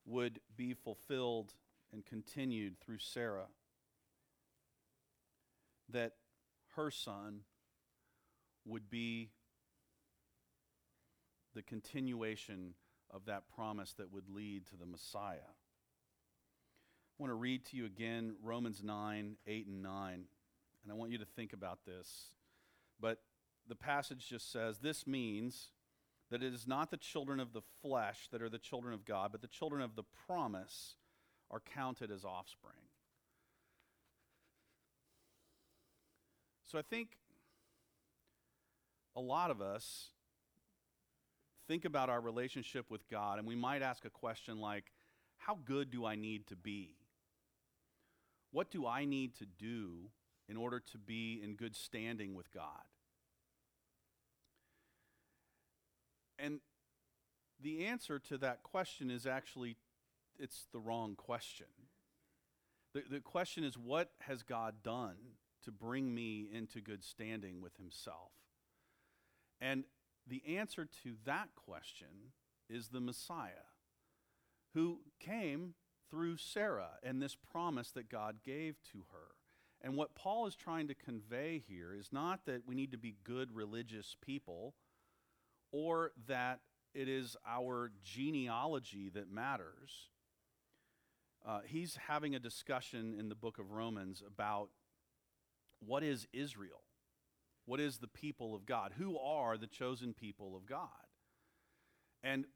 would 0.04 0.40
be 0.56 0.74
fulfilled 0.74 1.54
and 1.92 2.04
continued 2.04 2.80
through 2.80 2.98
Sarah. 2.98 3.46
That 5.90 6.14
her 6.76 6.90
son 6.90 7.40
would 8.64 8.90
be 8.90 9.30
the 11.54 11.62
continuation 11.62 12.74
of 13.10 13.26
that 13.26 13.44
promise 13.54 13.92
that 13.94 14.12
would 14.12 14.28
lead 14.28 14.66
to 14.66 14.76
the 14.76 14.86
Messiah. 14.86 15.36
I 17.18 17.22
want 17.22 17.30
to 17.30 17.36
read 17.36 17.64
to 17.66 17.76
you 17.76 17.86
again 17.86 18.34
Romans 18.42 18.82
9, 18.82 19.36
8, 19.46 19.66
and 19.66 19.82
9. 19.82 20.12
And 20.82 20.92
I 20.92 20.94
want 20.94 21.12
you 21.12 21.18
to 21.18 21.24
think 21.24 21.52
about 21.52 21.84
this. 21.86 22.34
But 23.00 23.20
the 23.68 23.76
passage 23.76 24.26
just 24.28 24.50
says 24.50 24.78
this 24.78 25.06
means 25.06 25.68
that 26.30 26.42
it 26.42 26.52
is 26.52 26.66
not 26.66 26.90
the 26.90 26.96
children 26.96 27.38
of 27.38 27.52
the 27.52 27.62
flesh 27.82 28.28
that 28.32 28.42
are 28.42 28.48
the 28.48 28.58
children 28.58 28.92
of 28.92 29.04
God, 29.04 29.30
but 29.30 29.40
the 29.40 29.46
children 29.46 29.82
of 29.82 29.94
the 29.94 30.02
promise 30.26 30.96
are 31.50 31.60
counted 31.60 32.10
as 32.10 32.24
offspring. 32.24 32.74
So 36.74 36.80
I 36.80 36.82
think 36.82 37.10
a 39.14 39.20
lot 39.20 39.52
of 39.52 39.62
us 39.62 40.08
think 41.68 41.84
about 41.84 42.10
our 42.10 42.20
relationship 42.20 42.90
with 42.90 43.08
God, 43.08 43.38
and 43.38 43.46
we 43.46 43.54
might 43.54 43.80
ask 43.80 44.04
a 44.04 44.10
question 44.10 44.58
like, 44.58 44.90
How 45.36 45.56
good 45.64 45.92
do 45.92 46.04
I 46.04 46.16
need 46.16 46.48
to 46.48 46.56
be? 46.56 46.96
What 48.50 48.72
do 48.72 48.88
I 48.88 49.04
need 49.04 49.36
to 49.36 49.46
do 49.46 50.10
in 50.48 50.56
order 50.56 50.80
to 50.90 50.98
be 50.98 51.40
in 51.44 51.54
good 51.54 51.76
standing 51.76 52.34
with 52.34 52.50
God? 52.50 52.82
And 56.40 56.58
the 57.62 57.86
answer 57.86 58.18
to 58.18 58.38
that 58.38 58.64
question 58.64 59.12
is 59.12 59.28
actually 59.28 59.76
it's 60.40 60.66
the 60.72 60.80
wrong 60.80 61.14
question. 61.14 61.68
The, 62.94 63.04
the 63.08 63.20
question 63.20 63.62
is 63.62 63.78
what 63.78 64.10
has 64.22 64.42
God 64.42 64.82
done 64.82 65.14
to 65.64 65.72
bring 65.72 66.14
me 66.14 66.48
into 66.52 66.80
good 66.80 67.04
standing 67.04 67.60
with 67.60 67.76
himself? 67.76 68.32
And 69.60 69.84
the 70.26 70.42
answer 70.58 70.86
to 71.02 71.14
that 71.24 71.48
question 71.54 72.32
is 72.68 72.88
the 72.88 73.00
Messiah, 73.00 73.68
who 74.74 75.00
came 75.20 75.74
through 76.10 76.36
Sarah 76.36 76.98
and 77.02 77.20
this 77.20 77.36
promise 77.36 77.90
that 77.92 78.08
God 78.08 78.36
gave 78.44 78.76
to 78.92 79.04
her. 79.12 79.34
And 79.80 79.96
what 79.96 80.14
Paul 80.14 80.46
is 80.46 80.54
trying 80.54 80.88
to 80.88 80.94
convey 80.94 81.62
here 81.66 81.94
is 81.94 82.08
not 82.10 82.46
that 82.46 82.66
we 82.66 82.74
need 82.74 82.92
to 82.92 82.98
be 82.98 83.16
good 83.22 83.54
religious 83.54 84.16
people 84.22 84.74
or 85.72 86.12
that 86.26 86.60
it 86.94 87.08
is 87.08 87.36
our 87.46 87.90
genealogy 88.02 89.10
that 89.10 89.30
matters. 89.30 90.08
Uh, 91.46 91.60
he's 91.66 91.98
having 92.08 92.34
a 92.34 92.38
discussion 92.38 93.14
in 93.18 93.28
the 93.28 93.34
book 93.34 93.58
of 93.58 93.72
Romans 93.72 94.22
about 94.26 94.70
what 95.86 96.02
is 96.02 96.26
Israel? 96.32 96.82
What 97.66 97.80
is 97.80 97.98
the 97.98 98.08
people 98.08 98.54
of 98.54 98.66
God? 98.66 98.92
Who 98.98 99.18
are 99.18 99.56
the 99.56 99.66
chosen 99.66 100.12
people 100.12 100.56
of 100.56 100.66
God? 100.66 100.88
And 102.22 102.46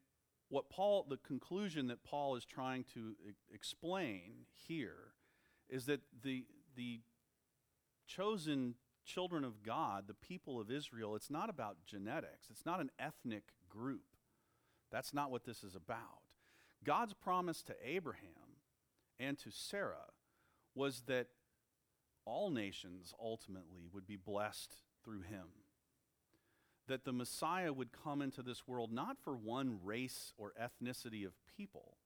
what 0.48 0.70
Paul, 0.70 1.06
the 1.08 1.16
conclusion 1.16 1.88
that 1.88 2.04
Paul 2.04 2.36
is 2.36 2.44
trying 2.44 2.84
to 2.94 3.14
e- 3.26 3.32
explain 3.52 4.46
here 4.54 5.12
is 5.68 5.86
that 5.86 6.00
the, 6.22 6.44
the 6.74 7.00
chosen 8.06 8.74
children 9.04 9.44
of 9.44 9.62
God, 9.62 10.04
the 10.06 10.14
people 10.14 10.60
of 10.60 10.70
Israel, 10.70 11.14
it's 11.16 11.30
not 11.30 11.50
about 11.50 11.76
genetics, 11.86 12.48
it's 12.50 12.66
not 12.66 12.80
an 12.80 12.90
ethnic 12.98 13.44
group. 13.68 14.16
That's 14.90 15.12
not 15.12 15.30
what 15.30 15.44
this 15.44 15.62
is 15.62 15.74
about. 15.74 16.22
God's 16.84 17.12
promise 17.12 17.62
to 17.64 17.74
Abraham 17.84 18.56
and 19.18 19.38
to 19.38 19.50
Sarah 19.50 20.12
was 20.74 21.02
that 21.06 21.26
all 22.28 22.50
nations 22.50 23.14
ultimately 23.20 23.88
would 23.92 24.06
be 24.06 24.16
blessed 24.16 24.76
through 25.04 25.22
him. 25.22 25.46
That 26.86 27.04
the 27.04 27.12
Messiah 27.12 27.72
would 27.72 27.90
come 27.92 28.22
into 28.22 28.42
this 28.42 28.66
world 28.66 28.92
not 28.92 29.18
for 29.22 29.36
one 29.36 29.78
race 29.82 30.32
or 30.36 30.52
ethnicity 30.60 31.26
of 31.26 31.32
people, 31.56 31.96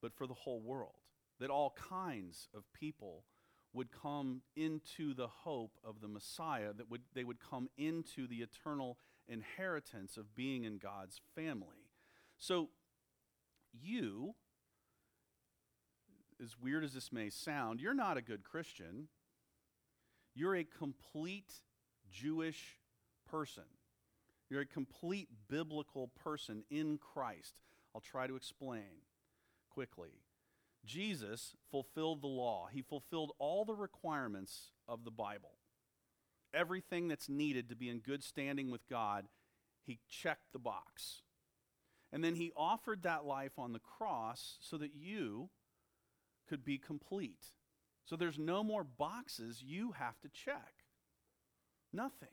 but 0.00 0.14
for 0.14 0.26
the 0.26 0.34
whole 0.34 0.60
world. 0.60 0.94
That 1.40 1.50
all 1.50 1.74
kinds 1.76 2.48
of 2.54 2.64
people 2.72 3.24
would 3.72 3.90
come 3.92 4.40
into 4.56 5.12
the 5.12 5.28
hope 5.28 5.72
of 5.84 6.00
the 6.00 6.08
Messiah, 6.08 6.72
that 6.72 6.90
would, 6.90 7.02
they 7.14 7.24
would 7.24 7.38
come 7.38 7.68
into 7.76 8.26
the 8.26 8.36
eternal 8.36 8.96
inheritance 9.28 10.16
of 10.16 10.34
being 10.34 10.64
in 10.64 10.78
God's 10.78 11.20
family. 11.34 11.90
So, 12.38 12.70
you, 13.72 14.34
as 16.42 16.56
weird 16.58 16.84
as 16.84 16.94
this 16.94 17.12
may 17.12 17.28
sound, 17.28 17.80
you're 17.80 17.94
not 17.94 18.16
a 18.16 18.22
good 18.22 18.44
Christian. 18.44 19.08
You're 20.36 20.56
a 20.56 20.64
complete 20.64 21.52
Jewish 22.12 22.78
person. 23.28 23.64
You're 24.50 24.60
a 24.60 24.66
complete 24.66 25.28
biblical 25.48 26.08
person 26.22 26.62
in 26.70 26.98
Christ. 26.98 27.54
I'll 27.94 28.02
try 28.02 28.26
to 28.26 28.36
explain 28.36 29.02
quickly. 29.70 30.20
Jesus 30.84 31.56
fulfilled 31.70 32.22
the 32.22 32.28
law, 32.28 32.68
he 32.70 32.82
fulfilled 32.82 33.32
all 33.38 33.64
the 33.64 33.74
requirements 33.74 34.70
of 34.86 35.04
the 35.04 35.10
Bible. 35.10 35.54
Everything 36.54 37.08
that's 37.08 37.28
needed 37.28 37.70
to 37.70 37.76
be 37.76 37.88
in 37.88 37.98
good 37.98 38.22
standing 38.22 38.70
with 38.70 38.86
God, 38.88 39.26
he 39.84 39.98
checked 40.08 40.52
the 40.52 40.58
box. 40.58 41.22
And 42.12 42.22
then 42.22 42.36
he 42.36 42.52
offered 42.56 43.02
that 43.02 43.24
life 43.24 43.58
on 43.58 43.72
the 43.72 43.80
cross 43.80 44.58
so 44.60 44.76
that 44.78 44.94
you 44.94 45.48
could 46.48 46.64
be 46.64 46.78
complete. 46.78 47.46
So 48.06 48.16
there's 48.16 48.38
no 48.38 48.62
more 48.62 48.84
boxes 48.84 49.62
you 49.62 49.92
have 49.92 50.18
to 50.20 50.28
check. 50.28 50.84
Nothing. 51.92 52.28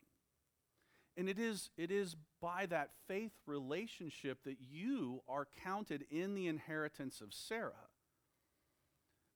And 1.18 1.28
it 1.30 1.38
is, 1.38 1.70
it 1.78 1.92
is 1.92 2.16
by 2.42 2.66
that 2.68 2.90
faith 3.08 3.34
relationship 3.46 4.44
that 4.46 4.58
you 4.60 5.22
are 5.28 5.48
counted 5.64 6.06
in 6.10 6.34
the 6.34 6.48
inheritance 6.48 7.22
of 7.22 7.34
Sarah, 7.34 7.90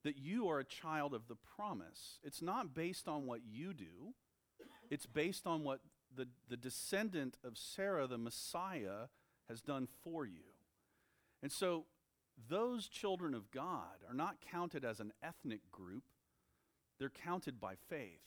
that 0.04 0.18
you 0.18 0.50
are 0.50 0.60
a 0.60 0.66
child 0.66 1.14
of 1.14 1.28
the 1.28 1.38
promise. 1.56 2.20
It's 2.24 2.42
not 2.42 2.74
based 2.74 3.08
on 3.08 3.26
what 3.26 3.42
you 3.48 3.74
do, 3.74 4.14
it's 4.90 5.06
based 5.06 5.46
on 5.46 5.64
what 5.64 5.82
the, 6.16 6.28
the 6.50 6.58
descendant 6.58 7.38
of 7.44 7.58
Sarah, 7.58 8.08
the 8.08 8.18
Messiah, 8.18 9.10
has 9.48 9.62
done 9.62 9.88
for 10.04 10.26
you. 10.26 10.44
And 11.44 11.52
so 11.52 11.86
those 12.50 12.88
children 12.88 13.34
of 13.34 13.52
God 13.52 14.04
are 14.08 14.16
not 14.16 14.38
counted 14.52 14.84
as 14.84 15.00
an 15.00 15.14
ethnic 15.22 15.72
group, 15.72 16.04
they're 17.00 17.10
counted 17.10 17.60
by 17.60 17.76
faith, 17.90 18.22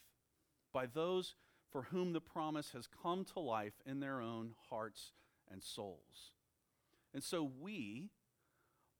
by 0.73 0.85
those 0.85 1.35
for 1.71 1.83
whom 1.83 2.13
the 2.13 2.21
promise 2.21 2.71
has 2.71 2.87
come 2.87 3.23
to 3.25 3.39
life 3.39 3.81
in 3.85 3.99
their 3.99 4.21
own 4.21 4.53
hearts 4.69 5.13
and 5.49 5.63
souls. 5.63 6.31
And 7.13 7.23
so 7.23 7.49
we 7.59 8.09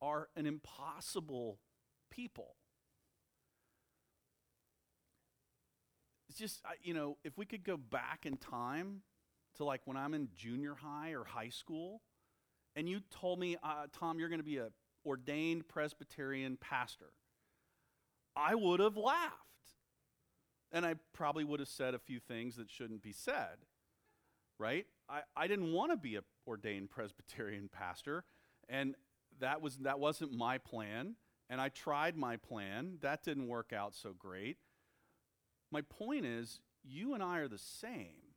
are 0.01 0.29
an 0.35 0.45
impossible 0.45 1.59
people. 2.09 2.55
It's 6.29 6.39
just, 6.39 6.61
you 6.81 6.93
know, 6.93 7.17
if 7.23 7.37
we 7.37 7.45
could 7.45 7.63
go 7.63 7.77
back 7.77 8.25
in 8.25 8.37
time 8.37 9.01
to 9.57 9.65
like 9.65 9.81
when 9.85 9.97
I'm 9.97 10.13
in 10.13 10.29
junior 10.35 10.75
high 10.75 11.11
or 11.11 11.25
high 11.25 11.49
school, 11.49 12.01
and 12.75 12.87
you 12.87 13.01
told 13.11 13.37
me, 13.37 13.57
uh, 13.61 13.87
Tom, 13.91 14.17
you're 14.17 14.29
going 14.29 14.39
to 14.39 14.45
be 14.45 14.57
a 14.57 14.69
ordained 15.05 15.67
Presbyterian 15.67 16.57
pastor, 16.57 17.11
I 18.35 18.55
would 18.55 18.79
have 18.79 18.97
laughed. 18.97 19.35
And 20.71 20.85
I 20.85 20.95
probably 21.13 21.43
would 21.43 21.59
have 21.59 21.69
said 21.69 21.93
a 21.93 21.99
few 21.99 22.19
things 22.19 22.55
that 22.55 22.69
shouldn't 22.69 23.03
be 23.03 23.11
said, 23.11 23.57
right? 24.57 24.85
I, 25.09 25.21
I 25.35 25.47
didn't 25.47 25.73
want 25.73 25.91
to 25.91 25.97
be 25.97 26.15
an 26.15 26.23
ordained 26.47 26.89
Presbyterian 26.89 27.69
pastor, 27.69 28.23
and 28.69 28.95
that, 29.41 29.61
was, 29.61 29.77
that 29.79 29.99
wasn't 29.99 30.31
my 30.31 30.57
plan. 30.57 31.15
And 31.49 31.59
I 31.59 31.67
tried 31.67 32.15
my 32.15 32.37
plan. 32.37 32.97
That 33.01 33.23
didn't 33.23 33.49
work 33.49 33.73
out 33.73 33.93
so 33.93 34.13
great. 34.17 34.55
My 35.69 35.81
point 35.81 36.25
is, 36.25 36.61
you 36.81 37.13
and 37.13 37.21
I 37.21 37.39
are 37.39 37.49
the 37.49 37.57
same. 37.57 38.35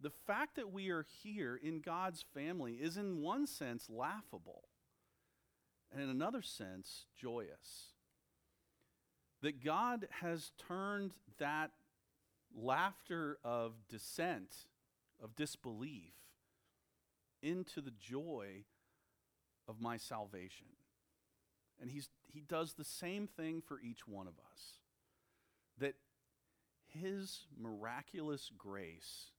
The 0.00 0.10
fact 0.10 0.54
that 0.54 0.72
we 0.72 0.90
are 0.90 1.04
here 1.22 1.58
in 1.60 1.80
God's 1.80 2.24
family 2.34 2.74
is, 2.74 2.96
in 2.96 3.20
one 3.20 3.48
sense, 3.48 3.88
laughable, 3.90 4.62
and 5.92 6.00
in 6.00 6.08
another 6.08 6.42
sense, 6.42 7.06
joyous 7.20 7.91
that 9.42 9.62
God 9.62 10.06
has 10.20 10.52
turned 10.68 11.14
that 11.38 11.72
laughter 12.56 13.38
of 13.44 13.72
dissent, 13.88 14.54
of 15.22 15.34
disbelief, 15.34 16.14
into 17.42 17.80
the 17.80 17.90
joy 17.90 18.64
of 19.68 19.80
my 19.80 19.96
salvation. 19.96 20.68
And 21.80 21.90
he's, 21.90 22.08
he 22.32 22.40
does 22.40 22.74
the 22.74 22.84
same 22.84 23.26
thing 23.26 23.62
for 23.66 23.80
each 23.80 24.06
one 24.06 24.28
of 24.28 24.34
us. 24.52 24.78
That 25.78 25.94
his 26.86 27.46
miraculous 27.58 28.50
grace 28.56 29.30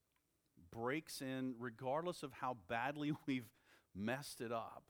breaks 0.69 1.21
in, 1.21 1.55
regardless 1.59 2.23
of 2.23 2.33
how 2.33 2.57
badly 2.67 3.13
we've 3.25 3.49
messed 3.95 4.41
it 4.41 4.51
up, 4.51 4.83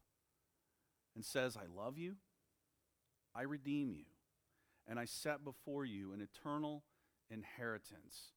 and 1.15 1.23
says, 1.23 1.55
I 1.55 1.67
love 1.79 1.99
you, 1.99 2.15
I 3.35 3.43
redeem 3.43 3.91
you 3.91 4.05
and 4.87 4.99
I 4.99 5.05
set 5.05 5.43
before 5.43 5.85
you 5.85 6.13
an 6.13 6.21
eternal 6.21 6.83
inheritance 7.29 8.33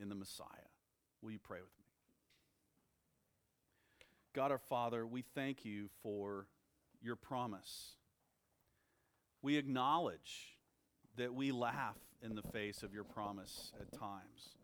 in 0.00 0.08
the 0.08 0.14
Messiah. 0.14 0.46
Will 1.22 1.32
you 1.32 1.38
pray 1.38 1.60
with 1.60 1.76
me? 1.78 1.84
God 4.34 4.52
our 4.52 4.58
Father, 4.58 5.06
we 5.06 5.22
thank 5.22 5.64
you 5.64 5.88
for 6.02 6.46
your 7.00 7.16
promise. 7.16 7.96
We 9.42 9.56
acknowledge 9.56 10.58
that 11.16 11.34
we 11.34 11.50
laugh 11.50 11.98
in 12.22 12.34
the 12.34 12.42
face 12.42 12.82
of 12.82 12.92
your 12.92 13.04
promise 13.04 13.72
at 13.80 13.98
times. 13.98 14.54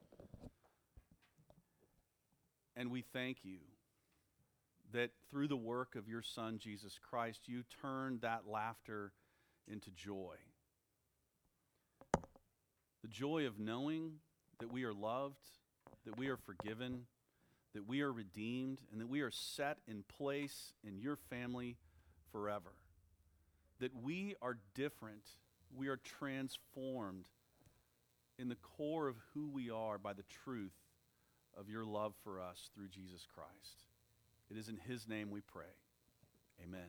And 2.76 2.90
we 2.90 3.02
thank 3.02 3.44
you 3.44 3.58
that 4.92 5.10
through 5.30 5.48
the 5.48 5.56
work 5.56 5.96
of 5.96 6.08
your 6.08 6.22
Son, 6.22 6.58
Jesus 6.58 6.98
Christ, 6.98 7.42
you 7.46 7.62
turned 7.82 8.20
that 8.20 8.42
laughter 8.46 9.12
into 9.66 9.90
joy. 9.90 10.36
The 13.04 13.10
joy 13.10 13.46
of 13.46 13.58
knowing 13.58 14.12
that 14.60 14.72
we 14.72 14.84
are 14.84 14.94
loved, 14.94 15.44
that 16.06 16.16
we 16.16 16.28
are 16.28 16.38
forgiven, 16.38 17.02
that 17.74 17.86
we 17.86 18.00
are 18.00 18.10
redeemed, 18.10 18.78
and 18.90 18.98
that 18.98 19.10
we 19.10 19.20
are 19.20 19.30
set 19.30 19.76
in 19.86 20.04
place 20.16 20.72
in 20.82 20.98
your 20.98 21.16
family 21.28 21.76
forever. 22.32 22.72
That 23.80 23.94
we 24.02 24.36
are 24.40 24.56
different, 24.74 25.28
we 25.76 25.88
are 25.88 25.98
transformed 25.98 27.26
in 28.38 28.48
the 28.48 28.56
core 28.56 29.06
of 29.08 29.16
who 29.34 29.50
we 29.50 29.68
are 29.68 29.98
by 29.98 30.14
the 30.14 30.24
truth 30.44 30.72
of 31.58 31.68
your 31.68 31.84
love 31.84 32.14
for 32.24 32.40
us 32.40 32.70
through 32.74 32.88
Jesus 32.88 33.26
Christ. 33.34 33.84
It 34.50 34.56
is 34.56 34.70
in 34.70 34.78
his 34.78 35.06
name 35.06 35.30
we 35.30 35.42
pray. 35.42 35.64
Amen. 36.64 36.88